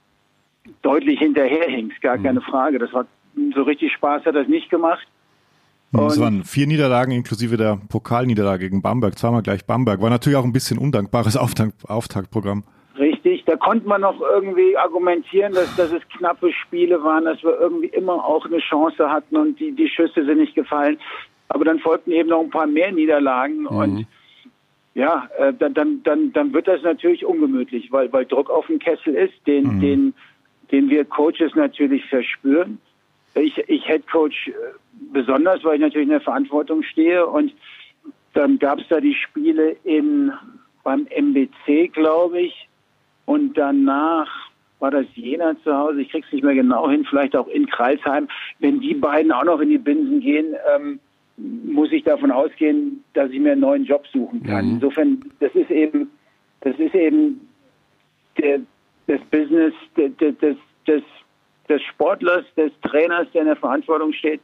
[0.82, 2.00] deutlich hinterherhinkst.
[2.00, 2.22] Gar mhm.
[2.22, 2.78] keine Frage.
[2.78, 3.06] Das war
[3.54, 5.06] so richtig Spaß hat das nicht gemacht.
[5.94, 10.00] Es waren vier Niederlagen inklusive der Pokalniederlage gegen Bamberg, zweimal gleich Bamberg.
[10.00, 12.64] War natürlich auch ein bisschen undankbares Auftakt, Auftaktprogramm.
[12.98, 17.58] Richtig, da konnte man noch irgendwie argumentieren, dass, dass es knappe Spiele waren, dass wir
[17.58, 20.98] irgendwie immer auch eine Chance hatten und die, die Schüsse sind nicht gefallen.
[21.48, 23.66] Aber dann folgten eben noch ein paar mehr Niederlagen mhm.
[23.66, 24.06] und
[24.94, 28.78] ja, äh, dann, dann, dann, dann wird das natürlich ungemütlich, weil, weil Druck auf dem
[28.78, 29.80] Kessel ist, den, mhm.
[29.80, 30.14] den,
[30.72, 32.78] den wir Coaches natürlich verspüren.
[33.34, 34.52] Ich, ich Head Coach äh,
[35.12, 37.52] besonders, weil ich natürlich in der Verantwortung stehe und
[38.34, 40.32] dann gab es da die Spiele in
[40.82, 42.68] beim MBC, glaube ich,
[43.26, 44.28] und danach
[44.80, 46.02] war das Jena zu Hause.
[46.02, 48.26] Ich krieg's nicht mehr genau hin, vielleicht auch in Kreisheim.
[48.58, 50.98] Wenn die beiden auch noch in die Binsen gehen, ähm,
[51.36, 54.66] muss ich davon ausgehen, dass ich mir einen neuen Job suchen kann.
[54.66, 54.72] Mhm.
[54.74, 56.10] Insofern, das ist eben,
[56.62, 57.48] das ist eben
[58.38, 58.60] der,
[59.06, 61.02] das Business des, des, des,
[61.68, 64.40] des Sportlers, des Trainers, der in der Verantwortung steht.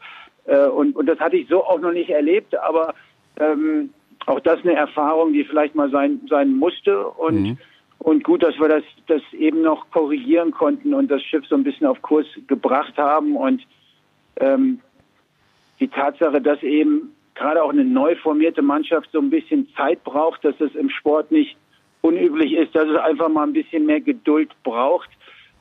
[0.47, 2.95] Äh, und, und das hatte ich so auch noch nicht erlebt, aber
[3.39, 3.91] ähm,
[4.27, 7.07] auch das eine Erfahrung, die vielleicht mal sein, sein musste.
[7.07, 7.59] Und, mhm.
[7.99, 11.65] und gut, dass wir das, das eben noch korrigieren konnten und das Schiff so ein
[11.65, 13.37] bisschen auf Kurs gebracht haben.
[13.37, 13.63] Und
[14.41, 14.81] ähm,
[15.81, 20.45] die Tatsache, dass eben gerade auch eine neu formierte Mannschaft so ein bisschen Zeit braucht,
[20.45, 21.57] dass es im Sport nicht
[22.01, 25.11] unüblich ist, dass es einfach mal ein bisschen mehr Geduld braucht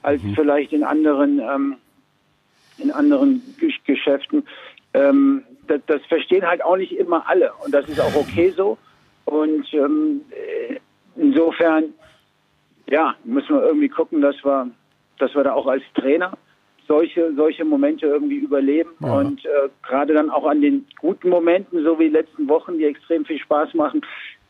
[0.04, 0.36] als mhm.
[0.36, 1.78] vielleicht in anderen ähm,
[2.78, 3.42] in anderen
[3.86, 4.44] Geschäften.
[4.94, 8.78] Ähm, das, das, verstehen halt auch nicht immer alle und das ist auch okay so.
[9.26, 10.78] Und ähm, äh,
[11.18, 11.94] insofern,
[12.88, 14.70] ja, müssen wir irgendwie gucken, dass wir,
[15.20, 16.38] dass wir da auch als Trainer
[16.88, 19.20] solche, solche Momente irgendwie überleben ja.
[19.20, 22.86] und äh, gerade dann auch an den guten Momenten, so wie die letzten Wochen, die
[22.86, 24.02] extrem viel Spaß machen,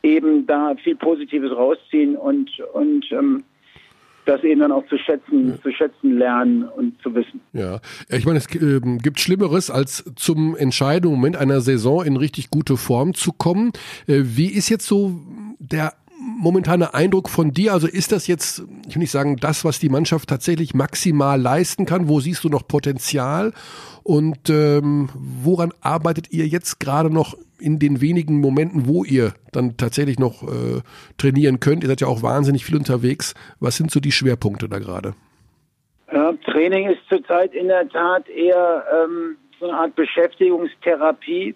[0.07, 3.43] eben da viel Positives rausziehen und, und ähm,
[4.25, 5.61] das eben dann auch zu schätzen, ja.
[5.61, 7.39] zu schätzen lernen und zu wissen.
[7.53, 7.79] Ja,
[8.09, 12.77] ich meine, es äh, gibt Schlimmeres, als zum entscheidenden Moment einer Saison in richtig gute
[12.77, 13.71] Form zu kommen.
[14.07, 15.21] Äh, wie ist jetzt so
[15.59, 15.93] der
[16.37, 17.73] momentane Eindruck von dir?
[17.73, 21.85] Also ist das jetzt, ich will nicht sagen, das, was die Mannschaft tatsächlich maximal leisten
[21.85, 22.07] kann?
[22.07, 23.53] Wo siehst du noch Potenzial?
[24.03, 29.77] Und ähm, woran arbeitet ihr jetzt gerade noch in den wenigen Momenten, wo ihr dann
[29.77, 30.81] tatsächlich noch äh,
[31.17, 31.83] trainieren könnt?
[31.83, 33.33] Ihr seid ja auch wahnsinnig viel unterwegs.
[33.59, 35.13] Was sind so die Schwerpunkte da gerade?
[36.11, 41.55] Ja, Training ist zurzeit in der Tat eher ähm, so eine Art Beschäftigungstherapie,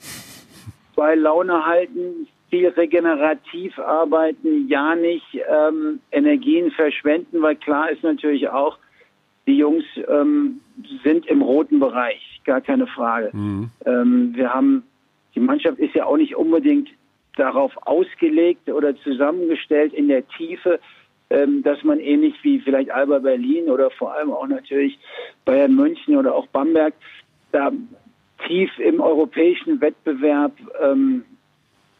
[0.95, 8.49] bei Laune halten, viel regenerativ arbeiten, ja nicht ähm, Energien verschwenden, weil klar ist natürlich
[8.49, 8.77] auch,
[9.47, 10.59] die Jungs ähm,
[11.03, 13.31] sind im roten Bereich, gar keine Frage.
[13.33, 13.71] Mhm.
[13.85, 14.83] Ähm, wir haben,
[15.33, 16.89] die Mannschaft ist ja auch nicht unbedingt
[17.37, 20.79] darauf ausgelegt oder zusammengestellt in der Tiefe,
[21.29, 24.99] ähm, dass man ähnlich wie vielleicht Alba Berlin oder vor allem auch natürlich
[25.45, 26.93] Bayern München oder auch Bamberg
[27.53, 27.71] da
[28.45, 31.23] tief im europäischen Wettbewerb ähm,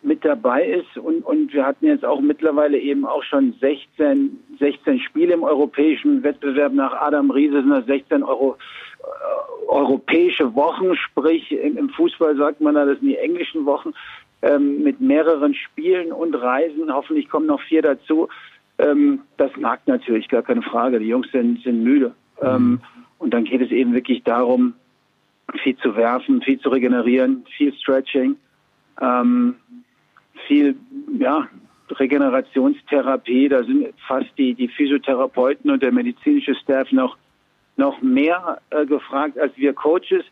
[0.04, 5.00] mit dabei ist und, und wir hatten jetzt auch mittlerweile eben auch schon 16, 16
[5.00, 6.74] Spiele im europäischen Wettbewerb.
[6.74, 8.58] Nach Adam Riese sind das 16 Euro,
[9.00, 13.94] äh, europäische Wochen, sprich im, im, Fußball sagt man da, das sind die englischen Wochen
[14.42, 16.92] ähm, mit mehreren Spielen und Reisen.
[16.92, 18.28] Hoffentlich kommen noch vier dazu.
[18.80, 21.00] Ähm, das nagt natürlich, gar keine Frage.
[21.00, 22.16] Die Jungs sind, sind müde.
[22.42, 22.48] Mhm.
[22.48, 22.82] Ähm,
[23.20, 24.74] und dann geht es eben wirklich darum,
[25.62, 28.36] viel zu werfen, viel zu regenerieren, viel Stretching.
[29.00, 29.56] Ähm,
[30.48, 30.76] viel
[31.18, 31.48] ja,
[31.90, 33.50] Regenerationstherapie.
[33.50, 37.18] Da sind fast die, die Physiotherapeuten und der medizinische Staff noch,
[37.78, 40.24] noch mehr äh, gefragt als wir Coaches.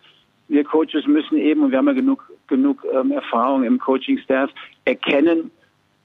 [0.47, 4.49] Wir Coaches müssen eben, und wir haben ja genug, genug ähm, Erfahrung im Coaching-Staff,
[4.85, 5.51] erkennen,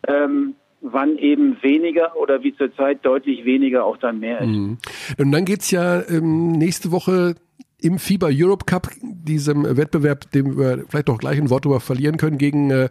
[0.06, 4.48] ähm, wann eben weniger oder wie zurzeit deutlich weniger auch dann mehr ist.
[4.48, 4.78] Mhm.
[5.18, 7.36] Und dann geht's ja ähm, nächste Woche
[7.80, 12.16] im FIBA Europe Cup, diesem Wettbewerb, dem wir vielleicht auch gleich ein Wort darüber verlieren
[12.16, 12.88] können, gegen äh,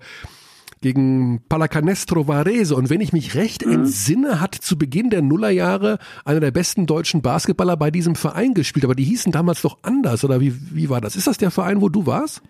[0.83, 2.75] gegen Palacanestro Varese.
[2.75, 3.71] Und wenn ich mich recht mhm.
[3.71, 8.85] entsinne, hat zu Beginn der Nullerjahre einer der besten deutschen Basketballer bei diesem Verein gespielt.
[8.85, 11.15] Aber die hießen damals doch anders, oder wie, wie war das?
[11.15, 12.43] Ist das der Verein, wo du warst?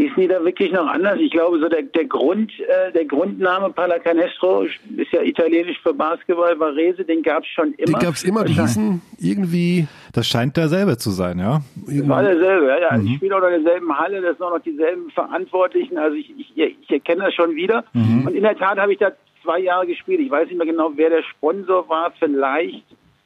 [0.00, 1.18] Hießen die da wirklich noch anders?
[1.20, 6.58] Ich glaube, so der, der Grund, äh, der Grundname Pallacanestro ist ja italienisch für Basketball,
[6.58, 7.98] Varese, den gab es schon immer.
[7.98, 9.86] Den gab es immer, die hießen irgendwie.
[10.12, 11.60] Das scheint derselbe zu sein, ja?
[11.86, 12.78] Das war derselbe, ja.
[12.78, 12.96] ja.
[12.96, 13.06] Mhm.
[13.06, 16.32] Ich spiele auch noch in derselben Halle, das sind auch noch dieselben Verantwortlichen, also ich,
[16.36, 17.84] ich, ich erkenne das schon wieder.
[17.92, 18.26] Mhm.
[18.26, 20.20] Und in der Tat habe ich da zwei Jahre gespielt.
[20.20, 22.84] Ich weiß nicht mehr genau, wer der Sponsor war, vielleicht.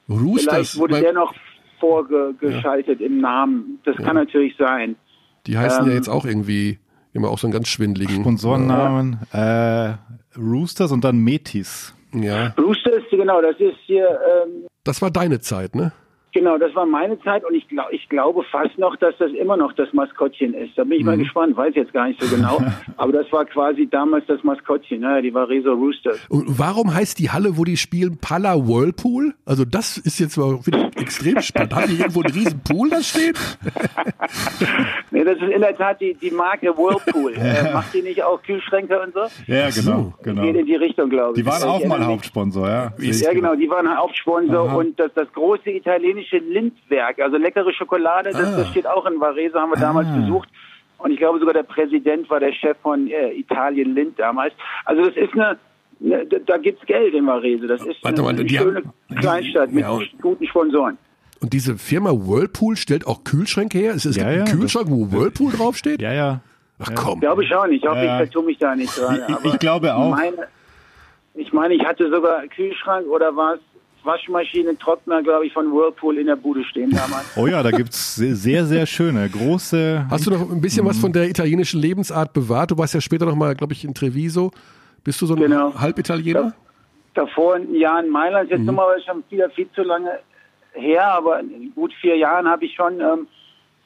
[0.09, 1.35] Roosters, vielleicht wurde der noch
[1.81, 3.07] vorgeschaltet ja.
[3.07, 3.81] im Namen.
[3.85, 4.05] Das ja.
[4.05, 4.97] kann natürlich sein.
[5.47, 6.79] Die heißen ähm, ja jetzt auch irgendwie
[7.13, 8.21] immer auch so einen ganz schwindeligen.
[8.21, 9.95] Sponsorennamen, äh,
[10.37, 11.95] Roosters und dann Metis.
[12.13, 12.55] Ja.
[12.59, 14.09] Roosters, genau, das ist hier.
[14.09, 15.93] Ähm, das war deine Zeit, ne?
[16.35, 19.57] Genau, das war meine Zeit und ich, glaub, ich glaube fast noch, dass das immer
[19.57, 20.77] noch das Maskottchen ist.
[20.77, 21.07] Da bin ich mhm.
[21.07, 22.61] mal gespannt, weiß jetzt gar nicht so genau.
[22.97, 25.23] Aber das war quasi damals das Maskottchen, ne?
[25.23, 26.19] die war Rezo Roosters.
[26.29, 29.35] Und warum heißt die Halle, wo die spielen, Pala Whirlpool?
[29.45, 31.73] Also das ist jetzt mal wieder extrem spannend.
[31.73, 33.39] Haben die irgendwo einen riesen Pool da steht?
[35.13, 37.35] nee, das ist in der Tat die, die Marke Whirlpool.
[37.45, 39.21] Äh, macht die nicht auch Kühlschränke und so?
[39.47, 40.15] Ja, genau.
[40.23, 40.43] genau.
[40.43, 41.45] Geht in die Richtung, glaube ich.
[41.45, 42.93] Die waren auch mal Hauptsponsor, ja.
[42.99, 44.77] Ja, genau, die waren Hauptsponsor Aha.
[44.77, 48.57] und das, das große italienische italienische Lindwerk, also leckere Schokolade, das, ah.
[48.59, 50.17] das steht auch in Varese, haben wir damals ah.
[50.17, 50.49] besucht.
[50.99, 54.55] Und ich glaube sogar der Präsident war der Chef von äh, Italien Lind damals.
[54.85, 55.59] Also das ist eine,
[56.03, 57.67] eine da gibt's Geld in Varese.
[57.67, 60.97] Das ist Warte eine, eine schöne haben, Kleinstadt mit ja, guten Sponsoren.
[61.41, 63.95] Und diese Firma Whirlpool stellt auch Kühlschränke her?
[63.95, 66.01] Es, es ja, gibt einen Kühlschrank, wo Whirlpool draufsteht?
[66.01, 66.41] Ja, ja.
[66.79, 67.15] Ach komm.
[67.15, 67.73] Ich glaube schon.
[67.73, 68.21] Ich hoffe, ja.
[68.21, 69.21] ich vertue mich da nicht dran.
[69.29, 70.11] Ich, ich glaube auch.
[70.11, 70.49] Meine,
[71.35, 73.59] ich meine, ich hatte sogar einen Kühlschrank oder was
[74.05, 77.25] Waschmaschine, Trockner, glaube ich, von Whirlpool in der Bude stehen damals.
[77.37, 80.07] Oh ja, da gibt's sehr, sehr schöne, große.
[80.11, 82.71] Hast du noch ein bisschen was von der italienischen Lebensart bewahrt?
[82.71, 84.51] Du warst ja später noch mal, glaube ich, in Treviso.
[85.03, 85.75] Bist du so ein genau.
[85.75, 86.55] Halbitaliener?
[87.15, 88.67] davor ein Jahr in Mailand, jetzt mhm.
[88.67, 90.19] nochmal schon wieder viel zu lange
[90.73, 93.27] her, aber in gut vier Jahren habe ich schon, ähm,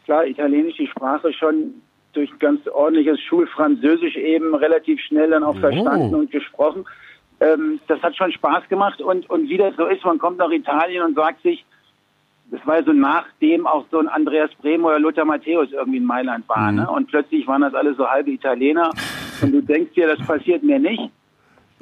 [0.04, 1.74] klar, Italienisch, die Sprache schon
[2.14, 5.60] durch ganz ordentliches Schulfranzösisch eben relativ schnell dann auch oh.
[5.60, 6.86] verstanden und gesprochen
[7.40, 10.50] ähm, das hat schon Spaß gemacht und, und wie das so ist, man kommt nach
[10.50, 11.64] Italien und sagt sich,
[12.50, 16.48] das war so nachdem auch so ein Andreas Bremo oder Lothar Matthäus irgendwie in Mailand
[16.48, 16.78] war, mhm.
[16.78, 16.90] ne?
[16.90, 18.90] Und plötzlich waren das alle so halbe Italiener
[19.42, 21.10] und du denkst dir, das passiert mir nicht.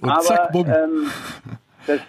[0.00, 1.10] Und aber zack, ähm,
[1.86, 2.00] das,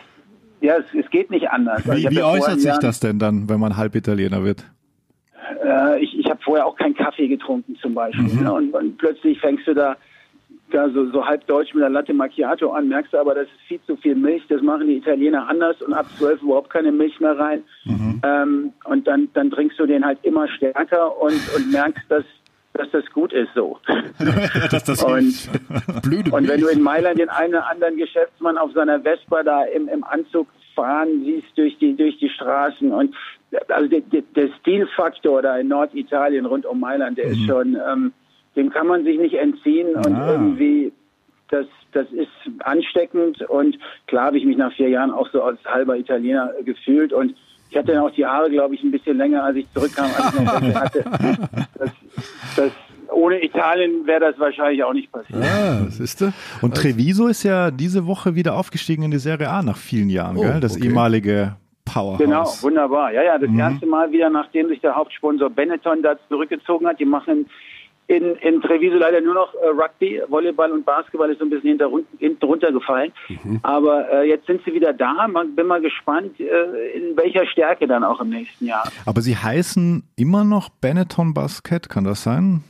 [0.60, 1.86] ja, es, es, geht nicht anders.
[1.86, 4.66] Wie, wie äußert sich das denn dann, wenn man halb Italiener wird?
[5.64, 8.34] Äh, ich ich habe vorher auch keinen Kaffee getrunken zum Beispiel.
[8.34, 8.43] Mhm.
[8.43, 8.54] Ne?
[8.54, 9.95] Und, und plötzlich fängst du da
[10.72, 13.68] da so, so halb deutsch mit der Latte Macchiato an, merkst du aber, das ist
[13.68, 17.20] viel zu viel Milch, das machen die Italiener anders und ab zwölf überhaupt keine Milch
[17.20, 17.64] mehr rein.
[17.86, 18.22] Mhm.
[18.24, 22.26] Ähm, und dann, dann trinkst du den halt immer stärker und, und merkst, dass,
[22.74, 23.80] dass das gut ist so.
[24.72, 25.50] dass das und,
[26.04, 29.64] Blöde und wenn du in Mailand den einen oder anderen Geschäftsmann auf seiner Vespa da
[29.64, 33.16] im, im Anzug fahren siehst durch die, durch die Straßen und
[33.70, 34.02] also der,
[34.36, 37.32] der Stilfaktor da in Norditalien rund um Mailand, der mhm.
[37.32, 37.76] ist schon...
[37.76, 38.14] Ähm,
[38.58, 40.32] dem kann man sich nicht entziehen und ah.
[40.34, 40.91] irgendwie
[41.49, 42.30] das, das ist
[42.60, 43.78] ansteckend und
[44.08, 47.36] klar habe ich mich nach vier Jahren auch so als halber Italiener gefühlt und
[47.70, 50.34] ich hatte dann auch die Haare, glaube ich, ein bisschen länger, als ich zurückkam, als
[50.34, 51.03] ich noch hatte.
[51.78, 51.91] Das,
[52.55, 52.72] das,
[53.12, 55.43] ohne Italien wäre das wahrscheinlich auch nicht passiert.
[55.43, 56.32] Ja, das ist du.
[56.62, 60.38] Und Treviso ist ja diese Woche wieder aufgestiegen in die Serie A nach vielen Jahren,
[60.38, 60.60] oh, gell?
[60.62, 60.86] Das okay.
[60.86, 62.20] ehemalige Powerhouse.
[62.20, 63.12] Genau, wunderbar.
[63.14, 63.60] Ja, ja, das mhm.
[63.60, 66.99] erste Mal wieder, nachdem sich der Hauptsponsor Benetton da zurückgezogen hat.
[66.99, 67.47] Die machen
[68.08, 71.70] in, in Treviso leider nur noch äh, Rugby, Volleyball und Basketball ist so ein bisschen
[71.70, 71.89] hinter,
[72.20, 73.12] hinten runtergefallen.
[73.28, 73.60] Mhm.
[73.64, 75.28] Aber äh, jetzt sind sie wieder da.
[75.28, 78.89] Man, bin mal gespannt, äh, in welcher Stärke dann auch im nächsten Jahr.
[79.05, 82.64] Aber sie heißen immer noch Benetton Basket, kann das sein?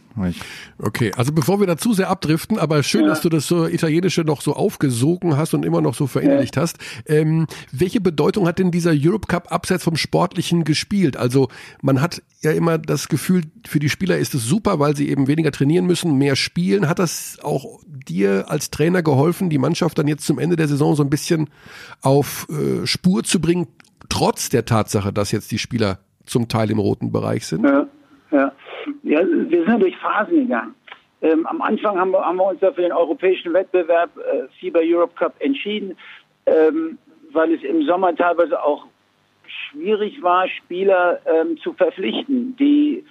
[0.79, 3.07] Okay, also bevor wir da zu sehr abdriften, aber schön, ja.
[3.07, 6.63] dass du das so Italienische noch so aufgesogen hast und immer noch so verinnerlicht ja.
[6.63, 6.77] hast.
[7.05, 11.17] Ähm, welche Bedeutung hat denn dieser Europe Cup abseits vom Sportlichen gespielt?
[11.17, 11.49] Also
[11.81, 15.27] man hat ja immer das Gefühl, für die Spieler ist es super, weil sie eben
[15.27, 16.89] weniger trainieren müssen, mehr spielen.
[16.89, 20.95] Hat das auch dir als Trainer geholfen, die Mannschaft dann jetzt zum Ende der Saison
[20.95, 21.49] so ein bisschen
[22.01, 23.67] auf äh, Spur zu bringen,
[24.09, 27.63] trotz der Tatsache, dass jetzt die Spieler zum Teil im roten Bereich sind?
[27.63, 27.87] Ja,
[28.31, 28.51] ja
[29.03, 30.75] ja, wir sind durch Phasen gegangen.
[31.21, 34.79] Ähm, am Anfang haben wir, haben wir uns ja für den europäischen Wettbewerb äh, FIBA
[34.83, 35.97] Europe Cup entschieden,
[36.45, 36.97] ähm,
[37.31, 38.85] weil es im Sommer teilweise auch
[39.47, 42.55] schwierig war, Spieler ähm, zu verpflichten.
[42.57, 43.03] Die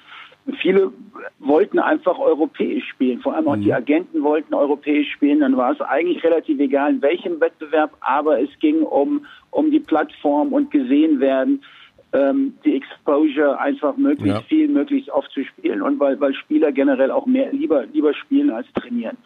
[0.61, 0.93] viele
[1.41, 3.63] wollten einfach europäisch spielen, vor allem auch mhm.
[3.63, 5.41] die Agenten wollten europäisch spielen.
[5.41, 9.81] Dann war es eigentlich relativ egal, in welchem Wettbewerb, aber es ging um um die
[9.81, 11.63] Plattform und gesehen werden.
[12.13, 14.43] Ähm, die Exposure einfach möglichst Ja.
[14.43, 18.51] viel, möglichst oft zu spielen und weil, weil Spieler generell auch mehr lieber, lieber spielen
[18.51, 19.17] als trainieren.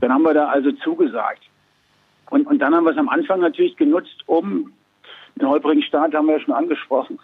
[0.00, 1.42] Dann haben wir da also zugesagt.
[2.30, 4.72] Und, und dann haben wir es am Anfang natürlich genutzt, um
[5.36, 7.18] den holprigen Start haben wir ja schon angesprochen,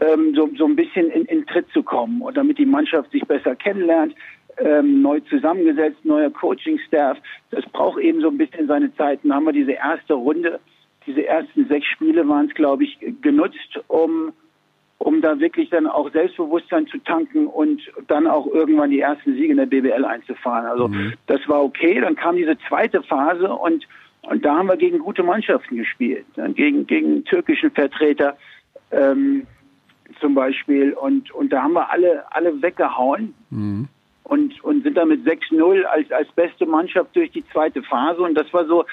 [0.00, 3.24] ähm, so, so ein bisschen in, in Tritt zu kommen und damit die Mannschaft sich
[3.24, 4.14] besser kennenlernt,
[4.58, 7.18] ähm, neu zusammengesetzt, neuer Coaching-Staff.
[7.50, 9.20] Das braucht eben so ein bisschen seine Zeit.
[9.22, 10.60] Dann haben wir diese erste Runde,
[11.06, 14.32] diese ersten sechs Spiele waren es, glaube ich, genutzt, um
[15.04, 19.50] um da wirklich dann auch Selbstbewusstsein zu tanken und dann auch irgendwann die ersten Siege
[19.50, 20.64] in der BBL einzufahren.
[20.64, 20.90] Also
[21.26, 22.00] das war okay.
[22.00, 23.86] Dann kam diese zweite Phase und
[24.22, 28.38] und da haben wir gegen gute Mannschaften gespielt, dann gegen gegen türkischen Vertreter
[28.90, 29.46] ähm,
[30.20, 30.94] zum Beispiel.
[30.94, 33.34] Und und da haben wir alle alle weggehauen
[34.22, 38.22] und und sind dann mit 6-0 als als beste Mannschaft durch die zweite Phase.
[38.22, 38.86] Und das war so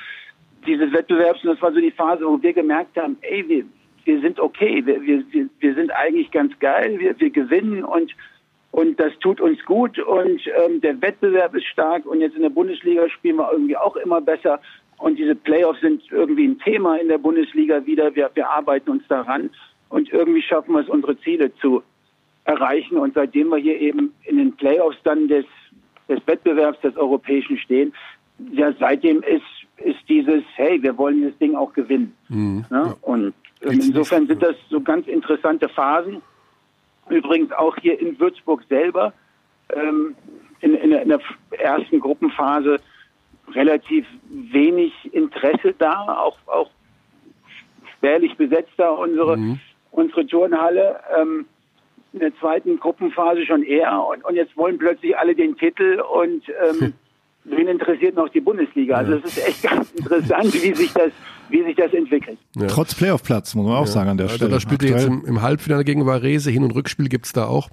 [0.67, 3.63] dieses Wettbewerbs und das war so die Phase, wo wir gemerkt haben, ey, wir,
[4.05, 5.23] wir sind okay, wir, wir,
[5.59, 8.13] wir- sind eigentlich ganz geil, wir, wir gewinnen und
[8.71, 9.99] und das tut uns gut.
[9.99, 12.05] Und ähm, der Wettbewerb ist stark.
[12.05, 14.61] Und jetzt in der Bundesliga spielen wir irgendwie auch immer besser.
[14.97, 18.15] Und diese Playoffs sind irgendwie ein Thema in der Bundesliga wieder.
[18.15, 19.49] Wir, wir arbeiten uns daran.
[19.89, 21.83] Und irgendwie schaffen wir es, unsere Ziele zu
[22.45, 22.95] erreichen.
[22.97, 25.43] Und seitdem wir hier eben in den Playoffs dann des,
[26.07, 27.91] des Wettbewerbs des Europäischen stehen,
[28.53, 29.43] ja seitdem ist
[29.83, 32.13] ist dieses, hey, wir wollen das Ding auch gewinnen.
[32.69, 32.95] Ne?
[33.01, 36.21] Und ähm, insofern sind das so ganz interessante Phasen.
[37.09, 39.13] Übrigens auch hier in Würzburg selber
[39.73, 40.15] ähm,
[40.61, 41.21] in, in, der, in der
[41.57, 42.77] ersten Gruppenphase
[43.53, 46.69] relativ wenig Interesse da, auch, auch
[47.97, 49.37] spärlich besetzt da unsere,
[49.91, 50.99] unsere Turnhalle.
[51.19, 51.45] Ähm,
[52.13, 56.43] in der zweiten Gruppenphase schon eher und, und jetzt wollen plötzlich alle den Titel und
[56.69, 56.93] ähm,
[57.45, 58.95] wen interessiert noch die Bundesliga?
[58.97, 61.11] Also es ist echt ganz interessant, wie sich das,
[61.49, 62.37] wie sich das entwickelt.
[62.67, 64.51] Trotz Playoff-Platz, muss man auch sagen an der Also Stelle.
[64.51, 67.69] da spielt ihr jetzt im, im Halbfinale gegen Varese, Hin- und Rückspiel gibt's da auch.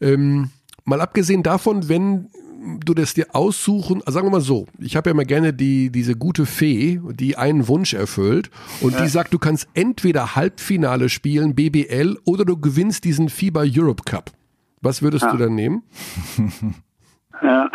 [0.00, 0.50] Ähm,
[0.84, 2.28] mal abgesehen davon, wenn
[2.84, 5.90] du das dir aussuchen, also sagen wir mal so, ich habe ja immer gerne die
[5.90, 8.50] diese gute Fee, die einen Wunsch erfüllt
[8.80, 14.04] und die sagt, du kannst entweder Halbfinale spielen, BBL, oder du gewinnst diesen FIBA Europe
[14.06, 14.30] Cup.
[14.80, 15.82] Was würdest du dann nehmen?
[17.42, 17.70] Ja.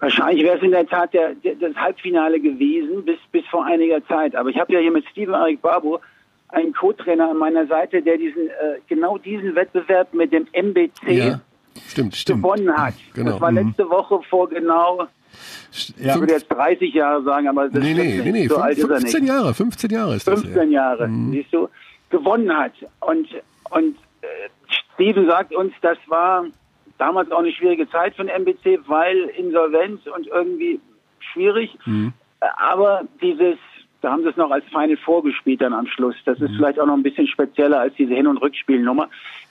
[0.00, 4.04] Wahrscheinlich wäre es in der Tat der, der, das Halbfinale gewesen, bis, bis vor einiger
[4.06, 4.36] Zeit.
[4.36, 5.98] Aber ich habe ja hier mit Steven Arik Babu
[6.50, 11.38] einen Co-Trainer an meiner Seite, der diesen äh, genau diesen Wettbewerb mit dem MBC
[11.88, 12.42] Stimmt, stimmt.
[12.42, 12.94] gewonnen hat.
[13.14, 13.32] Genau.
[13.32, 15.06] Das war letzte Woche vor genau,
[15.98, 18.24] Ja, ich würde jetzt 30 Jahre sagen, aber das Nee, nee, nicht.
[18.24, 19.28] nee, nee, so alt ist er 15 nicht.
[19.28, 20.40] Jahre, 15 Jahre ist das.
[20.42, 21.68] 15 Jahre, siehst du,
[22.10, 22.72] gewonnen hat.
[23.00, 23.28] Und,
[23.70, 24.26] und äh,
[24.94, 26.44] Steven sagt uns, das war
[26.98, 30.80] damals auch eine schwierige Zeit für den MBC, weil Insolvenz und irgendwie
[31.32, 31.76] schwierig.
[32.40, 33.56] Äh, Aber dieses,
[34.00, 36.16] da haben sie es noch als Final vorgespielt dann am Schluss.
[36.24, 39.08] Das ist vielleicht auch noch ein bisschen spezieller als diese Hin- und Rückspielnummer.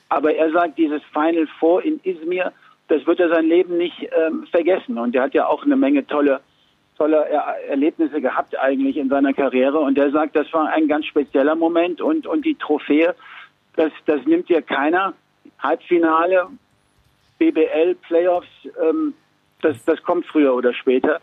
[0.09, 2.53] Aber er sagt, dieses Final Four in Izmir,
[2.87, 4.97] das wird er sein Leben nicht ähm, vergessen.
[4.97, 6.41] Und er hat ja auch eine Menge tolle
[6.97, 11.05] tolle er Erlebnisse gehabt eigentlich in seiner Karriere und er sagt, das war ein ganz
[11.05, 13.15] spezieller Moment und und die Trophäe,
[13.75, 15.13] das das nimmt dir keiner.
[15.59, 16.47] Halbfinale,
[17.37, 18.47] BBL, Playoffs,
[18.87, 19.13] ähm,
[19.61, 21.19] das das kommt früher oder später.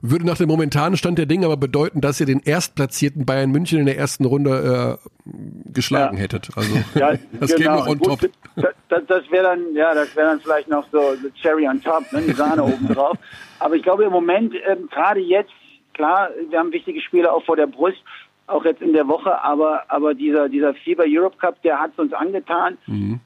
[0.00, 3.78] Würde nach dem momentanen Stand der Dinge aber bedeuten, dass ihr den erstplatzierten Bayern München
[3.78, 5.30] in der ersten Runde äh,
[5.72, 6.22] geschlagen Ja.
[6.22, 6.48] hättet.
[6.56, 8.20] Also Ja, das käme noch on top.
[8.56, 12.10] Das, das wäre dann, ja, das wäre dann vielleicht noch so the Cherry on top,
[12.12, 13.18] ne, die Sahne oben drauf.
[13.58, 15.52] Aber ich glaube im Moment, ähm, gerade jetzt,
[15.92, 17.98] klar, wir haben wichtige Spiele auch vor der Brust,
[18.46, 21.98] auch jetzt in der Woche, aber aber dieser dieser FIBA Europe Cup, der hat es
[21.98, 22.76] uns angetan.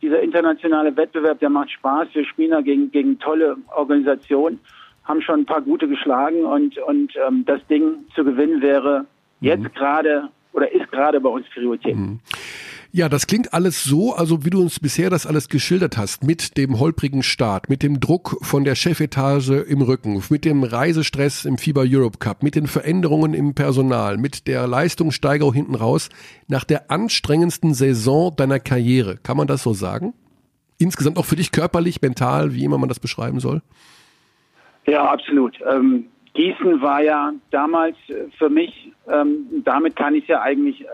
[0.00, 2.08] Dieser internationale Wettbewerb, der macht Spaß.
[2.12, 4.60] Wir spielen da gegen gegen tolle Organisationen,
[5.04, 9.06] haben schon ein paar gute geschlagen und und ähm, das Ding zu gewinnen wäre
[9.40, 11.96] jetzt gerade oder ist gerade bei uns Priorität.
[12.90, 16.56] Ja, das klingt alles so, also wie du uns bisher das alles geschildert hast, mit
[16.56, 21.58] dem holprigen Start, mit dem Druck von der Chefetage im Rücken, mit dem Reisestress im
[21.58, 26.08] FIBA Europe Cup, mit den Veränderungen im Personal, mit der Leistungssteigerung hinten raus,
[26.48, 29.18] nach der anstrengendsten Saison deiner Karriere.
[29.22, 30.14] Kann man das so sagen?
[30.78, 33.60] Insgesamt auch für dich körperlich, mental, wie immer man das beschreiben soll?
[34.86, 35.58] Ja, absolut.
[35.70, 40.86] Ähm, Gießen war ja damals äh, für mich, ähm, damit kann ich ja eigentlich äh,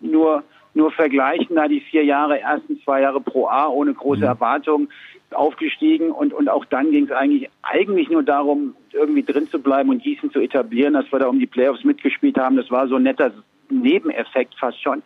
[0.00, 0.42] nur
[0.78, 4.88] nur vergleichen, da die vier Jahre, ersten zwei Jahre pro A ohne große Erwartungen
[5.30, 9.90] aufgestiegen und und auch dann ging es eigentlich eigentlich nur darum, irgendwie drin zu bleiben
[9.90, 12.56] und Gießen zu etablieren, dass wir da um die Playoffs mitgespielt haben.
[12.56, 13.32] Das war so ein netter
[13.68, 15.02] Nebeneffekt fast schon.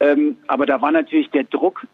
[0.00, 1.86] Ähm, aber da war natürlich der Druck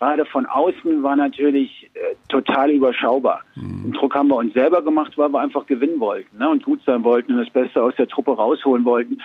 [0.00, 3.42] gerade von außen war natürlich äh, total überschaubar.
[3.54, 6.80] Den Druck haben wir uns selber gemacht, weil wir einfach gewinnen wollten ne, und gut
[6.86, 9.20] sein wollten und das Beste aus der Truppe rausholen wollten.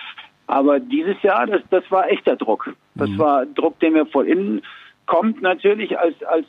[0.46, 2.74] Aber dieses Jahr, das, das war echter Druck.
[2.94, 4.62] Das war Druck, den wir von innen
[5.06, 6.46] kommt natürlich als, als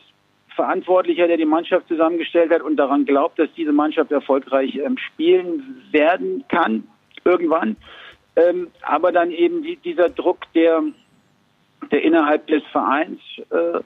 [0.56, 5.84] Verantwortlicher, der die Mannschaft zusammengestellt hat und daran glaubt, dass diese Mannschaft erfolgreich ähm, spielen
[5.92, 6.88] werden kann,
[7.24, 7.78] irgendwann.
[8.36, 10.82] Ähm, aber dann eben die, dieser Druck, der,
[11.92, 13.20] der innerhalb des Vereins
[13.52, 13.80] äh,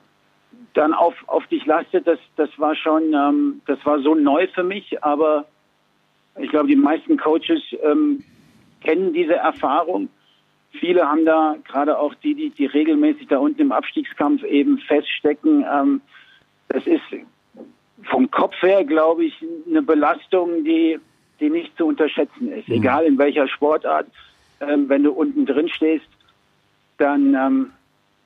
[0.74, 4.64] dann auf, auf dich lastet, das, das war schon, ähm, das war so neu für
[4.64, 5.46] mich, aber
[6.40, 8.24] ich glaube, die meisten Coaches ähm,
[8.82, 10.10] kennen diese Erfahrung.
[10.72, 15.66] Viele haben da, gerade auch die, die, die regelmäßig da unten im Abstiegskampf eben feststecken,
[15.72, 16.02] ähm,
[16.70, 17.02] das ist
[18.04, 21.00] vom Kopf her, glaube ich, eine Belastung, die,
[21.40, 22.68] die nicht zu unterschätzen ist.
[22.70, 22.76] Mhm.
[22.76, 24.08] Egal in welcher Sportart,
[24.62, 26.08] ähm, wenn du unten drin stehst,
[26.98, 27.72] dann ähm,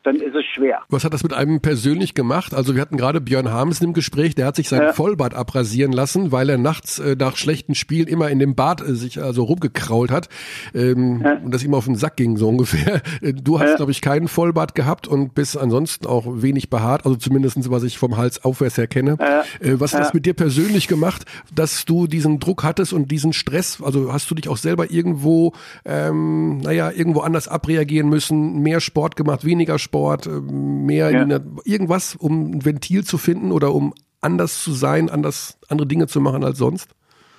[0.05, 0.81] dann ist es schwer.
[0.89, 2.53] Was hat das mit einem persönlich gemacht?
[2.53, 4.93] Also wir hatten gerade Björn Hamsen im Gespräch, der hat sich sein ja.
[4.93, 8.93] Vollbart abrasieren lassen, weil er nachts äh, nach schlechten Spielen immer in dem Bad äh,
[8.93, 10.29] sich also rumgekrault hat
[10.73, 11.37] ähm, ja.
[11.43, 13.01] und das ihm auf den Sack ging so ungefähr.
[13.21, 13.75] Äh, du hast, ja.
[13.77, 17.97] glaube ich, keinen Vollbart gehabt und bist ansonsten auch wenig behaart, also zumindestens was ich
[17.97, 19.17] vom Hals aufwärts her kenne.
[19.59, 23.33] Äh, was hat das mit dir persönlich gemacht, dass du diesen Druck hattest und diesen
[23.33, 23.81] Stress?
[23.81, 25.53] Also hast du dich auch selber irgendwo,
[25.83, 29.94] ähm, naja, irgendwo anders abreagieren müssen, mehr Sport gemacht, weniger Sport?
[29.95, 31.25] Sport, äh, mehr ja.
[31.25, 36.07] der, irgendwas, um ein Ventil zu finden oder um anders zu sein, anders andere Dinge
[36.07, 36.89] zu machen als sonst?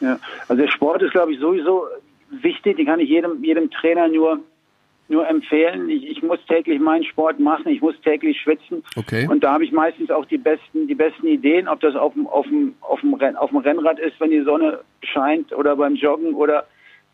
[0.00, 0.18] Ja,
[0.48, 1.84] also der Sport ist, glaube ich, sowieso
[2.30, 2.76] wichtig.
[2.76, 4.40] Den kann ich jedem, jedem Trainer nur,
[5.08, 5.90] nur empfehlen.
[5.90, 8.82] Ich, ich muss täglich meinen Sport machen, ich muss täglich schwitzen.
[8.96, 9.26] Okay.
[9.28, 12.26] Und da habe ich meistens auch die besten, die besten Ideen, ob das auf dem,
[12.26, 15.94] auf dem, auf dem, Renn, auf dem Rennrad ist, wenn die Sonne scheint oder beim
[15.94, 16.66] Joggen oder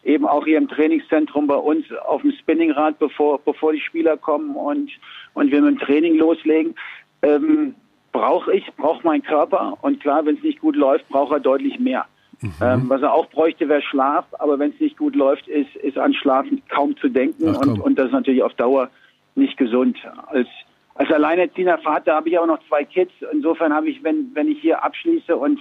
[0.04, 4.56] eben auch hier im Trainingszentrum bei uns auf dem Spinningrad, bevor, bevor die Spieler kommen
[4.56, 4.90] und,
[5.34, 6.74] und wir mit dem Training loslegen.
[7.22, 7.74] Ähm,
[8.10, 11.78] brauche ich, braucht mein Körper und klar, wenn es nicht gut läuft, braucht er deutlich
[11.78, 12.04] mehr.
[12.40, 12.52] Mhm.
[12.60, 15.96] Ähm, was er auch bräuchte, wäre Schlaf, aber wenn es nicht gut läuft, ist, ist
[15.96, 18.90] an Schlafen kaum zu denken Ach, und, und das ist natürlich auf Dauer
[19.34, 19.96] nicht gesund.
[20.26, 20.48] Als,
[20.94, 23.12] als alleinerziehender Vater habe ich auch noch zwei Kids.
[23.32, 25.60] Insofern habe ich, wenn, wenn ich hier abschließe und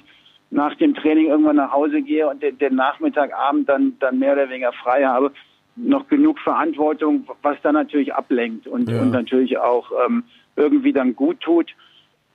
[0.52, 4.50] nach dem Training irgendwann nach Hause gehe und den, den Nachmittagabend dann, dann mehr oder
[4.50, 5.32] weniger frei habe,
[5.78, 9.02] noch genug Verantwortung, was dann natürlich ablenkt und, ja.
[9.02, 10.24] und natürlich auch ähm,
[10.58, 11.72] irgendwie dann gut tut.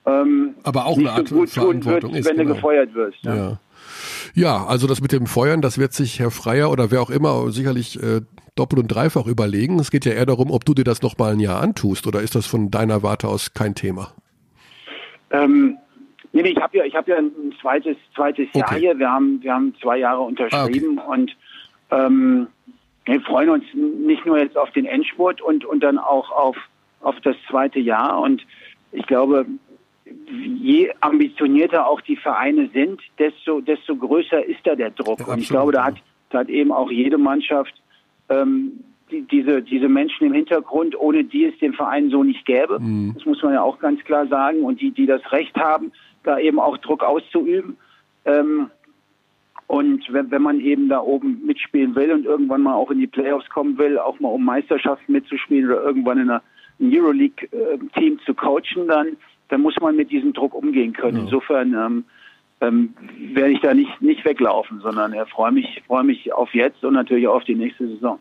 [0.05, 2.49] Ähm, Aber auch eine Art so gut Verantwortung wird, ist, wenn genau.
[2.49, 3.23] du gefeuert wirst.
[3.23, 3.35] Ja.
[3.35, 3.59] ja.
[4.33, 7.49] Ja, also das mit dem Feuern, das wird sich Herr Freier oder wer auch immer
[7.51, 8.21] sicherlich äh,
[8.55, 9.79] doppelt und dreifach überlegen.
[9.79, 12.21] Es geht ja eher darum, ob du dir das noch mal ein Jahr antust oder
[12.21, 14.11] ist das von deiner Warte aus kein Thema?
[15.31, 15.77] Ähm,
[16.37, 18.59] Nee, nee, ich habe ja, ich habe ja ein zweites, zweites okay.
[18.59, 18.99] Jahr hier.
[18.99, 21.11] Wir haben, wir haben zwei Jahre unterschrieben ah, okay.
[21.11, 21.35] und
[21.89, 22.47] ähm,
[23.05, 26.55] wir freuen uns nicht nur jetzt auf den Endspurt und, und dann auch auf,
[27.01, 28.19] auf das zweite Jahr.
[28.19, 28.45] Und
[28.91, 29.47] ich glaube,
[30.29, 35.21] je ambitionierter auch die Vereine sind, desto, desto größer ist da der Druck.
[35.21, 35.95] Ja, und ich glaube, da hat,
[36.29, 37.73] da hat eben auch jede Mannschaft
[38.29, 42.79] ähm, die, diese, diese Menschen im Hintergrund, ohne die es den Verein so nicht gäbe.
[42.79, 43.13] Mhm.
[43.15, 44.61] Das muss man ja auch ganz klar sagen.
[44.61, 45.91] Und die, die das Recht haben,
[46.27, 47.77] da eben auch Druck auszuüben.
[48.25, 48.69] Ähm,
[49.67, 53.07] und wenn, wenn man eben da oben mitspielen will und irgendwann mal auch in die
[53.07, 56.41] Playoffs kommen will, auch mal um Meisterschaften mitzuspielen oder irgendwann in einer
[56.79, 59.17] Euroleague-Team äh, zu coachen, dann,
[59.49, 61.17] dann muss man mit diesem Druck umgehen können.
[61.17, 61.23] Ja.
[61.23, 62.05] Insofern ähm,
[62.61, 62.93] ähm,
[63.33, 66.93] werde ich da nicht, nicht weglaufen, sondern ich freue mich, freue mich auf jetzt und
[66.93, 68.19] natürlich auch auf die nächste Saison.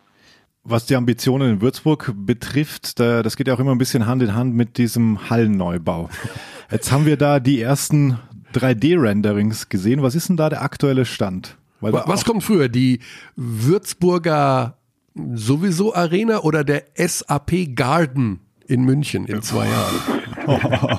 [0.69, 4.23] Was die Ambitionen in Würzburg betrifft, da, das geht ja auch immer ein bisschen Hand
[4.23, 6.09] in Hand mit diesem Hallenneubau.
[6.71, 8.19] Jetzt haben wir da die ersten
[8.53, 10.03] 3D-Renderings gesehen.
[10.03, 11.57] Was ist denn da der aktuelle Stand?
[11.81, 12.69] Weil was kommt früher?
[12.69, 13.01] Die
[13.37, 14.77] Würzburger
[15.15, 20.19] sowieso Arena oder der SAP Garden in München in zwei Jahren?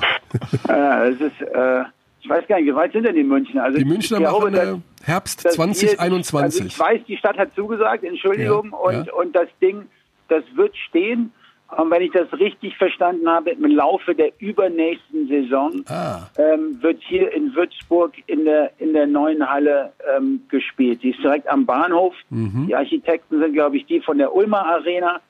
[0.68, 1.84] ja, das ist, äh,
[2.20, 3.64] ich weiß gar nicht, wie weit sind denn die Münchner?
[3.64, 6.42] Also die Münchner machen dass, Herbst dass 2021.
[6.42, 9.12] also ich weiß, die Stadt hat zugesagt, Entschuldigung, ja, und, ja.
[9.14, 9.86] und das Ding,
[10.28, 11.32] das wird stehen.
[11.76, 16.22] Und wenn ich das richtig verstanden habe, im Laufe der übernächsten Saison ah.
[16.38, 21.02] ähm, wird hier in Würzburg in der in der neuen Halle ähm, gespielt.
[21.02, 22.14] Die ist direkt am Bahnhof.
[22.30, 22.68] Mhm.
[22.68, 25.20] Die Architekten sind, glaube ich, die von der Ulmer Arena.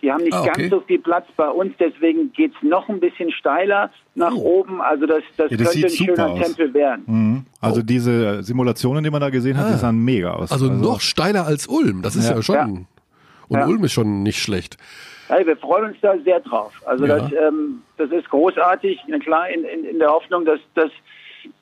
[0.00, 0.68] Die haben nicht ah, okay.
[0.68, 4.60] ganz so viel Platz bei uns, deswegen geht's noch ein bisschen steiler nach oh.
[4.60, 4.80] oben.
[4.80, 6.40] Also das, das, ja, das könnte ein schöner aus.
[6.40, 7.02] Tempel werden.
[7.06, 7.46] Mhm.
[7.60, 7.84] Also oh.
[7.84, 9.72] diese Simulationen, die man da gesehen hat, ah.
[9.72, 10.52] die sahen mega aus.
[10.52, 12.02] Also, also, noch steiler als Ulm.
[12.02, 12.54] Das ist ja, ja schon.
[12.54, 12.66] Ja.
[13.48, 14.76] Und Ulm ist schon nicht schlecht.
[15.28, 16.72] Ja, wir freuen uns da sehr drauf.
[16.86, 17.18] Also ja.
[17.18, 19.00] das, ähm, das ist großartig.
[19.08, 20.90] Na klar, in, in, in der Hoffnung, dass, dass,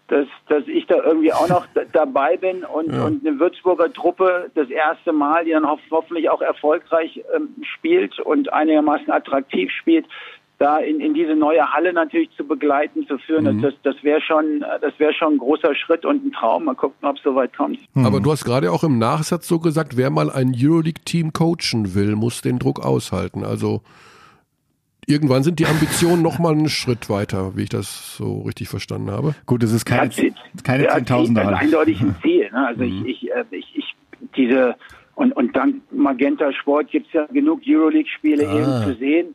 [0.08, 3.04] dass, dass ich da irgendwie auch noch dabei bin und, ja.
[3.04, 8.18] und eine Würzburger Truppe das erste Mal, die dann hoff hoffentlich auch erfolgreich ähm, spielt
[8.20, 10.06] und einigermaßen attraktiv spielt,
[10.58, 13.62] da in, in diese neue Halle natürlich zu begleiten, zu führen, mhm.
[13.62, 16.64] das, das wäre schon, das wäre schon ein großer Schritt und ein Traum.
[16.64, 17.78] Mal gucken, ob es soweit kommt.
[17.94, 18.06] Mhm.
[18.06, 22.16] Aber du hast gerade auch im Nachsatz so gesagt, wer mal ein Euroleague-Team coachen will,
[22.16, 23.44] muss den Druck aushalten.
[23.44, 23.82] Also
[25.06, 29.10] irgendwann sind die Ambitionen noch mal einen Schritt weiter, wie ich das so richtig verstanden
[29.10, 29.34] habe.
[29.46, 30.34] Gut, es ist keine, Ziel-
[30.64, 31.42] keine ja, Zehntausender.
[31.44, 32.50] Das ist eindeutig ein Ziel.
[32.52, 32.66] Ne?
[32.66, 33.94] Also ich, ich, äh, ich, ich,
[34.36, 34.74] diese
[35.14, 38.54] und, und dank Magenta Sport gibt's ja genug Euroleague-Spiele Ah.
[38.54, 39.34] eben zu sehen.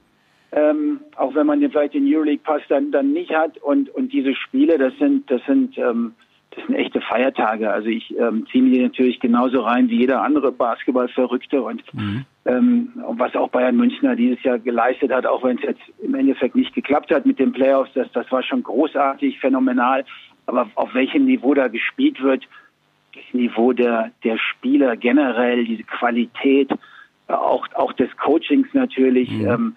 [0.54, 3.58] Ähm, auch wenn man den vielleicht den Euroleague-Pass dann, dann nicht hat.
[3.60, 6.14] Und, und diese Spiele, das sind, das sind, ähm,
[6.54, 7.72] das sind echte Feiertage.
[7.72, 11.62] Also ich ähm, ziehe mir die natürlich genauso rein wie jeder andere Basketballverrückte.
[11.62, 11.82] Und
[12.46, 16.56] ähm, was auch Bayern Münchner dieses Jahr geleistet hat, auch wenn es jetzt im Endeffekt
[16.56, 20.06] nicht geklappt hat mit den Playoffs, das, das war schon großartig, phänomenal.
[20.48, 22.44] Aber auf welchem Niveau da gespielt wird,
[23.14, 26.72] das Niveau der, der Spieler generell, diese Qualität,
[27.28, 29.76] äh, auch, auch des Coachings natürlich, ähm,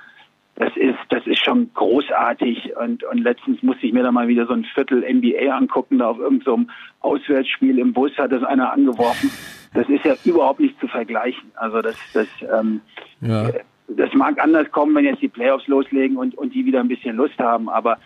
[0.56, 2.76] das ist, das ist schon großartig.
[2.76, 6.08] Und, und letztens musste ich mir da mal wieder so ein Viertel NBA angucken, da
[6.10, 9.30] auf irgendeinem so Auswärtsspiel im Bus hat das einer angeworfen.
[9.74, 11.50] Das ist ja überhaupt nicht zu vergleichen.
[11.56, 12.80] Also das, das, ähm,
[13.20, 13.50] Ja.
[13.88, 17.16] das mag anders kommen, wenn jetzt die Playoffs loslegen und, und die wieder ein bisschen
[17.16, 17.98] Lust haben, aber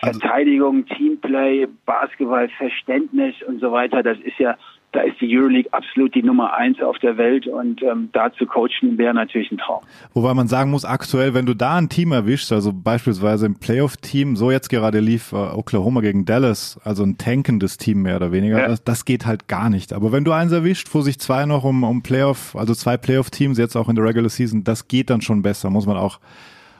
[0.00, 4.56] Verteidigung, Teamplay, Basketball, Verständnis und so weiter, das ist ja,
[4.92, 8.44] da ist die Euroleague absolut die Nummer eins auf der Welt und ähm, da zu
[8.46, 9.80] coachen wäre natürlich ein Traum.
[10.12, 14.36] Wobei man sagen muss, aktuell, wenn du da ein Team erwischst, also beispielsweise im Playoff-Team,
[14.36, 18.60] so jetzt gerade lief äh, Oklahoma gegen Dallas, also ein tankendes Team mehr oder weniger,
[18.60, 18.68] Ja.
[18.68, 19.92] das, das geht halt gar nicht.
[19.94, 23.56] Aber wenn du eins erwischt, wo sich zwei noch um, um Playoff, also zwei Playoff-Teams
[23.58, 26.18] jetzt auch in der Regular Season, das geht dann schon besser, muss man auch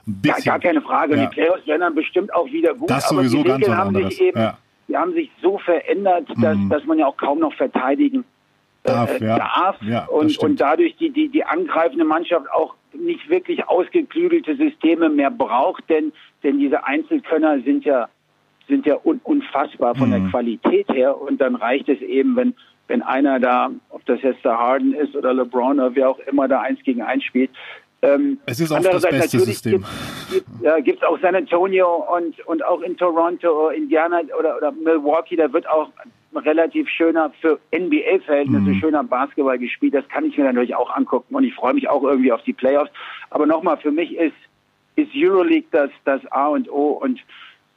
[0.06, 0.50] ein Ja, bisschen.
[0.50, 1.16] gar keine Frage.
[1.16, 1.26] Ja.
[1.26, 2.90] Die Playoffs werden dann bestimmt auch wieder gut.
[2.90, 4.58] Das aber sowieso die ganz Regeln haben sich eben, Ja.
[4.92, 4.94] Mhm.
[4.94, 8.24] die haben sich so verändert, dass, dass man ja auch kaum noch verteidigen
[8.84, 9.38] Darf, äh, ja.
[9.38, 9.76] darf.
[9.82, 15.30] Ja, und, und dadurch die, die, die angreifende Mannschaft auch nicht wirklich ausgeklügelte Systeme mehr
[15.30, 16.12] braucht, denn,
[16.42, 18.08] denn diese Einzelkönner sind ja,
[18.68, 20.12] sind ja un, unfassbar von Mhm.
[20.12, 21.20] der Qualität her.
[21.20, 22.54] Und dann reicht es eben, wenn,
[22.88, 26.48] wenn einer da, ob das jetzt der Harden ist oder LeBron oder wer auch immer
[26.48, 27.50] da eins gegen eins spielt,
[28.02, 29.84] ähm, Es ist oft das beste System.
[30.30, 35.36] Gibt, ja, gibt's auch San Antonio und, und auch in Toronto, Indiana oder, oder Milwaukee,
[35.36, 35.90] da wird auch
[36.34, 38.80] relativ schöner für NBA-Verhältnisse Mhm.
[38.80, 39.94] schöner Basketball gespielt.
[39.94, 42.52] Das kann ich mir natürlich auch angucken und ich freue mich auch irgendwie auf die
[42.54, 42.90] Playoffs.
[43.30, 44.34] Aber nochmal, für mich ist,
[44.96, 47.20] ist Euroleague das, das A und O und,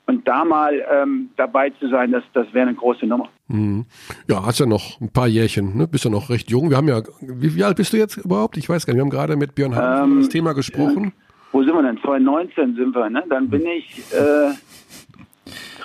[0.07, 3.29] und da mal ähm, dabei zu sein, das, das wäre eine große Nummer.
[3.47, 3.85] Mhm.
[4.27, 5.87] Ja, hast ja noch ein paar Jährchen, ne?
[5.87, 6.69] Bist ja noch recht jung.
[6.69, 8.57] Wir haben ja, wie, wie alt bist du jetzt überhaupt?
[8.57, 8.99] Ich weiß gar nicht.
[8.99, 11.13] Wir haben gerade mit Björn Hanf Ähm, das Thema gesprochen.
[11.51, 11.97] Wo sind wir denn?
[12.01, 13.23] 2019 sind wir, ne?
[13.29, 14.53] Dann bin ich äh,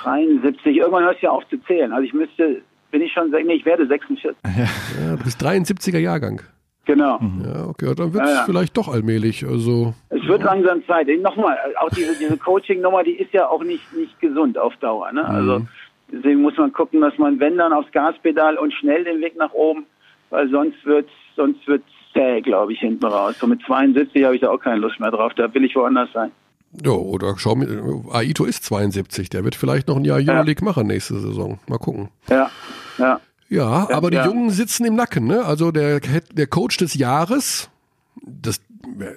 [0.02, 0.76] 73.
[0.76, 1.92] Irgendwann hörst du ja auf zu zählen.
[1.92, 4.36] Also ich müsste, bin ich schon, nee, ich werde 46.
[4.44, 6.42] Ja, du bist 73er Jahrgang.
[6.90, 7.20] Genau.
[7.44, 8.42] Ja, okay, dann wird es Ja, ja.
[8.46, 9.46] vielleicht doch allmählich.
[9.46, 11.06] Also, Es wird langsam Zeit.
[11.22, 15.12] Nochmal, auch diese, diese Coaching-Nummer, die ist ja auch nicht, nicht gesund auf Dauer.
[15.12, 15.24] Ne?
[15.24, 15.62] Also
[16.12, 19.52] deswegen muss man gucken, dass man, wenn dann aufs Gaspedal und schnell den Weg nach
[19.52, 19.86] oben,
[20.30, 23.36] weil sonst wird's, sonst wird's zäh, glaube ich, hinten raus.
[23.38, 25.32] So mit 72 habe ich da auch keine Lust mehr drauf.
[25.36, 26.32] Da will ich woanders sein.
[26.84, 27.68] ja, oder schau mir,
[28.12, 29.30] Aito ist 72.
[29.30, 31.60] Der wird vielleicht noch ein Jahr Euroleague machen nächste Saison.
[31.68, 32.08] Mal gucken.
[32.28, 32.50] Ja,
[32.98, 33.20] ja.
[33.50, 34.26] Ja, aber die ja.
[34.26, 35.44] Jungen sitzen im Nacken, ne?
[35.44, 37.68] Also der, der Coach des Jahres,
[38.22, 38.60] das,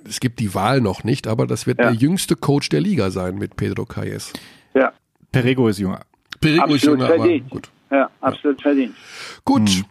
[0.09, 1.85] es gibt die Wahl noch nicht, aber das wird Ja.
[1.91, 4.33] der jüngste Coach der Liga sein mit Pedro Calles.
[4.73, 4.91] Ja,
[5.31, 6.01] Perego ist jünger.
[6.41, 7.49] Perigo ist absolut jünger, aber verdient.
[7.49, 7.69] gut.
[7.91, 8.95] Ja, absolut verdient.
[9.45, 9.83] Gut,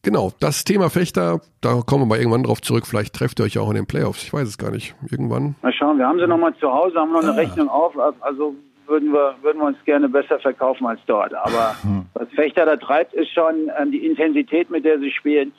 [0.00, 2.86] genau, das Thema Fechter, da kommen wir mal irgendwann drauf zurück.
[2.86, 4.94] Vielleicht trefft ihr euch ja auch in den Playoffs, ich weiß es gar nicht.
[5.10, 5.54] Irgendwann.
[5.60, 7.34] Mal schauen, wir haben sie nochmal zu Hause, haben noch eine Ah.
[7.34, 8.54] Rechnung auf, also
[8.86, 11.34] würden wir, würden wir uns gerne besser verkaufen als dort.
[11.34, 12.06] Aber Hm.
[12.14, 15.52] was Fechter da treibt, ist schon ähm, die Intensität, mit der sie spielen,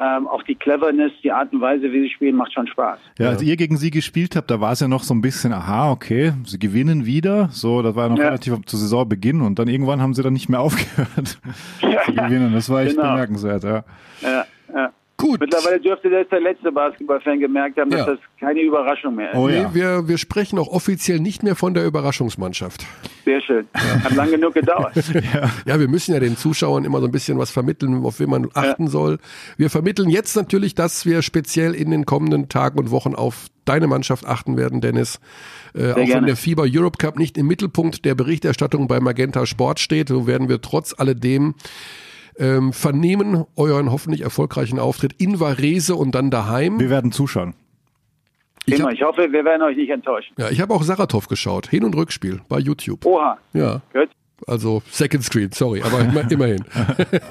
[0.00, 2.98] ähm, auch die Cleverness, die Art und Weise, wie sie spielen, macht schon Spaß.
[3.18, 5.52] Ja, als ihr gegen sie gespielt habt, da war es ja noch so ein bisschen,
[5.52, 7.48] aha, okay, sie gewinnen wieder.
[7.52, 8.24] So, das war ja noch Ja.
[8.26, 11.38] relativ zu Saisonbeginn und dann irgendwann haben sie dann nicht mehr aufgehört
[12.06, 12.54] zu gewinnen.
[12.54, 13.10] Das war echt Genau.
[13.10, 13.84] bemerkenswert, ja.
[14.22, 14.44] Ja,
[14.74, 14.90] ja.
[15.22, 15.40] Gut.
[15.40, 18.06] Mittlerweile dürfte jetzt der letzte Basketballfan gemerkt haben, dass Ja.
[18.06, 19.36] das keine Überraschung mehr ist.
[19.36, 19.74] Oh Nee, ja.
[19.74, 22.84] wir, wir sprechen auch offiziell nicht mehr von der Überraschungsmannschaft.
[23.24, 23.68] Sehr schön.
[23.72, 24.92] Hat lang genug gedauert.
[25.64, 28.48] Ja, wir müssen ja den Zuschauern immer so ein bisschen was vermitteln, auf wen man
[28.54, 29.18] achten soll.
[29.56, 33.86] Wir vermitteln jetzt natürlich, dass wir speziell in den kommenden Tagen und Wochen auf deine
[33.86, 35.20] Mannschaft achten werden, Dennis.
[35.74, 36.26] Äh, auch wenn gerne.
[36.26, 40.48] der FIBA Europe Cup nicht im Mittelpunkt der Berichterstattung bei Magenta Sport steht, so werden
[40.48, 41.54] wir trotz alledem
[42.38, 46.78] ähm, vernehmen euren hoffentlich erfolgreichen Auftritt in Varese und dann daheim.
[46.80, 47.54] Wir werden zuschauen.
[48.66, 48.86] Ich Immer.
[48.86, 50.34] hab- Ich hoffe, wir werden euch nicht enttäuschen.
[50.38, 53.04] Ja, ich habe auch Saratov geschaut, Hin- und Rückspiel bei YouTube.
[53.04, 53.36] Oha.
[53.52, 54.08] Ja, Gut.
[54.46, 56.64] Also Second Screen, sorry, aber immer, immerhin.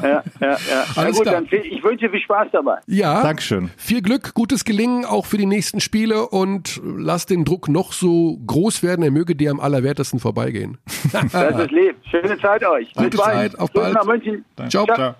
[0.01, 0.57] Ja, ja, ja.
[0.95, 1.35] Na Alles gut, klar.
[1.35, 2.77] dann viel, ich wünsche viel Spaß dabei.
[2.87, 3.69] Ja, Dankeschön.
[3.77, 8.37] viel Glück, gutes Gelingen auch für die nächsten Spiele und lass den Druck noch so
[8.45, 10.77] groß werden, er möge dir am allerwertesten vorbeigehen.
[11.11, 11.95] Das ist lieb.
[12.09, 12.93] Schöne Zeit euch.
[12.93, 13.51] Gute Bis bald.
[13.51, 13.93] Zeit, auf Grüße bald.
[13.95, 14.45] nach München.
[14.69, 14.85] Ciao.
[14.85, 15.15] Ciao.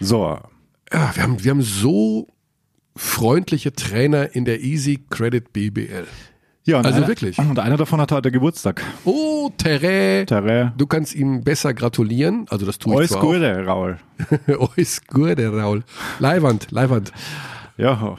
[0.00, 0.38] So,
[0.92, 2.26] Ja, wir haben, wir haben so
[2.96, 6.06] freundliche Trainer in der Easy Credit BBL.
[6.64, 7.38] Ja, und Also einer, wirklich.
[7.38, 8.82] Und einer davon hat heute Geburtstag.
[9.04, 10.24] Oh, Terre.
[10.26, 10.72] Terre.
[10.76, 12.46] Du kannst ihm besser gratulieren.
[12.50, 13.98] Also das tue ich zwar Gute, Raul.
[14.46, 15.82] Alles Gute, Raul.
[16.18, 17.12] Leiwand, Leiwand.
[17.76, 18.18] Ja,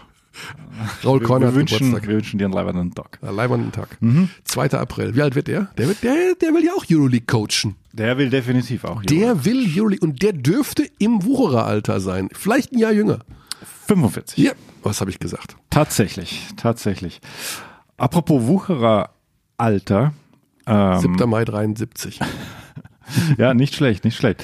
[1.04, 2.10] Raul Korn hat wünschen, Geburtstag.
[2.10, 3.20] wir wünschen dir einen leibenden Tag.
[3.22, 3.98] Ja, Leibanden Tag.
[4.02, 4.30] Mhm.
[4.46, 4.72] 2.
[4.72, 5.16] April.
[5.16, 5.68] Wie alt wird der?
[5.78, 7.76] Der, wird, der, der will ja auch Euroleague coachen.
[7.94, 9.04] Der will definitiv auch.
[9.04, 12.30] Der will Euroleague und der dürfte im Wuchereralter sein.
[12.32, 13.20] Vielleicht ein Jahr jünger.
[13.88, 14.38] 45.
[14.38, 14.54] Ja,
[14.84, 15.58] was habe ich gesagt?
[15.70, 17.20] Tatsächlich, tatsächlich.
[18.02, 19.12] Apropos Wucherer
[19.58, 20.14] Alter.
[20.66, 21.30] Ähm, 7.
[21.30, 22.20] Mai 73.
[23.38, 24.44] ja, nicht schlecht, nicht schlecht.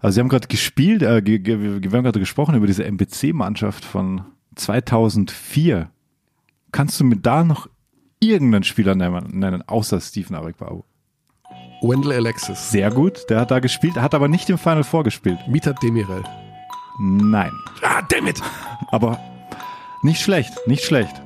[0.00, 4.22] Also sie haben gerade gespielt, äh, wir haben gerade gesprochen über diese MBC-Mannschaft von
[4.56, 5.88] 2004.
[6.70, 7.68] Kannst du mir da noch
[8.20, 10.82] irgendeinen Spieler nennen, nennen außer Stephen Arekbabu?
[11.80, 12.70] Wendell Alexis.
[12.70, 15.38] Sehr gut, der hat da gespielt, hat aber nicht im Final Four gespielt.
[15.48, 16.24] Mitat Demirel.
[17.00, 17.52] Nein,
[17.82, 18.40] Ah, damn it.
[18.90, 19.18] aber
[20.02, 21.22] nicht schlecht, nicht schlecht.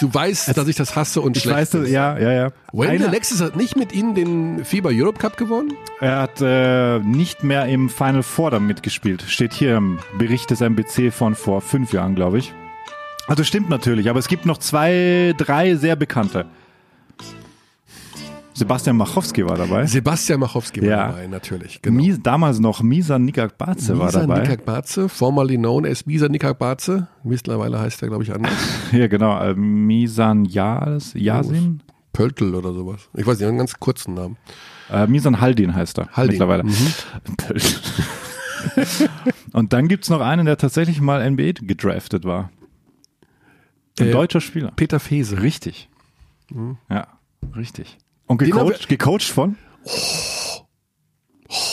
[0.00, 1.90] Du weißt, dass ich das hasse und Ich schlecht weiß, finde.
[1.90, 2.48] ja, ja, ja.
[2.72, 5.74] Wendell Alexis hat nicht mit ihnen den FIBA Europe Cup gewonnen?
[6.00, 9.22] Er hat äh, nicht mehr im Final Four dann mitgespielt.
[9.28, 12.52] Steht hier im Bericht des MBC von vor fünf Jahren, glaube ich.
[13.26, 16.46] Also stimmt natürlich, aber es gibt noch zwei, drei sehr bekannte.
[18.52, 19.86] Sebastian Machowski war dabei.
[19.86, 21.06] Sebastian Machowski war Ja.
[21.08, 21.80] dabei, natürlich.
[21.82, 21.96] Genau.
[22.02, 24.40] Mies, damals noch Misa Nikakbaze war Misa dabei.
[24.42, 27.06] Nikakbaze, formerly known as Misa Nikakbaze.
[27.22, 28.52] Mittlerweile heißt er, glaube ich, anders.
[28.92, 29.40] Ja, genau.
[29.40, 31.80] Äh, Misan Yas, Yasin?
[32.12, 33.08] Pöltl oder sowas.
[33.16, 34.36] Ich weiß nicht, einen ganz kurzen Namen.
[34.90, 36.64] Äh, Misan Haldin heißt er Haldin, mittlerweile.
[36.64, 36.72] mhm.
[39.52, 42.50] Und dann gibt's noch einen, der tatsächlich mal NBA gedraftet war.
[43.98, 44.72] Ein Äh, deutscher Spieler.
[44.76, 45.40] Peter Fese.
[45.40, 45.88] Richtig.
[46.90, 47.06] Ja,
[47.56, 47.96] richtig.
[48.30, 49.56] Und gecoacht, gecoacht von?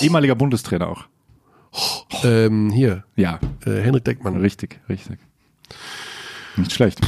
[0.02, 1.04] Ehemaliger Bundestrainer auch.
[2.24, 4.38] Ähm, hier, Ja, äh, Henrik Deckmann.
[4.38, 5.20] richtig, richtig.
[6.56, 7.00] Nicht schlecht.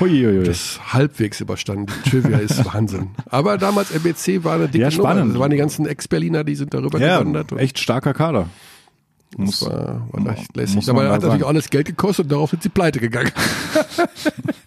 [0.00, 0.44] Huiuiui.
[0.44, 1.86] Das halbwegs überstanden.
[2.10, 3.12] Trivia ist Wahnsinn.
[3.30, 5.20] Aber damals MBC war eine dicke Ja, spannend.
[5.20, 5.32] Nummer.
[5.32, 7.52] Das waren die ganzen Ex-Berliner, die sind darüber ja, gewandert.
[7.52, 8.50] Echt starker Kader.
[9.38, 10.76] das war, war echt lässig.
[10.76, 13.32] muss Aber hat natürlich auch alles Geld gekostet und darauf sind sie pleite gegangen.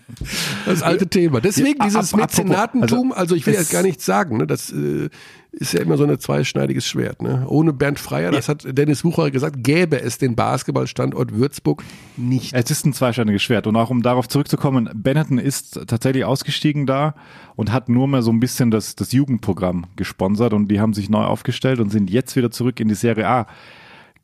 [0.66, 1.42] das alte Thema.
[1.42, 4.48] Deswegen dieses apropos, Mäzenatentum, also, ich will jetzt gar nichts sagen, ne?
[4.48, 5.10] das äh,
[5.52, 7.22] ist ja immer so ein zweischneidiges Schwert.
[7.22, 7.46] Ne?
[7.48, 11.84] Ohne Bernd Freier, das hat Dennis Wucherer gesagt, gäbe es den Basketballstandort Würzburg
[12.16, 12.54] nicht.
[12.54, 13.68] Es ist ein zweischneidiges Schwert.
[13.68, 17.16] Und auch um darauf zurückzukommen, Benetton ist tatsächlich ausgestiegen da
[17.56, 21.10] und hat nur mal so ein bisschen das, das Jugendprogramm gesponsert und die haben sich
[21.10, 23.48] neu aufgestellt und sind jetzt wieder zurück in die Serie A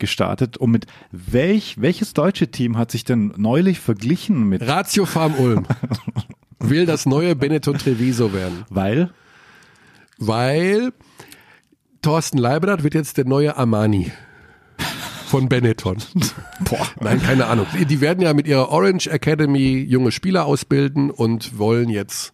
[0.04, 0.58] gestartet.
[0.58, 5.66] Und mit welch, welches deutsche Team hat sich denn neulich verglichen mit, Ratio Farm Ulm
[6.60, 9.10] will das neue Benetton Treviso werden, weil?
[10.18, 10.92] weil
[12.02, 14.12] Thorsten Leibniz wird jetzt der neue Armani
[15.28, 15.98] von Benetton.
[16.70, 16.86] Boah.
[17.00, 17.66] Nein, keine Ahnung.
[17.80, 22.34] Die- Die werden ja mit ihrer Orange Academy junge Spieler ausbilden und wollen jetzt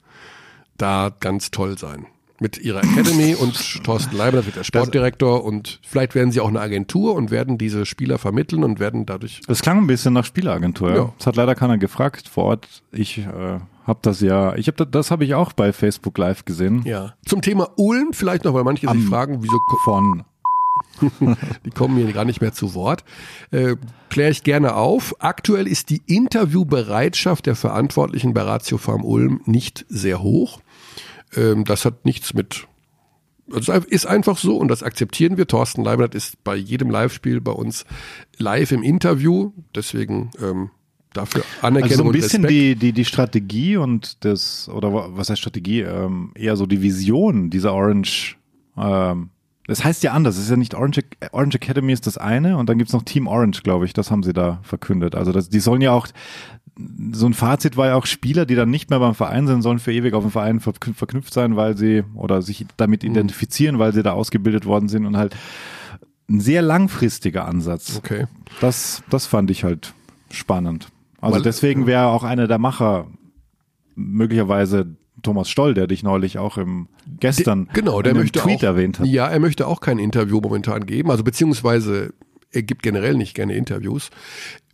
[0.78, 2.06] da ganz toll sein.
[2.40, 6.62] Mit ihrer Academy und Thorsten Leibniz wird der Sportdirektor und vielleicht werden sie auch eine
[6.62, 10.96] Agentur und werden diese Spieler vermitteln und werden dadurch Das klang ein bisschen nach Spieleragentur.
[10.96, 11.14] Ja.
[11.18, 12.68] Das hat leider keiner gefragt vor Ort.
[12.92, 16.46] Ich äh, habe das ja, ich habe das, das habe ich auch bei Facebook Live
[16.46, 16.84] gesehen.
[16.86, 17.14] ja.
[17.26, 20.24] Zum Thema Ulm vielleicht noch, weil manche sich fragen, wieso Von
[21.66, 23.04] die kommen hier gar nicht mehr zu Wort.
[23.52, 23.76] Äh,
[24.10, 25.16] Kläre ich gerne auf.
[25.20, 30.60] Aktuell ist die Interviewbereitschaft der Verantwortlichen bei Ratio Farm Ulm nicht sehr hoch.
[31.36, 32.68] Ähm, das hat nichts mit.
[33.52, 35.48] Also ist einfach so und das akzeptieren wir.
[35.48, 37.86] Thorsten Leibniz ist bei jedem Live-Spiel bei uns
[38.38, 39.52] live im Interview.
[39.74, 40.70] Deswegen ähm,
[41.14, 45.32] dafür Anerkennung Also so ein bisschen die, die, die Strategie und das, oder wa- was
[45.32, 45.82] heißt Strategie?
[45.82, 48.38] Ähm, eher so die Vision dieser Orange.
[48.78, 49.30] Ähm,
[49.66, 50.38] das heißt ja anders.
[50.38, 53.26] Es ist ja nicht Orange, Orange Academy ist das eine und dann gibt's noch Team
[53.26, 53.94] Orange, glaube ich.
[53.94, 55.16] Das haben sie da verkündet.
[55.16, 56.08] Also das, die sollen ja auch,
[57.12, 59.80] so ein Fazit war ja auch Spieler, die dann nicht mehr beim Verein sind, sollen
[59.80, 63.12] für ewig auf dem Verein verknü- verknüpft sein, weil sie oder sich damit Mhm.
[63.12, 65.36] identifizieren, weil sie da ausgebildet worden sind und halt
[66.30, 67.98] ein sehr langfristiger Ansatz.
[67.98, 68.28] Okay.
[68.62, 69.94] Das, das fand ich halt
[70.32, 70.88] spannend.
[71.20, 73.08] Also Weil- deswegen wäre auch einer der Macher
[73.96, 76.88] möglicherweise Thomas Stoll, der dich neulich auch im
[77.20, 79.08] gestern Genau, der in einem möchte Tweet auch, erwähnt hat.
[79.08, 82.14] Ja, er möchte auch kein Interview momentan geben, also beziehungsweise
[82.52, 84.10] er gibt generell nicht gerne Interviews.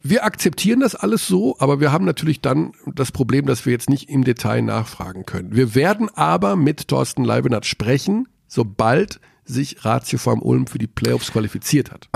[0.02, 3.90] Wir akzeptieren das alles so, aber wir haben natürlich dann das Problem, dass wir jetzt
[3.90, 5.56] nicht im Detail nachfragen können.
[5.56, 11.32] Wir werden aber mit Thorsten Leibniz sprechen, sobald sich Ratio Farm Ulm für die Playoffs
[11.32, 12.08] qualifiziert hat.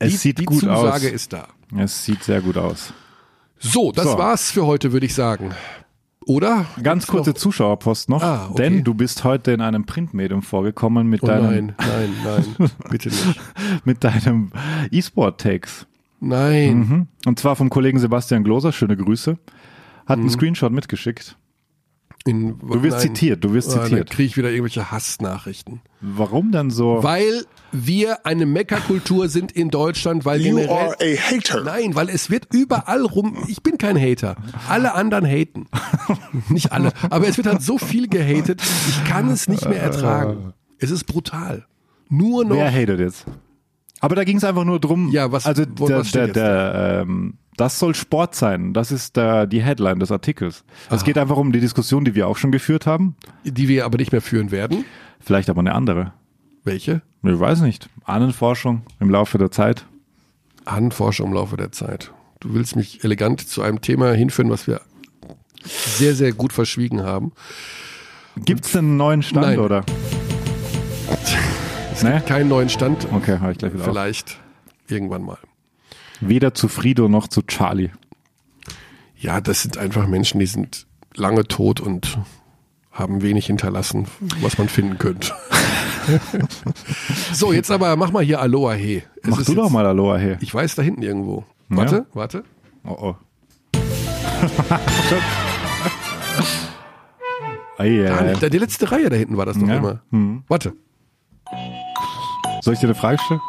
[0.00, 1.12] Es die, sieht die gut Zusage aus.
[1.12, 1.48] ist da.
[1.76, 2.92] Es sieht sehr gut aus.
[3.60, 4.18] So, das So.
[4.18, 5.54] war's für heute, würde ich sagen.
[6.26, 6.66] Oder?
[6.82, 8.62] Ganz kurze noch- Zuschauerpost noch, Ah, okay.
[8.62, 13.08] denn du bist heute in einem Printmedium vorgekommen mit Oh deinem nein, nein, nein, bitte
[13.08, 13.40] nicht.
[13.84, 14.52] mit deinem
[14.90, 15.86] E-Sport Takes.
[16.20, 16.78] Nein.
[16.78, 17.06] Mhm.
[17.26, 19.38] Und zwar vom Kollegen Sebastian Gloser, schöne Grüße.
[20.06, 21.36] hat einen Screenshot mitgeschickt.
[22.26, 24.10] In, Du wirst zitiert, du wirst Ah, Dann zitiert.
[24.10, 25.80] kriege ich wieder irgendwelche Hassnachrichten.
[26.02, 27.02] Warum dann so?
[27.02, 31.64] Weil wir eine Meckerkultur sind in Deutschland, weil You generell are a hater.
[31.64, 33.38] Nein, weil es wird überall rum.
[33.48, 34.36] Ich bin kein Hater.
[34.68, 35.66] Alle anderen haten.
[36.50, 36.92] Nicht alle.
[37.08, 38.60] Aber es wird halt so viel gehatet.
[38.88, 40.52] Ich kann es nicht mehr ertragen.
[40.78, 41.64] Es ist brutal.
[42.10, 42.56] Nur noch.
[42.56, 43.24] Wer hatet jetzt?
[44.00, 45.10] Aber da ging es einfach nur drum.
[45.10, 48.72] Ja, was- Also wo- der, was steht der, jetzt der, ähm, das soll Sport sein.
[48.72, 50.64] Das ist der, die Headline des Artikels.
[50.90, 53.16] Es geht einfach um die Diskussion, die wir auch schon geführt haben.
[53.44, 54.84] Die wir aber nicht mehr führen werden.
[55.20, 56.12] Vielleicht aber eine andere.
[56.64, 57.02] Welche?
[57.22, 57.88] Ich weiß nicht.
[58.04, 59.84] Ahnenforschung im Laufe der Zeit.
[60.64, 62.12] Ahnenforscher im Laufe der Zeit.
[62.40, 64.80] Du willst mich elegant zu einem Thema hinführen, was wir
[65.64, 67.32] sehr, sehr gut verschwiegen haben.
[68.36, 69.58] Gibt es denn einen neuen Stand Nein.
[69.58, 69.84] oder?
[72.02, 72.22] ne?
[72.26, 73.06] Keinen neuen Stand.
[73.12, 73.90] Okay, habe ich gleich wieder auf.
[73.90, 74.38] Vielleicht
[74.88, 75.38] irgendwann mal.
[76.20, 77.90] Weder zu Frido noch zu Charlie.
[79.16, 82.18] Ja, das sind einfach Menschen, die sind lange tot und
[82.92, 84.06] haben wenig hinterlassen,
[84.40, 85.32] was man finden könnte.
[87.32, 89.02] so, jetzt aber mach mal hier Aloha He.
[89.22, 90.38] Es Mach du doch mal Aloha her.
[90.40, 91.44] Ich weiß da hinten irgendwo.
[91.68, 92.06] Warte, Ja.
[92.14, 92.44] warte.
[92.84, 93.16] Oh oh.
[94.58, 94.78] Ah,
[97.82, 98.34] ei, ei.
[98.40, 99.76] da- die letzte Reihe da hinten war das doch Ja.
[99.76, 100.00] immer.
[100.10, 100.42] Hm.
[100.48, 100.74] Warte.
[102.62, 103.40] Soll ich dir eine Frage stellen?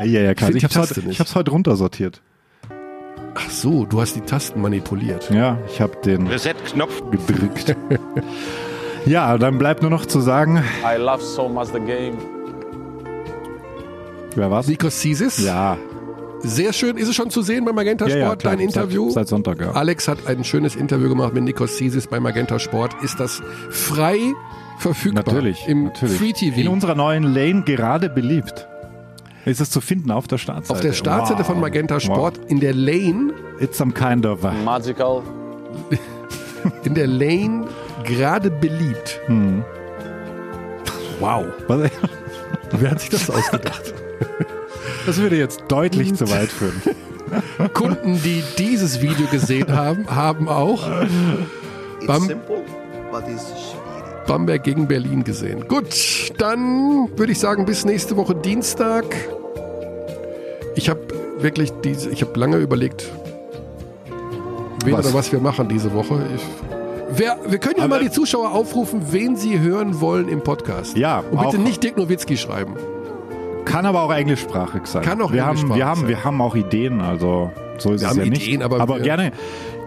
[0.00, 0.50] Ja, ja, ja, klar.
[0.50, 1.10] Ich hab's, heute, nicht.
[1.10, 2.20] ich hab's heute runtersortiert.
[3.34, 5.30] Ach so, du hast die Tasten manipuliert.
[5.30, 7.02] Ja, ich habe den Reset-Knopf.
[7.10, 7.74] gedrückt.
[9.06, 12.18] ja, dann bleibt nur noch zu sagen, I love so much the game.
[14.34, 14.68] wer war's?
[14.68, 15.38] Nikos Sisis.
[15.38, 15.78] Ja,
[16.40, 16.96] Sehr schön.
[16.96, 18.56] Ist es schon zu sehen bei Magenta ja, Sport, ja klar.
[18.56, 19.06] dein Interview?
[19.06, 19.70] Seit, seit Sonntag, ja.
[19.72, 22.94] Alex hat ein schönes Interview gemacht mit Nikos Sisis bei Magenta Sport.
[23.02, 24.18] Ist das frei
[24.82, 25.24] verfügbar?
[25.24, 26.18] Natürlich, Im natürlich.
[26.18, 26.60] Free TV.
[26.60, 28.68] In unserer neuen Lane gerade beliebt.
[29.44, 30.72] Ist es zu finden auf der Startseite?
[30.74, 31.46] Auf der Startseite Wow.
[31.46, 33.62] von Magenta Sport in der Lane, Wow.
[33.62, 34.42] It's some kind of...
[34.64, 35.22] Magical.
[36.84, 37.66] in der Lane
[38.04, 39.20] gerade beliebt.
[39.26, 39.64] Hm.
[41.18, 41.46] Wow.
[41.66, 41.90] Was,
[42.72, 43.94] Wer hat sich das ausgedacht?
[45.06, 46.80] das würde jetzt deutlich zu weit führen.
[47.72, 50.86] Kunden, die dieses Video gesehen haben, haben auch
[52.06, 52.62] Bam simple,
[53.10, 53.74] but it's.
[54.26, 55.66] Bamberg gegen Berlin gesehen.
[55.68, 59.04] Gut, dann würde ich sagen, bis nächste Woche Dienstag.
[60.74, 61.00] Ich habe
[61.38, 63.10] wirklich diese, ich habe lange überlegt,
[64.84, 65.06] wen Was?
[65.06, 66.24] oder was wir machen diese Woche.
[66.34, 66.42] Ich,
[67.18, 70.96] wer, wir können ja Aber- mal die Zuschauer aufrufen, wen sie hören wollen im Podcast.
[70.96, 72.74] Ja, Und bitte nicht Dirk Nowitzki schreiben.
[73.64, 75.02] Kann aber auch englischsprachig sein.
[75.02, 76.08] Kann auch wir haben, englischsprachig wir haben, sein.
[76.08, 77.50] Wir haben auch Ideen, also
[77.82, 78.46] so ist Wir es haben ja nicht.
[78.46, 79.32] Ideen, aber wir- gerne,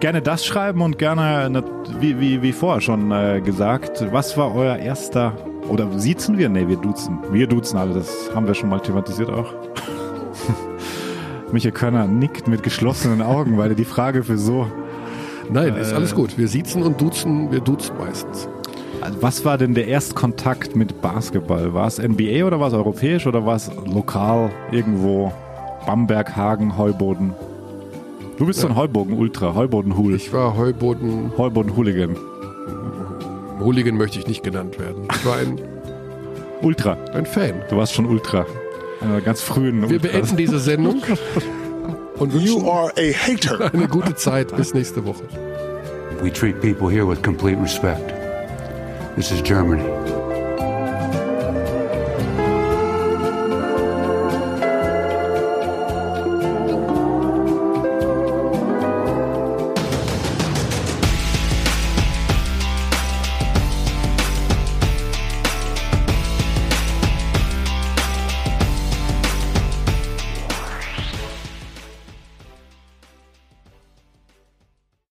[0.00, 1.62] gerne das schreiben und gerne,
[2.00, 5.32] wie, wie, wie vorher schon äh, gesagt, was war euer erster,
[5.68, 6.48] oder siezen wir?
[6.48, 7.18] Nee, wir duzen.
[7.32, 9.52] Wir duzen alle, das haben wir schon mal thematisiert auch.
[11.52, 14.66] Michael Körner nickt mit geschlossenen Augen, weil er die Frage für so...
[15.50, 15.94] Nein, ist Äh.
[15.94, 16.36] alles gut.
[16.38, 18.48] Wir siezen und duzen, wir duzen meistens.
[19.20, 21.72] Was war denn der Erstkontakt mit Basketball?
[21.72, 25.32] War es NBA oder war es europäisch oder war es lokal irgendwo?
[25.86, 27.32] Bamberg, Hagen, Heuboden.
[28.38, 30.14] Du bist so ein Heuboden-Ultra, Heuboden-Hul.
[30.14, 32.16] Ich war Heuboden, Heuboden-Hooligan.
[33.60, 35.08] Hooligan möchte ich nicht genannt werden.
[35.14, 35.58] Ich war ein,
[36.62, 36.96] Ultra.
[37.14, 37.54] ein Fan.
[37.70, 38.44] Du warst schon Ultra.
[39.00, 40.12] Einer ganz frühen Wir Ultras.
[40.12, 41.02] beenden diese Sendung
[42.18, 43.70] und You wünschen are a hater.
[43.72, 44.54] eine gute Zeit.
[44.56, 45.22] Bis nächste Woche.
[46.22, 48.12] We treat people here with complete respect.
[49.16, 49.82] This is Germany.